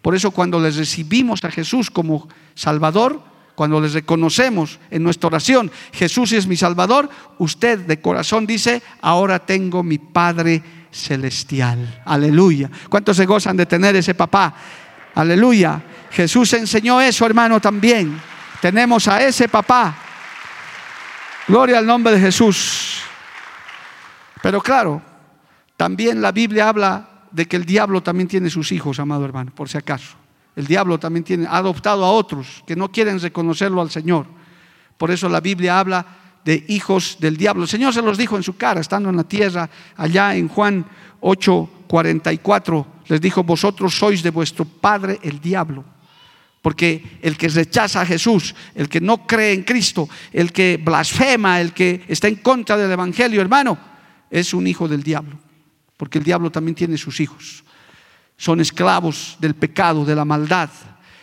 Por 0.00 0.14
eso 0.14 0.30
cuando 0.30 0.60
les 0.60 0.76
recibimos 0.76 1.44
a 1.44 1.50
Jesús 1.50 1.90
como 1.90 2.28
Salvador, 2.54 3.22
cuando 3.58 3.80
les 3.80 3.92
reconocemos 3.92 4.78
en 4.88 5.02
nuestra 5.02 5.26
oración, 5.26 5.68
Jesús 5.92 6.30
es 6.30 6.46
mi 6.46 6.56
Salvador, 6.56 7.10
usted 7.38 7.80
de 7.80 8.00
corazón 8.00 8.46
dice, 8.46 8.80
ahora 9.00 9.40
tengo 9.40 9.82
mi 9.82 9.98
Padre 9.98 10.62
Celestial. 10.92 12.04
Aleluya. 12.04 12.70
¿Cuántos 12.88 13.16
se 13.16 13.26
gozan 13.26 13.56
de 13.56 13.66
tener 13.66 13.96
ese 13.96 14.14
papá? 14.14 14.54
Aleluya. 15.12 15.82
Jesús 16.12 16.52
enseñó 16.52 17.00
eso, 17.00 17.26
hermano, 17.26 17.58
también. 17.60 18.20
Tenemos 18.60 19.08
a 19.08 19.26
ese 19.26 19.48
papá. 19.48 19.92
Gloria 21.48 21.78
al 21.78 21.86
nombre 21.86 22.12
de 22.12 22.20
Jesús. 22.20 23.00
Pero 24.40 24.60
claro, 24.60 25.02
también 25.76 26.22
la 26.22 26.30
Biblia 26.30 26.68
habla 26.68 27.08
de 27.32 27.46
que 27.46 27.56
el 27.56 27.64
diablo 27.64 28.04
también 28.04 28.28
tiene 28.28 28.50
sus 28.50 28.70
hijos, 28.70 29.00
amado 29.00 29.24
hermano, 29.24 29.50
por 29.52 29.68
si 29.68 29.76
acaso. 29.78 30.16
El 30.58 30.66
diablo 30.66 30.98
también 30.98 31.22
tiene, 31.22 31.46
ha 31.46 31.58
adoptado 31.58 32.04
a 32.04 32.10
otros 32.10 32.64
que 32.66 32.74
no 32.74 32.90
quieren 32.90 33.20
reconocerlo 33.20 33.80
al 33.80 33.92
Señor. 33.92 34.26
Por 34.96 35.12
eso 35.12 35.28
la 35.28 35.40
Biblia 35.40 35.78
habla 35.78 36.04
de 36.44 36.64
hijos 36.66 37.18
del 37.20 37.36
diablo. 37.36 37.62
El 37.62 37.68
Señor 37.68 37.94
se 37.94 38.02
los 38.02 38.18
dijo 38.18 38.36
en 38.36 38.42
su 38.42 38.56
cara, 38.56 38.80
estando 38.80 39.08
en 39.08 39.16
la 39.16 39.22
tierra, 39.22 39.70
allá 39.96 40.34
en 40.34 40.48
Juan 40.48 40.84
8, 41.20 41.70
44, 41.86 42.86
les 43.06 43.20
dijo, 43.20 43.44
vosotros 43.44 43.96
sois 43.96 44.20
de 44.20 44.30
vuestro 44.30 44.64
padre 44.64 45.20
el 45.22 45.40
diablo. 45.40 45.84
Porque 46.60 47.20
el 47.22 47.36
que 47.36 47.46
rechaza 47.50 48.00
a 48.00 48.06
Jesús, 48.06 48.52
el 48.74 48.88
que 48.88 49.00
no 49.00 49.28
cree 49.28 49.52
en 49.52 49.62
Cristo, 49.62 50.08
el 50.32 50.50
que 50.50 50.80
blasfema, 50.82 51.60
el 51.60 51.72
que 51.72 52.02
está 52.08 52.26
en 52.26 52.34
contra 52.42 52.76
del 52.76 52.90
Evangelio, 52.90 53.40
hermano, 53.40 53.78
es 54.28 54.52
un 54.52 54.66
hijo 54.66 54.88
del 54.88 55.04
diablo. 55.04 55.38
Porque 55.96 56.18
el 56.18 56.24
diablo 56.24 56.50
también 56.50 56.74
tiene 56.74 56.98
sus 56.98 57.20
hijos 57.20 57.62
son 58.38 58.60
esclavos 58.60 59.36
del 59.40 59.54
pecado, 59.54 60.06
de 60.06 60.14
la 60.14 60.24
maldad. 60.24 60.70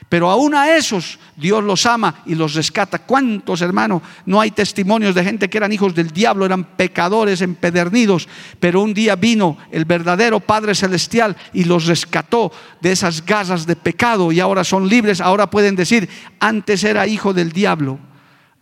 Pero 0.07 0.29
aún 0.29 0.53
a 0.53 0.75
esos 0.75 1.17
Dios 1.35 1.63
los 1.63 1.85
ama 1.85 2.21
y 2.27 2.35
los 2.35 2.53
rescata. 2.53 2.99
¿Cuántos, 2.99 3.61
hermanos? 3.61 4.03
No 4.25 4.39
hay 4.39 4.51
testimonios 4.51 5.15
de 5.15 5.23
gente 5.23 5.49
que 5.49 5.57
eran 5.57 5.73
hijos 5.73 5.95
del 5.95 6.11
diablo, 6.11 6.45
eran 6.45 6.63
pecadores 6.63 7.41
empedernidos. 7.41 8.27
Pero 8.59 8.81
un 8.81 8.93
día 8.93 9.15
vino 9.15 9.57
el 9.71 9.85
verdadero 9.85 10.39
Padre 10.39 10.75
Celestial 10.75 11.35
y 11.53 11.63
los 11.63 11.87
rescató 11.87 12.51
de 12.81 12.91
esas 12.91 13.25
garras 13.25 13.65
de 13.65 13.75
pecado 13.75 14.31
y 14.31 14.39
ahora 14.39 14.63
son 14.63 14.87
libres. 14.87 15.21
Ahora 15.21 15.49
pueden 15.49 15.75
decir, 15.75 16.07
antes 16.39 16.83
era 16.83 17.07
hijo 17.07 17.33
del 17.33 17.51
diablo, 17.51 17.97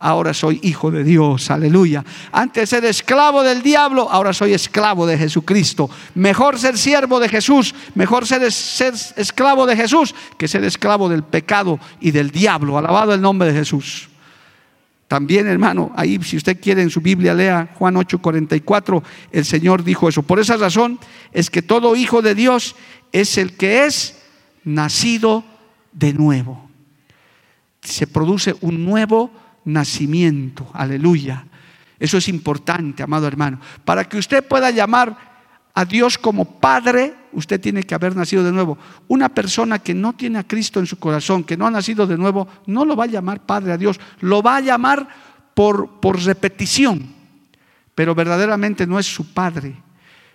ahora 0.04 0.34
soy 0.34 0.60
hijo 0.62 0.90
de 0.90 1.02
Dios, 1.02 1.50
aleluya. 1.50 2.04
Antes 2.30 2.68
ser 2.68 2.84
esclavo 2.84 3.42
del 3.42 3.62
diablo, 3.62 4.06
ahora 4.10 4.34
soy 4.34 4.52
esclavo 4.52 5.06
de 5.06 5.16
Jesucristo. 5.16 5.88
Mejor 6.14 6.58
ser 6.58 6.76
siervo 6.76 7.18
de 7.18 7.30
Jesús, 7.30 7.74
mejor 7.94 8.26
ser, 8.26 8.52
ser 8.52 8.92
esclavo 9.16 9.64
de 9.64 9.74
Jesús 9.74 10.14
que 10.36 10.46
ser 10.46 10.62
esclavo 10.64 11.08
del 11.08 11.22
pecado 11.22 11.80
y 12.00 12.10
del 12.10 12.30
diablo. 12.30 12.76
Alabado 12.76 13.14
el 13.14 13.22
nombre 13.22 13.50
de 13.50 13.58
Jesús. 13.58 14.10
También, 15.08 15.46
hermano, 15.46 15.90
ahí 15.96 16.22
si 16.22 16.36
usted 16.36 16.60
quiere 16.60 16.82
en 16.82 16.90
su 16.90 17.00
Biblia 17.00 17.32
lea 17.32 17.70
Juan 17.78 17.94
8:44, 17.94 19.02
el 19.32 19.44
Señor 19.46 19.84
dijo 19.84 20.10
eso. 20.10 20.22
Por 20.22 20.38
esa 20.38 20.58
razón 20.58 20.98
es 21.32 21.48
que 21.48 21.62
todo 21.62 21.96
hijo 21.96 22.20
de 22.20 22.34
Dios 22.34 22.76
es 23.10 23.38
el 23.38 23.56
que 23.56 23.86
es 23.86 24.18
nacido 24.64 25.44
de 25.92 26.12
nuevo. 26.12 26.68
Se 27.80 28.06
produce 28.06 28.54
un 28.60 28.84
nuevo 28.84 29.30
nacimiento. 29.64 30.68
Aleluya. 30.72 31.44
Eso 31.98 32.18
es 32.18 32.28
importante, 32.28 33.02
amado 33.02 33.26
hermano. 33.26 33.60
Para 33.84 34.04
que 34.04 34.18
usted 34.18 34.44
pueda 34.46 34.70
llamar 34.70 35.16
a 35.74 35.84
Dios 35.84 36.18
como 36.18 36.44
Padre, 36.60 37.14
usted 37.32 37.60
tiene 37.60 37.82
que 37.82 37.94
haber 37.94 38.14
nacido 38.14 38.44
de 38.44 38.52
nuevo. 38.52 38.78
Una 39.08 39.28
persona 39.28 39.80
que 39.80 39.94
no 39.94 40.12
tiene 40.12 40.38
a 40.38 40.46
Cristo 40.46 40.80
en 40.80 40.86
su 40.86 40.98
corazón, 40.98 41.44
que 41.44 41.56
no 41.56 41.66
ha 41.66 41.70
nacido 41.70 42.06
de 42.06 42.16
nuevo, 42.16 42.46
no 42.66 42.84
lo 42.84 42.94
va 42.94 43.04
a 43.04 43.08
llamar 43.08 43.44
Padre 43.44 43.72
a 43.72 43.78
Dios, 43.78 43.98
lo 44.20 44.42
va 44.42 44.56
a 44.56 44.60
llamar 44.60 45.08
por, 45.54 46.00
por 46.00 46.20
repetición, 46.22 47.12
pero 47.94 48.14
verdaderamente 48.14 48.86
no 48.86 48.98
es 48.98 49.06
su 49.06 49.32
Padre. 49.32 49.74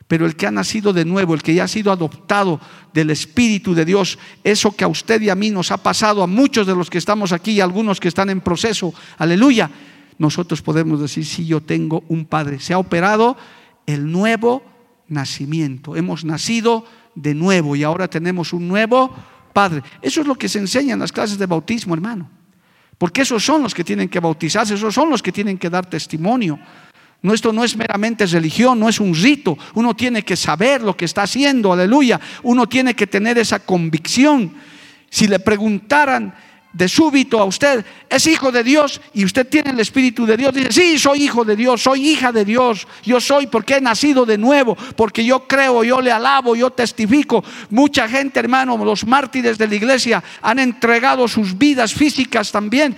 Pero 0.10 0.26
el 0.26 0.36
que 0.36 0.48
ha 0.48 0.52
nacido 0.52 0.92
de 0.92 1.06
nuevo, 1.06 1.36
el 1.36 1.44
que 1.44 1.54
ya 1.54 1.66
ha 1.66 1.68
sido 1.68 1.92
adoptado 1.92 2.60
del 2.92 3.12
Espíritu 3.12 3.76
de 3.76 3.86
Dios, 3.86 4.18
eso 4.44 4.72
que 4.72 4.84
a 4.84 4.88
usted 4.88 5.22
y 5.22 5.30
a 5.30 5.36
mí 5.36 5.52
nos 5.52 5.70
ha 5.70 5.78
pasado, 5.78 6.24
a 6.24 6.28
muchos 6.28 6.66
de 6.66 6.74
los 6.74 6.90
que 6.90 6.98
estamos 6.98 7.32
aquí 7.32 7.52
y 7.52 7.62
a 7.62 7.64
algunos 7.64 8.00
que 8.00 8.08
están 8.08 8.32
en 8.32 8.42
proceso, 8.42 8.92
aleluya, 9.20 9.70
nosotros 10.18 10.64
podemos 10.64 11.00
decir, 11.00 11.24
sí, 11.24 11.46
yo 11.46 11.62
tengo 11.62 12.04
un 12.08 12.26
Padre. 12.26 12.60
Se 12.60 12.74
ha 12.74 12.80
operado 12.80 13.38
el 13.86 14.12
nuevo 14.12 14.64
nacimiento. 15.10 15.96
Hemos 15.96 16.26
nacido 16.26 16.86
de 17.14 17.36
nuevo 17.36 17.76
y 17.76 17.84
ahora 17.84 18.08
tenemos 18.08 18.52
un 18.52 18.68
nuevo 18.68 19.14
Padre. 19.54 19.84
Eso 20.02 20.22
es 20.22 20.28
lo 20.28 20.34
que 20.34 20.50
se 20.50 20.58
enseña 20.58 20.94
en 20.94 21.02
las 21.02 21.12
clases 21.12 21.38
de 21.38 21.46
bautismo, 21.46 21.94
hermano. 21.94 22.28
Porque 22.98 23.22
esos 23.22 23.46
son 23.46 23.62
los 23.62 23.76
que 23.76 23.84
tienen 23.84 24.10
que 24.10 24.20
bautizarse, 24.20 24.74
esos 24.74 24.96
son 24.96 25.12
los 25.12 25.22
que 25.22 25.32
tienen 25.32 25.60
que 25.60 25.70
dar 25.70 25.86
testimonio. 25.86 26.58
No, 27.22 27.34
esto 27.34 27.52
no 27.52 27.64
es 27.64 27.76
meramente 27.76 28.26
religión, 28.26 28.80
no 28.80 28.88
es 28.88 29.00
un 29.00 29.14
rito. 29.14 29.58
Uno 29.74 29.96
tiene 29.96 30.24
que 30.24 30.36
saber 30.36 30.82
lo 30.82 30.96
que 30.96 31.06
está 31.06 31.24
haciendo, 31.24 31.74
aleluya. 31.74 32.20
Uno 32.44 32.68
tiene 32.68 32.96
que 32.96 33.08
tener 33.08 33.38
esa 33.38 33.60
convicción. 33.60 34.54
Si 35.10 35.28
le 35.28 35.40
preguntaran, 35.40 36.34
de 36.72 36.88
súbito 36.88 37.40
a 37.40 37.46
usted, 37.46 37.84
es 38.10 38.28
hijo 38.28 38.52
de 38.52 38.64
Dios 38.64 39.02
y 39.14 39.26
usted 39.26 39.48
tiene 39.48 39.72
el 39.72 39.80
Espíritu 39.80 40.26
de 40.26 40.38
Dios, 40.38 40.54
dice, 40.54 40.72
sí, 40.72 41.00
soy 41.00 41.24
hijo 41.24 41.44
de 41.44 41.56
Dios, 41.56 41.82
soy 41.82 42.08
hija 42.10 42.32
de 42.32 42.46
Dios, 42.46 42.88
yo 43.04 43.20
soy 43.20 43.48
porque 43.48 43.78
he 43.78 43.82
nacido 43.82 44.26
de 44.26 44.38
nuevo, 44.38 44.78
porque 44.96 45.26
yo 45.26 45.48
creo, 45.48 45.84
yo 45.84 46.00
le 46.00 46.12
alabo, 46.12 46.56
yo 46.56 46.70
testifico. 46.70 47.44
Mucha 47.72 48.08
gente, 48.08 48.40
hermano, 48.40 48.78
los 48.86 49.06
mártires 49.06 49.58
de 49.58 49.68
la 49.68 49.76
iglesia 49.76 50.24
han 50.42 50.60
entregado 50.60 51.28
sus 51.28 51.58
vidas 51.58 51.94
físicas 51.94 52.52
también 52.52 52.96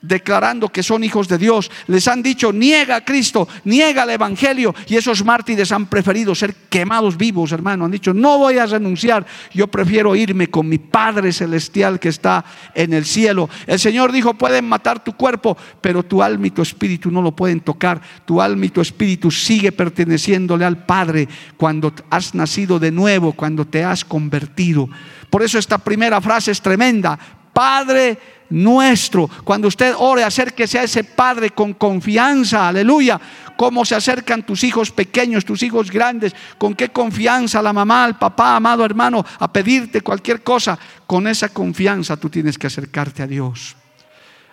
declarando 0.00 0.68
que 0.68 0.82
son 0.82 1.02
hijos 1.02 1.26
de 1.26 1.38
Dios. 1.38 1.70
Les 1.88 2.06
han 2.06 2.22
dicho, 2.22 2.52
niega 2.52 2.96
a 2.96 3.04
Cristo, 3.04 3.48
niega 3.64 4.04
el 4.04 4.10
Evangelio. 4.10 4.74
Y 4.86 4.96
esos 4.96 5.24
mártires 5.24 5.72
han 5.72 5.86
preferido 5.86 6.34
ser 6.34 6.54
quemados 6.68 7.16
vivos, 7.16 7.52
hermano. 7.52 7.84
Han 7.84 7.90
dicho, 7.90 8.14
no 8.14 8.38
voy 8.38 8.58
a 8.58 8.66
renunciar, 8.66 9.26
yo 9.52 9.66
prefiero 9.66 10.14
irme 10.14 10.48
con 10.48 10.68
mi 10.68 10.78
Padre 10.78 11.32
Celestial 11.32 11.98
que 11.98 12.10
está 12.10 12.44
en 12.74 12.92
el 12.92 13.04
cielo. 13.04 13.48
El 13.66 13.78
Señor 13.78 14.12
dijo, 14.12 14.34
pueden 14.34 14.68
matar 14.68 15.02
tu 15.02 15.14
cuerpo, 15.14 15.56
pero 15.80 16.04
tu 16.04 16.22
alma 16.22 16.46
y 16.46 16.50
tu 16.50 16.62
espíritu 16.62 17.10
no 17.10 17.20
lo 17.20 17.34
pueden 17.34 17.60
tocar. 17.60 18.00
Tu 18.24 18.40
alma 18.40 18.66
y 18.66 18.70
tu 18.70 18.80
espíritu 18.80 19.30
sigue 19.30 19.72
perteneciéndole 19.72 20.64
al 20.64 20.84
Padre 20.84 21.28
cuando 21.56 21.92
has 22.10 22.34
nacido 22.34 22.78
de 22.78 22.92
nuevo, 22.92 23.32
cuando 23.32 23.66
te 23.66 23.84
has 23.84 24.04
convertido. 24.04 24.88
Por 25.28 25.42
eso 25.42 25.58
esta 25.58 25.78
primera 25.78 26.20
frase 26.20 26.52
es 26.52 26.62
tremenda. 26.62 27.18
Padre 27.52 28.37
nuestro. 28.50 29.28
Cuando 29.44 29.68
usted 29.68 29.94
ore, 29.96 30.24
acérquese 30.24 30.78
a 30.78 30.84
ese 30.84 31.04
Padre 31.04 31.50
con 31.50 31.74
confianza, 31.74 32.68
aleluya. 32.68 33.20
Cómo 33.56 33.84
se 33.84 33.94
acercan 33.94 34.44
tus 34.44 34.62
hijos 34.64 34.90
pequeños, 34.90 35.44
tus 35.44 35.62
hijos 35.62 35.90
grandes, 35.90 36.34
con 36.58 36.74
qué 36.74 36.90
confianza 36.90 37.60
la 37.60 37.72
mamá, 37.72 38.06
el 38.06 38.14
papá, 38.14 38.56
amado 38.56 38.84
hermano, 38.84 39.24
a 39.38 39.52
pedirte 39.52 40.00
cualquier 40.00 40.42
cosa. 40.42 40.78
Con 41.06 41.26
esa 41.26 41.48
confianza 41.48 42.16
tú 42.16 42.28
tienes 42.28 42.56
que 42.56 42.68
acercarte 42.68 43.22
a 43.22 43.26
Dios. 43.26 43.76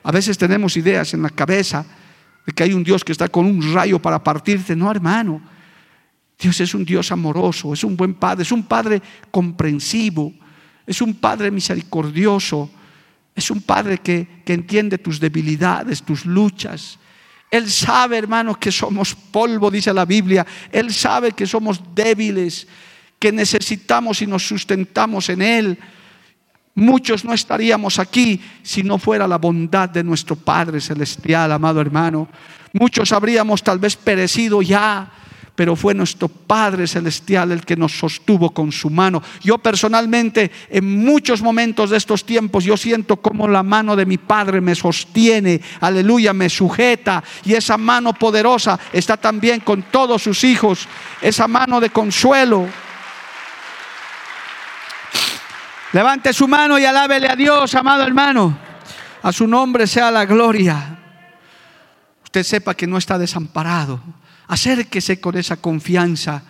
A 0.04 0.12
veces 0.12 0.38
tenemos 0.38 0.78
ideas 0.78 1.14
en 1.14 1.22
la 1.22 1.30
cabeza 1.30 1.86
de 2.46 2.54
que 2.54 2.64
hay 2.64 2.74
un 2.74 2.84
Dios 2.84 3.04
que 3.04 3.12
está 3.12 3.28
con 3.28 3.46
un 3.46 3.74
rayo 3.74 4.00
para 4.00 4.24
partirte. 4.24 4.76
No, 4.76 4.90
hermano. 4.90 5.42
Dios 6.38 6.60
es 6.60 6.74
un 6.74 6.84
Dios 6.84 7.12
amoroso, 7.12 7.74
es 7.74 7.84
un 7.84 7.96
buen 7.96 8.14
Padre, 8.14 8.44
es 8.44 8.52
un 8.52 8.64
Padre 8.64 9.02
comprensivo, 9.32 10.34
es 10.86 11.02
un 11.02 11.14
Padre 11.14 11.50
misericordioso 11.50 12.70
es 13.36 13.52
un 13.52 13.62
padre 13.62 13.98
que, 13.98 14.42
entiende 14.46 14.98
tus 14.98 15.20
debilidades, 15.20 16.02
tus 16.02 16.26
luchas. 16.26 16.98
Él 17.52 17.70
sabe, 17.70 18.18
hermano, 18.18 18.56
que 18.56 18.72
somos 18.72 19.14
polvo, 19.14 19.70
dice 19.70 19.94
la 19.94 20.06
Biblia. 20.06 20.46
Él 20.72 20.94
sabe 20.94 21.34
que 21.34 21.46
somos 21.46 21.82
débiles, 21.94 22.68
que 23.20 23.32
necesitamos 23.32 24.22
y 24.22 24.28
nos 24.28 24.48
sustentamos 24.48 25.28
en 25.30 25.42
Él. 25.42 25.78
Muchos 26.76 27.26
no 27.26 27.34
estaríamos 27.34 28.00
aquí 28.00 28.42
si 28.64 28.84
no 28.84 28.98
fuera 28.98 29.28
la 29.28 29.38
bondad 29.38 29.90
de 29.90 30.04
nuestro 30.04 30.36
Padre 30.36 30.80
Celestial, 30.80 31.52
amado 31.52 31.82
hermano. 31.82 32.30
Muchos 32.72 33.12
habríamos 33.12 33.64
tal 33.64 33.80
vez 33.80 33.96
perecido 33.96 34.62
ya 34.62 35.12
pero 35.56 35.76
fue 35.76 35.94
nuestro 35.94 36.28
Padre 36.28 36.86
Celestial 36.86 37.52
el 37.52 37.66
que 37.66 37.78
nos 37.78 37.98
sostuvo 37.98 38.52
con 38.52 38.72
su 38.72 38.90
mano. 38.90 39.24
Yo 39.42 39.58
personalmente, 39.58 40.52
en 40.70 41.04
muchos 41.04 41.42
momentos 41.42 41.90
de 41.90 41.98
estos 41.98 42.26
tiempos, 42.26 42.66
yo 42.66 42.76
siento 42.76 43.18
como 43.18 43.48
la 43.48 43.64
mano 43.64 43.96
de 43.96 44.06
mi 44.06 44.18
Padre 44.18 44.60
me 44.60 44.76
sostiene, 44.76 45.62
aleluya, 45.80 46.34
me 46.34 46.50
sujeta, 46.50 47.24
y 47.46 47.54
esa 47.54 47.78
mano 47.78 48.14
poderosa 48.14 48.78
está 48.92 49.16
también 49.16 49.62
con 49.62 49.84
todos 49.84 50.22
sus 50.24 50.44
hijos, 50.44 50.88
esa 51.22 51.48
mano 51.48 51.80
de 51.80 51.90
consuelo. 51.90 52.68
Levante 55.94 56.34
su 56.34 56.50
mano 56.50 56.78
y 56.78 56.84
alábele 56.84 57.30
a 57.30 57.36
Dios, 57.38 57.74
amado 57.76 58.04
hermano. 58.04 58.58
A 59.24 59.32
su 59.32 59.48
nombre 59.48 59.88
sea 59.88 60.12
la 60.12 60.26
gloria. 60.26 61.00
Usted 62.26 62.44
sepa 62.44 62.74
que 62.74 62.86
no 62.86 62.98
está 62.98 63.18
desamparado 63.18 64.02
Acérquese 64.48 65.20
con 65.20 65.38
esa 65.38 65.58
confianza. 65.58 66.44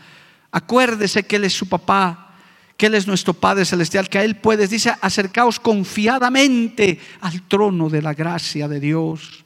Acuérdese 0.51 1.23
que 1.23 1.37
Él 1.37 1.45
es 1.45 1.53
su 1.53 1.67
papá, 1.67 2.33
que 2.77 2.87
Él 2.87 2.95
es 2.95 3.07
nuestro 3.07 3.33
Padre 3.33 3.65
Celestial, 3.65 4.09
que 4.09 4.19
a 4.19 4.23
Él 4.23 4.37
puedes, 4.37 4.69
dice, 4.69 4.93
acercaos 5.01 5.59
confiadamente 5.59 6.99
al 7.21 7.43
trono 7.43 7.89
de 7.89 8.01
la 8.01 8.13
gracia 8.13 8.67
de 8.67 8.79
Dios. 8.79 9.45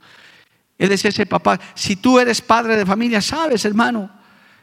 Él 0.78 0.92
es 0.92 1.04
ese 1.04 1.26
papá. 1.26 1.60
Si 1.76 1.98
tú 1.98 2.20
eres 2.20 2.42
padre 2.42 2.78
de 2.78 2.86
familia, 2.86 3.22
sabes, 3.22 3.66
hermano, 3.66 4.10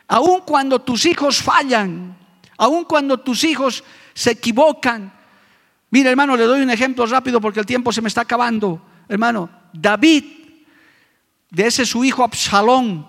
aun 0.09 0.41
cuando 0.41 0.81
tus 0.81 1.05
hijos 1.05 1.43
fallan, 1.43 2.17
aun 2.57 2.85
cuando 2.85 3.21
tus 3.21 3.45
hijos 3.45 3.85
se 4.15 4.33
equivocan. 4.33 5.13
Mira, 5.91 6.11
hermano, 6.11 6.37
le 6.37 6.45
doy 6.45 6.63
un 6.63 6.71
ejemplo 6.71 7.07
rápido 7.07 7.41
porque 7.41 7.61
el 7.61 7.67
tiempo 7.67 7.93
se 7.93 8.01
me 8.01 8.09
está 8.09 8.23
acabando. 8.23 8.83
Hermano, 9.09 9.51
David, 9.73 10.25
de 11.51 11.67
ese 11.67 11.85
su 11.85 12.03
hijo 12.03 12.25
Absalón, 12.25 13.07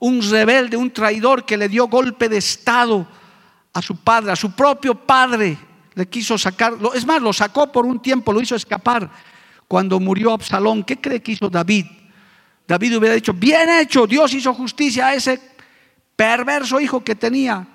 un 0.00 0.22
rebelde, 0.22 0.76
un 0.76 0.90
traidor 0.90 1.44
que 1.44 1.56
le 1.56 1.68
dio 1.68 1.86
golpe 1.86 2.28
de 2.28 2.38
estado 2.38 3.06
a 3.72 3.80
su 3.80 3.96
padre, 3.96 4.32
a 4.32 4.36
su 4.36 4.52
propio 4.52 4.94
padre. 4.94 5.56
Le 5.94 6.08
quiso 6.08 6.36
sacar, 6.36 6.74
es 6.94 7.06
más, 7.06 7.22
lo 7.22 7.32
sacó 7.32 7.70
por 7.70 7.86
un 7.86 8.00
tiempo, 8.00 8.32
lo 8.32 8.40
hizo 8.40 8.56
escapar. 8.56 9.10
Cuando 9.68 10.00
murió 10.00 10.32
Absalón, 10.32 10.82
¿qué 10.82 11.00
cree 11.00 11.22
que 11.22 11.32
hizo 11.32 11.48
David? 11.48 11.86
David 12.66 12.96
hubiera 12.96 13.14
dicho, 13.14 13.32
bien 13.32 13.68
hecho, 13.68 14.06
Dios 14.06 14.32
hizo 14.32 14.54
justicia 14.54 15.08
a 15.08 15.14
ese 15.14 15.40
perverso 16.16 16.80
hijo 16.80 17.04
que 17.04 17.14
tenía. 17.14 17.66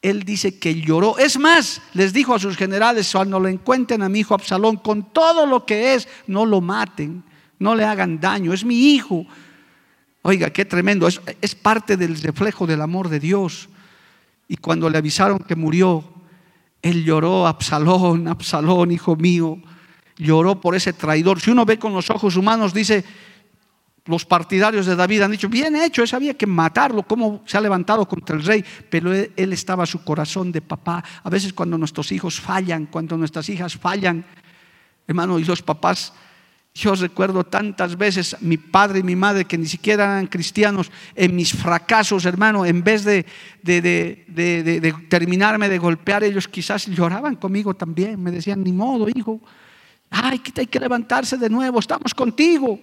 Él 0.00 0.22
dice 0.22 0.58
que 0.58 0.80
lloró. 0.80 1.18
Es 1.18 1.38
más, 1.38 1.82
les 1.92 2.12
dijo 2.12 2.34
a 2.34 2.38
sus 2.38 2.56
generales, 2.56 3.10
cuando 3.12 3.40
lo 3.40 3.48
encuentren 3.48 4.02
a 4.02 4.08
mi 4.08 4.20
hijo 4.20 4.34
Absalón, 4.34 4.76
con 4.76 5.12
todo 5.12 5.44
lo 5.44 5.66
que 5.66 5.94
es, 5.94 6.08
no 6.28 6.46
lo 6.46 6.60
maten, 6.60 7.24
no 7.58 7.74
le 7.74 7.84
hagan 7.84 8.20
daño, 8.20 8.52
es 8.52 8.64
mi 8.64 8.94
hijo. 8.94 9.26
Oiga, 10.22 10.50
qué 10.50 10.64
tremendo. 10.64 11.06
Es, 11.06 11.54
parte 11.54 11.96
del 11.96 12.20
reflejo 12.20 12.66
del 12.66 12.82
amor 12.82 13.08
de 13.08 13.20
Dios. 13.20 13.68
Y 14.48 14.56
cuando 14.56 14.90
le 14.90 14.98
avisaron 14.98 15.38
que 15.38 15.56
murió, 15.56 16.04
él 16.82 17.04
lloró, 17.04 17.46
Absalón, 17.46 18.28
Absalón, 18.28 18.90
hijo 18.90 19.16
mío. 19.16 19.58
Lloró 20.16 20.60
por 20.60 20.74
ese 20.74 20.92
traidor. 20.92 21.40
Si 21.40 21.50
uno 21.50 21.64
ve 21.64 21.78
con 21.78 21.92
los 21.92 22.10
ojos 22.10 22.36
humanos, 22.36 22.74
dice, 22.74 23.04
los 24.06 24.24
partidarios 24.24 24.86
de 24.86 24.96
David 24.96 25.22
han 25.22 25.30
dicho, 25.30 25.48
bien 25.48 25.76
hecho, 25.76 26.02
él 26.02 26.10
había 26.12 26.34
que 26.34 26.46
matarlo, 26.46 27.04
cómo 27.04 27.42
se 27.46 27.56
ha 27.56 27.60
levantado 27.60 28.08
contra 28.08 28.36
el 28.36 28.42
rey, 28.42 28.64
pero 28.90 29.12
él, 29.12 29.32
él, 29.36 29.52
estaba 29.52 29.84
a 29.84 29.86
su 29.86 30.02
corazón 30.02 30.50
de 30.50 30.60
papá. 30.60 31.04
A 31.22 31.30
veces 31.30 31.52
cuando 31.52 31.78
nuestros 31.78 32.10
hijos 32.10 32.40
fallan, 32.40 32.86
cuando 32.86 33.16
nuestras 33.16 33.48
hijas 33.50 33.76
fallan, 33.76 34.24
hermano, 35.06 35.38
y 35.38 35.44
los 35.44 35.62
papás 35.62 36.12
Yo 36.78 36.94
recuerdo 36.94 37.42
tantas 37.42 37.98
veces 37.98 38.36
mi 38.40 38.56
padre 38.56 39.00
y 39.00 39.02
mi 39.02 39.16
madre 39.16 39.46
que 39.46 39.58
ni 39.58 39.66
siquiera 39.66 40.04
eran 40.04 40.28
cristianos 40.28 40.92
en 41.16 41.34
mis 41.34 41.52
fracasos, 41.52 42.24
hermano, 42.24 42.64
en 42.64 42.84
vez 42.84 43.02
de, 43.02 43.26
de, 43.64 44.94
terminarme 45.08 45.68
de 45.68 45.78
golpear, 45.78 46.22
ellos 46.22 46.46
quizás 46.46 46.86
lloraban 46.86 47.34
conmigo 47.34 47.74
también. 47.74 48.22
Me 48.22 48.30
decían, 48.30 48.62
ni 48.62 48.70
modo, 48.70 49.08
hijo, 49.12 49.40
ay, 50.08 50.38
que 50.38 50.52
hay 50.60 50.68
que 50.68 50.78
levantarse 50.78 51.36
de 51.36 51.50
nuevo, 51.50 51.80
estamos 51.80 52.14
contigo. 52.14 52.78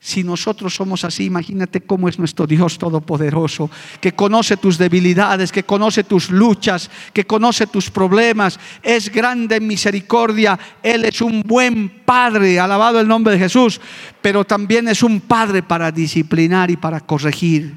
Si 0.00 0.22
nosotros 0.22 0.74
somos 0.74 1.02
así, 1.02 1.24
imagínate 1.24 1.80
cómo 1.80 2.08
es 2.08 2.20
nuestro 2.20 2.46
Dios 2.46 2.78
Todopoderoso, 2.78 3.68
que 4.00 4.12
conoce 4.12 4.56
tus 4.56 4.78
debilidades, 4.78 5.50
que 5.50 5.64
conoce 5.64 6.04
tus 6.04 6.30
luchas, 6.30 6.88
que 7.12 7.24
conoce 7.24 7.66
tus 7.66 7.90
problemas. 7.90 8.60
Es 8.82 9.10
grande 9.10 9.56
en 9.56 9.66
misericordia. 9.66 10.56
Él 10.84 11.04
es 11.04 11.20
un 11.20 11.42
buen 11.42 12.04
Padre, 12.04 12.60
alabado 12.60 13.00
el 13.00 13.08
nombre 13.08 13.32
de 13.32 13.40
Jesús, 13.40 13.80
pero 14.22 14.44
también 14.44 14.86
es 14.86 15.02
un 15.02 15.20
Padre 15.20 15.64
para 15.64 15.90
disciplinar 15.90 16.70
y 16.70 16.76
para 16.76 17.00
corregir 17.00 17.74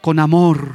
con 0.00 0.18
amor. 0.18 0.74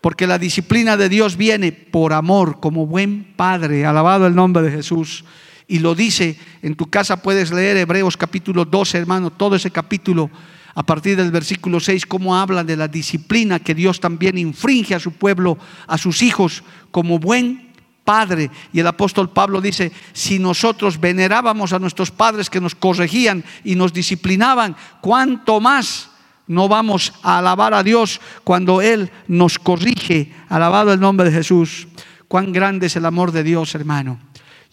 Porque 0.00 0.26
la 0.26 0.38
disciplina 0.38 0.96
de 0.96 1.08
Dios 1.08 1.36
viene 1.36 1.70
por 1.70 2.12
amor, 2.12 2.58
como 2.58 2.84
buen 2.86 3.32
Padre, 3.36 3.86
alabado 3.86 4.26
el 4.26 4.34
nombre 4.34 4.64
de 4.64 4.72
Jesús. 4.72 5.24
Y 5.66 5.78
lo 5.78 5.94
dice, 5.94 6.38
en 6.62 6.74
tu 6.74 6.90
casa 6.90 7.22
puedes 7.22 7.50
leer 7.50 7.76
Hebreos 7.76 8.16
capítulo 8.16 8.64
12, 8.64 8.98
hermano, 8.98 9.30
todo 9.30 9.56
ese 9.56 9.70
capítulo 9.70 10.30
a 10.74 10.82
partir 10.82 11.16
del 11.16 11.30
versículo 11.30 11.78
6, 11.78 12.04
cómo 12.06 12.36
habla 12.36 12.64
de 12.64 12.76
la 12.76 12.88
disciplina 12.88 13.60
que 13.60 13.74
Dios 13.74 14.00
también 14.00 14.36
infringe 14.38 14.94
a 14.94 15.00
su 15.00 15.12
pueblo, 15.12 15.56
a 15.86 15.96
sus 15.96 16.20
hijos, 16.20 16.64
como 16.90 17.18
buen 17.18 17.72
padre. 18.04 18.50
Y 18.72 18.80
el 18.80 18.86
apóstol 18.86 19.30
Pablo 19.30 19.60
dice, 19.60 19.92
si 20.12 20.38
nosotros 20.38 21.00
venerábamos 21.00 21.72
a 21.72 21.78
nuestros 21.78 22.10
padres 22.10 22.50
que 22.50 22.60
nos 22.60 22.74
corregían 22.74 23.44
y 23.62 23.76
nos 23.76 23.92
disciplinaban, 23.92 24.76
¿cuánto 25.00 25.60
más 25.60 26.10
no 26.46 26.68
vamos 26.68 27.14
a 27.22 27.38
alabar 27.38 27.72
a 27.72 27.84
Dios 27.84 28.20
cuando 28.42 28.82
Él 28.82 29.10
nos 29.28 29.58
corrige? 29.60 30.32
Alabado 30.48 30.92
el 30.92 31.00
nombre 31.00 31.30
de 31.30 31.36
Jesús. 31.36 31.86
Cuán 32.26 32.52
grande 32.52 32.86
es 32.86 32.96
el 32.96 33.06
amor 33.06 33.30
de 33.30 33.44
Dios, 33.44 33.76
hermano. 33.76 34.18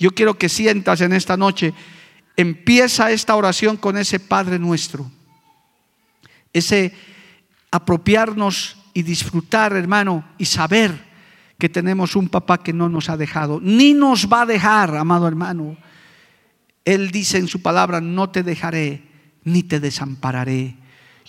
Yo 0.02 0.16
quiero 0.16 0.34
que 0.36 0.50
sientas 0.50 1.00
en 1.02 1.14
esta 1.14 1.38
noche, 1.38 1.76
empieza 2.36 3.12
esta 3.12 3.36
oración 3.36 3.78
con 3.78 3.98
ese 3.98 4.20
Padre 4.20 4.58
nuestro. 4.58 5.12
Ese 6.52 6.92
apropiarnos 7.70 8.78
y 8.96 9.04
disfrutar, 9.04 9.74
hermano, 9.74 10.28
y 10.40 10.46
saber 10.46 11.06
que 11.60 11.70
tenemos 11.70 12.16
un 12.16 12.30
papá 12.30 12.64
que 12.64 12.74
no 12.74 12.90
nos 12.90 13.10
ha 13.10 13.16
dejado, 13.16 13.60
ni 13.62 13.94
nos 13.94 14.28
va 14.28 14.42
a 14.42 14.48
dejar, 14.48 14.96
amado 14.96 15.28
hermano. 15.28 15.78
Él 16.84 17.12
dice 17.12 17.38
en 17.38 17.48
su 17.48 17.62
palabra, 17.62 18.02
no 18.02 18.32
te 18.32 18.42
dejaré, 18.42 19.04
ni 19.44 19.62
te 19.62 19.80
desampararé 19.80 20.81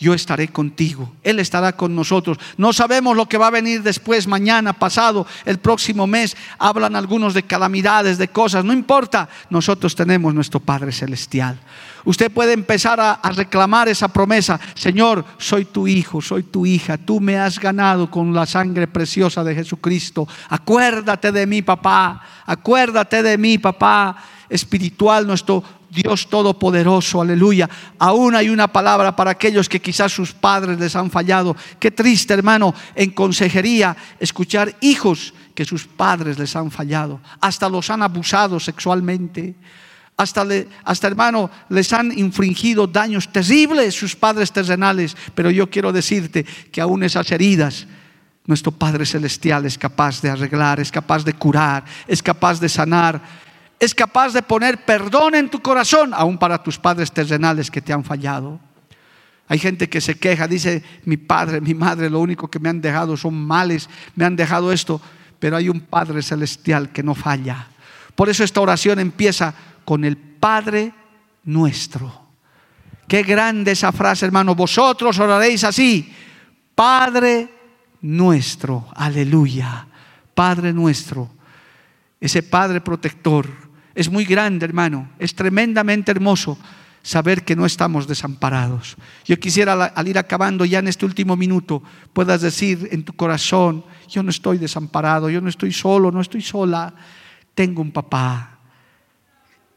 yo 0.03 0.15
estaré 0.15 0.49
contigo. 0.49 1.13
Él 1.23 1.39
estará 1.39 1.77
con 1.77 1.95
nosotros. 1.95 2.37
No 2.57 2.73
sabemos 2.73 3.17
lo 3.17 3.27
que 3.27 3.39
va 3.39 3.47
a 3.47 3.51
venir 3.51 3.85
después, 3.85 4.27
mañana, 4.27 4.73
pasado, 4.73 5.29
el 5.45 5.59
próximo 5.59 6.09
mes. 6.09 6.37
Hablan 6.59 6.97
algunos 6.97 7.35
de 7.35 7.45
calamidades, 7.45 8.19
de 8.19 8.27
cosas. 8.27 8.65
No 8.65 8.73
importa, 8.73 9.29
nosotros 9.49 9.95
tenemos 9.95 10.35
nuestro 10.35 10.59
Padre 10.59 10.91
Celestial. 10.91 11.61
Usted 12.05 12.33
puede 12.33 12.53
empezar 12.53 12.99
a, 13.01 13.21
reclamar 13.37 13.89
esa 13.89 14.09
promesa. 14.09 14.59
Señor, 14.75 15.25
soy 15.39 15.67
tu 15.67 15.87
hijo, 15.87 16.21
soy 16.21 16.43
tu 16.43 16.67
hija. 16.67 16.99
Tú 16.99 17.21
me 17.21 17.39
has 17.39 17.61
ganado 17.61 18.11
con 18.11 18.35
la 18.35 18.45
sangre 18.45 18.89
preciosa 18.89 19.45
de 19.45 19.55
Jesucristo. 19.55 20.27
Acuérdate 20.49 21.31
de 21.31 21.47
mí, 21.47 21.63
papá. 21.63 22.21
Acuérdate 22.45 23.23
de 23.23 23.39
mí, 23.39 23.57
papá 23.59 24.17
espiritual, 24.49 25.27
nuestro 25.27 25.63
Dios 25.93 26.27
Todopoderoso, 26.27 27.21
aleluya. 27.21 27.69
Aún 27.99 28.35
hay 28.35 28.49
una 28.49 28.73
palabra 28.73 29.15
para 29.15 29.33
aquellos 29.33 29.69
que 29.69 29.83
quizás 29.83 30.11
sus 30.11 30.33
padres 30.33 30.79
les 30.81 30.97
han 30.97 31.11
fallado. 31.11 31.55
Qué 31.79 31.91
triste, 31.91 32.33
hermano, 32.33 32.75
en 32.95 33.11
consejería 33.11 33.95
escuchar 34.19 34.75
hijos 34.81 35.35
que 35.55 35.67
sus 35.67 35.87
padres 35.87 36.39
les 36.39 36.57
han 36.57 36.71
fallado. 36.71 37.21
Hasta 37.43 37.69
los 37.69 37.91
han 37.91 38.03
abusado 38.03 38.59
sexualmente. 38.59 39.55
Hasta, 40.17 40.47
hasta, 40.83 41.07
hermano, 41.09 41.51
les 41.69 41.93
han 41.93 42.17
infringido 42.19 42.87
daños 42.87 43.31
terribles 43.31 43.95
sus 43.95 44.17
padres 44.17 44.51
terrenales. 44.51 45.15
Pero 45.35 45.51
yo 45.51 45.69
quiero 45.69 45.93
decirte 45.93 46.45
que 46.45 46.81
aún 46.81 47.03
esas 47.03 47.31
heridas, 47.33 47.87
nuestro 48.47 48.73
Padre 48.73 49.05
Celestial 49.05 49.67
es 49.67 49.77
capaz 49.77 50.23
de 50.23 50.31
arreglar, 50.31 50.81
es 50.81 50.91
capaz 50.91 51.23
de 51.23 51.35
curar, 51.35 51.85
es 52.09 52.23
capaz 52.23 52.61
de 52.61 52.71
sanar 52.71 53.42
es 53.83 53.97
capaz 53.97 54.33
de 54.33 54.43
poner 54.43 54.85
perdón 54.85 55.35
en 55.35 55.51
tu 55.51 55.61
corazón, 55.61 56.15
aún 56.15 56.39
para 56.39 56.63
tus 56.63 56.79
padres 56.79 57.11
terrenales 57.11 57.69
que 57.69 57.83
te 57.83 57.93
han 57.93 58.05
fallado. 58.05 58.61
Hay 59.49 59.59
gente 59.59 59.89
que 59.89 60.01
se 60.01 60.15
queja, 60.15 60.47
dice, 60.47 60.85
mi 61.05 61.17
padre, 61.17 61.61
mi 61.61 61.75
madre, 61.75 62.09
lo 62.09 62.21
único 62.21 62.49
que 62.49 62.61
me 62.61 62.69
han 62.69 62.81
dejado 62.81 63.17
son 63.17 63.35
males, 63.35 63.91
me 64.15 64.25
han 64.25 64.37
dejado 64.37 64.71
esto, 64.71 65.01
pero 65.41 65.57
hay 65.57 65.69
un 65.69 65.81
Padre 65.81 66.23
celestial 66.23 66.91
que 66.93 67.03
no 67.03 67.17
falla. 67.17 67.67
Por 68.15 68.29
eso 68.29 68.45
esta 68.45 68.61
oración 68.61 69.01
empieza 69.01 69.53
con 69.85 70.05
el 70.05 70.17
Padre 70.17 70.95
nuestro. 71.43 72.29
Qué 73.09 73.25
grande 73.25 73.73
esa 73.73 73.91
frase, 73.91 74.27
hermano. 74.27 74.55
Vosotros 74.55 75.19
oraréis 75.19 75.65
así, 75.65 76.15
Padre 76.73 77.53
nuestro, 78.01 78.87
aleluya, 78.95 79.89
Padre 80.37 80.73
nuestro, 80.73 81.31
ese 82.21 82.45
Padre 82.45 82.81
protector 82.81 83.62
es 83.95 84.11
muy 84.11 84.25
grande, 84.25 84.65
hermano. 84.65 85.11
Es 85.19 85.35
tremendamente 85.35 86.11
hermoso 86.11 86.59
saber 87.03 87.45
que 87.45 87.57
no 87.57 87.67
estamos 87.67 88.07
desamparados. 88.07 88.97
Yo 89.25 89.39
quisiera 89.39 89.73
al 89.73 90.09
ir 90.09 90.19
acabando 90.19 90.65
ya 90.65 90.79
en 90.79 90.89
este 90.89 91.05
último 91.05 91.37
minuto, 91.37 91.83
puedas 92.13 92.41
decir 92.41 92.89
en 92.93 93.05
tu 93.05 93.13
corazón, 93.13 93.85
yo 94.09 94.23
no 94.23 94.31
estoy 94.31 94.59
desamparado, 94.59 95.29
yo 95.29 95.41
no 95.41 95.49
estoy 95.49 95.73
solo, 95.73 96.11
no 96.13 96.21
estoy 96.21 96.43
sola. 96.43 96.95
Tengo 97.55 97.83
un 97.83 97.91
papá 97.91 98.59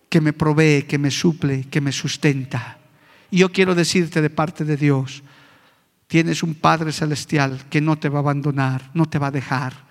que 0.07 0.21
me 0.21 0.33
provee, 0.33 0.83
que 0.83 0.97
me 0.97 1.11
suple, 1.11 1.65
que 1.69 1.81
me 1.81 1.91
sustenta. 1.91 2.77
Y 3.31 3.39
yo 3.39 3.51
quiero 3.51 3.75
decirte 3.75 4.21
de 4.21 4.29
parte 4.29 4.63
de 4.63 4.77
Dios, 4.77 5.23
tienes 6.07 6.43
un 6.43 6.53
Padre 6.53 6.91
Celestial 6.91 7.65
que 7.69 7.81
no 7.81 7.97
te 7.97 8.07
va 8.07 8.19
a 8.19 8.21
abandonar, 8.21 8.91
no 8.93 9.07
te 9.07 9.19
va 9.19 9.27
a 9.27 9.31
dejar 9.31 9.84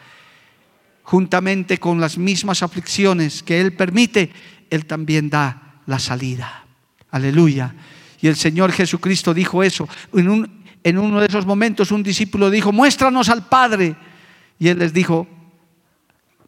juntamente 1.04 1.78
con 1.78 2.00
las 2.00 2.18
mismas 2.18 2.62
aflicciones 2.62 3.42
que 3.42 3.60
Él 3.60 3.74
permite, 3.74 4.32
Él 4.70 4.86
también 4.86 5.30
da 5.30 5.80
la 5.86 5.98
salida. 5.98 6.64
Aleluya. 7.10 7.74
Y 8.20 8.26
el 8.26 8.36
Señor 8.36 8.72
Jesucristo 8.72 9.34
dijo 9.34 9.62
eso. 9.62 9.88
En, 10.14 10.28
un, 10.28 10.64
en 10.82 10.98
uno 10.98 11.20
de 11.20 11.26
esos 11.26 11.46
momentos 11.46 11.92
un 11.92 12.02
discípulo 12.02 12.50
dijo, 12.50 12.72
muéstranos 12.72 13.28
al 13.28 13.46
Padre. 13.46 13.94
Y 14.58 14.68
Él 14.68 14.78
les 14.78 14.94
dijo, 14.94 15.28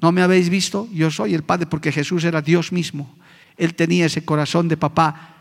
¿no 0.01 0.11
me 0.11 0.23
habéis 0.23 0.49
visto? 0.49 0.89
Yo 0.91 1.11
soy 1.11 1.35
el 1.35 1.43
Padre 1.43 1.67
porque 1.67 1.93
Jesús 1.93 2.25
era 2.25 2.41
Dios 2.41 2.73
mismo. 2.73 3.15
Él 3.59 3.75
tenía 3.75 4.07
ese 4.07 4.25
corazón 4.25 4.69
de 4.69 4.79
papá. 4.79 5.35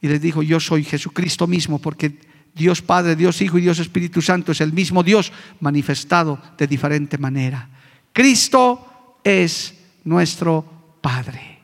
Y 0.00 0.08
les 0.08 0.20
dijo, 0.20 0.42
yo 0.42 0.58
soy 0.58 0.82
Jesucristo 0.82 1.46
mismo 1.46 1.78
porque 1.78 2.18
Dios 2.52 2.82
Padre, 2.82 3.14
Dios 3.14 3.40
Hijo 3.40 3.58
y 3.58 3.62
Dios 3.62 3.78
Espíritu 3.78 4.20
Santo 4.20 4.52
es 4.52 4.60
el 4.60 4.72
mismo 4.72 5.04
Dios 5.04 5.32
manifestado 5.60 6.40
de 6.58 6.66
diferente 6.66 7.16
manera. 7.16 7.68
Cristo 8.16 9.18
es 9.22 9.74
nuestro 10.04 10.64
Padre. 11.02 11.58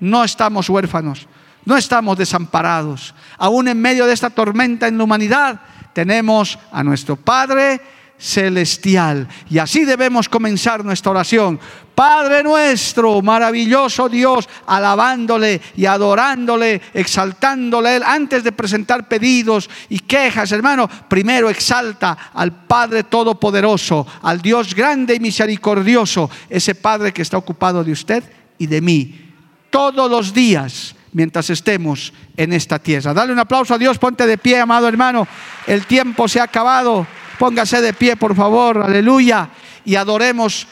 No 0.00 0.24
estamos 0.24 0.68
huérfanos, 0.68 1.28
no 1.64 1.76
estamos 1.76 2.18
desamparados. 2.18 3.14
Aún 3.38 3.68
en 3.68 3.80
medio 3.80 4.04
de 4.04 4.12
esta 4.12 4.28
tormenta 4.28 4.88
en 4.88 4.98
la 4.98 5.04
humanidad, 5.04 5.60
tenemos 5.92 6.58
a 6.72 6.82
nuestro 6.82 7.14
Padre 7.14 7.80
celestial. 8.22 9.26
Y 9.50 9.58
así 9.58 9.84
debemos 9.84 10.28
comenzar 10.28 10.84
nuestra 10.84 11.10
oración. 11.10 11.58
Padre 11.94 12.42
nuestro, 12.42 13.20
maravilloso 13.20 14.08
Dios, 14.08 14.48
alabándole 14.66 15.60
y 15.76 15.86
adorándole, 15.86 16.80
exaltándole 16.94 17.96
Él. 17.96 18.02
Antes 18.04 18.44
de 18.44 18.52
presentar 18.52 19.08
pedidos 19.08 19.68
y 19.88 19.98
quejas, 19.98 20.52
hermano, 20.52 20.88
primero 21.08 21.50
exalta 21.50 22.30
al 22.32 22.52
Padre 22.64 23.02
Todopoderoso, 23.02 24.06
al 24.22 24.40
Dios 24.40 24.74
grande 24.74 25.16
y 25.16 25.20
misericordioso, 25.20 26.30
ese 26.48 26.76
Padre 26.76 27.12
que 27.12 27.22
está 27.22 27.36
ocupado 27.36 27.82
de 27.82 27.92
usted 27.92 28.22
y 28.56 28.68
de 28.68 28.80
mí. 28.80 29.32
Todos 29.68 30.08
los 30.08 30.32
días 30.32 30.94
mientras 31.12 31.50
estemos 31.50 32.12
en 32.36 32.52
esta 32.52 32.78
tierra. 32.78 33.12
Dale 33.12 33.32
un 33.32 33.38
aplauso 33.40 33.74
a 33.74 33.78
Dios, 33.78 33.98
ponte 33.98 34.26
de 34.26 34.38
pie, 34.38 34.60
amado 34.60 34.86
hermano. 34.86 35.26
El 35.66 35.86
tiempo 35.86 36.28
se 36.28 36.40
ha 36.40 36.44
acabado. 36.44 37.06
Póngase 37.38 37.80
de 37.80 37.92
pie, 37.92 38.16
por 38.16 38.34
favor, 38.34 38.82
aleluya. 38.82 39.48
Y 39.84 39.96
adoremos 39.96 40.66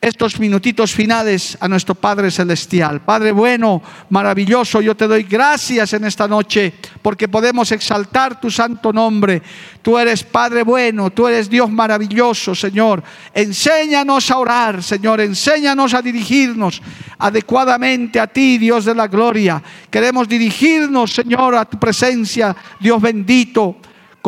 estos 0.00 0.38
minutitos 0.38 0.92
finales 0.92 1.58
a 1.60 1.66
nuestro 1.66 1.94
Padre 1.96 2.30
Celestial. 2.30 3.00
Padre 3.00 3.32
bueno, 3.32 3.82
maravilloso, 4.10 4.80
yo 4.80 4.96
te 4.96 5.08
doy 5.08 5.24
gracias 5.24 5.92
en 5.92 6.04
esta 6.04 6.28
noche 6.28 6.72
porque 7.02 7.26
podemos 7.26 7.72
exaltar 7.72 8.40
tu 8.40 8.48
santo 8.48 8.92
nombre. 8.92 9.42
Tú 9.82 9.98
eres 9.98 10.22
Padre 10.22 10.62
bueno, 10.62 11.10
tú 11.10 11.26
eres 11.26 11.50
Dios 11.50 11.68
maravilloso, 11.68 12.54
Señor. 12.54 13.02
Enséñanos 13.34 14.30
a 14.30 14.38
orar, 14.38 14.84
Señor, 14.84 15.20
enséñanos 15.20 15.92
a 15.94 16.02
dirigirnos 16.02 16.80
adecuadamente 17.18 18.20
a 18.20 18.28
ti, 18.28 18.56
Dios 18.56 18.84
de 18.84 18.94
la 18.94 19.08
gloria. 19.08 19.60
Queremos 19.90 20.28
dirigirnos, 20.28 21.12
Señor, 21.12 21.56
a 21.56 21.64
tu 21.64 21.76
presencia, 21.76 22.54
Dios 22.78 23.02
bendito 23.02 23.78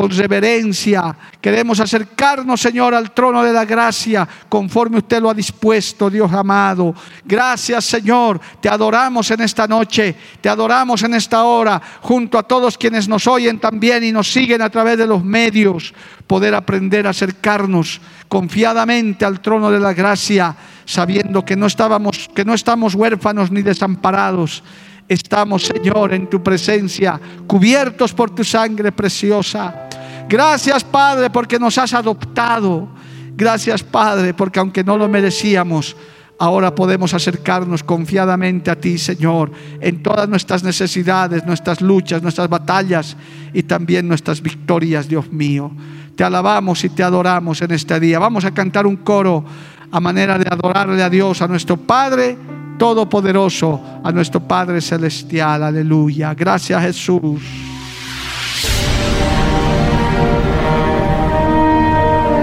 con 0.00 0.08
reverencia. 0.16 1.14
Queremos 1.42 1.78
acercarnos, 1.78 2.58
Señor, 2.58 2.94
al 2.94 3.12
trono 3.12 3.42
de 3.42 3.52
la 3.52 3.66
gracia, 3.66 4.26
conforme 4.48 4.96
usted 4.96 5.20
lo 5.20 5.28
ha 5.28 5.34
dispuesto, 5.34 6.08
Dios 6.08 6.32
amado. 6.32 6.94
Gracias, 7.22 7.84
Señor. 7.84 8.40
Te 8.62 8.70
adoramos 8.70 9.30
en 9.30 9.42
esta 9.42 9.66
noche, 9.66 10.16
te 10.40 10.48
adoramos 10.48 11.02
en 11.02 11.12
esta 11.12 11.44
hora, 11.44 11.82
junto 12.00 12.38
a 12.38 12.44
todos 12.44 12.78
quienes 12.78 13.08
nos 13.08 13.26
oyen 13.26 13.58
también 13.58 14.02
y 14.02 14.10
nos 14.10 14.32
siguen 14.32 14.62
a 14.62 14.70
través 14.70 14.96
de 14.96 15.06
los 15.06 15.22
medios, 15.22 15.92
poder 16.26 16.54
aprender 16.54 17.06
a 17.06 17.10
acercarnos 17.10 18.00
confiadamente 18.26 19.26
al 19.26 19.40
trono 19.40 19.70
de 19.70 19.80
la 19.80 19.92
gracia, 19.92 20.56
sabiendo 20.86 21.44
que 21.44 21.56
no 21.56 21.66
estábamos, 21.66 22.30
que 22.34 22.46
no 22.46 22.54
estamos 22.54 22.94
huérfanos 22.94 23.50
ni 23.50 23.60
desamparados 23.60 24.62
estamos, 25.10 25.64
Señor, 25.64 26.14
en 26.14 26.30
tu 26.30 26.40
presencia, 26.40 27.20
cubiertos 27.48 28.14
por 28.14 28.30
tu 28.30 28.44
sangre 28.44 28.92
preciosa. 28.92 29.89
Gracias, 30.30 30.84
Padre, 30.84 31.28
porque 31.28 31.58
nos 31.58 31.76
has 31.76 31.92
adoptado. 31.92 32.88
Gracias, 33.34 33.82
Padre, 33.82 34.32
porque 34.32 34.60
aunque 34.60 34.84
no 34.84 34.96
lo 34.96 35.08
merecíamos, 35.08 35.96
ahora 36.38 36.72
podemos 36.72 37.12
acercarnos 37.14 37.82
confiadamente 37.82 38.70
a 38.70 38.76
ti, 38.76 38.96
Señor, 38.96 39.50
en 39.80 40.04
todas 40.04 40.28
nuestras 40.28 40.62
necesidades, 40.62 41.44
nuestras 41.44 41.80
luchas, 41.80 42.22
nuestras 42.22 42.48
batallas 42.48 43.16
y 43.52 43.64
también 43.64 44.06
nuestras 44.06 44.40
victorias, 44.40 45.08
Dios 45.08 45.32
mío. 45.32 45.72
Te 46.14 46.22
alabamos 46.22 46.84
y 46.84 46.90
te 46.90 47.02
adoramos 47.02 47.60
en 47.62 47.72
este 47.72 47.98
día. 47.98 48.20
Vamos 48.20 48.44
a 48.44 48.52
cantar 48.52 48.86
un 48.86 48.98
coro 48.98 49.44
a 49.90 49.98
manera 49.98 50.38
de 50.38 50.46
adorarle 50.48 51.02
a 51.02 51.10
Dios, 51.10 51.42
a 51.42 51.48
nuestro 51.48 51.76
Padre 51.76 52.38
Todopoderoso, 52.78 54.00
a 54.04 54.12
nuestro 54.12 54.38
Padre 54.38 54.80
Celestial. 54.80 55.64
Aleluya. 55.64 56.34
Gracias 56.34 56.80
Jesús. 56.82 57.69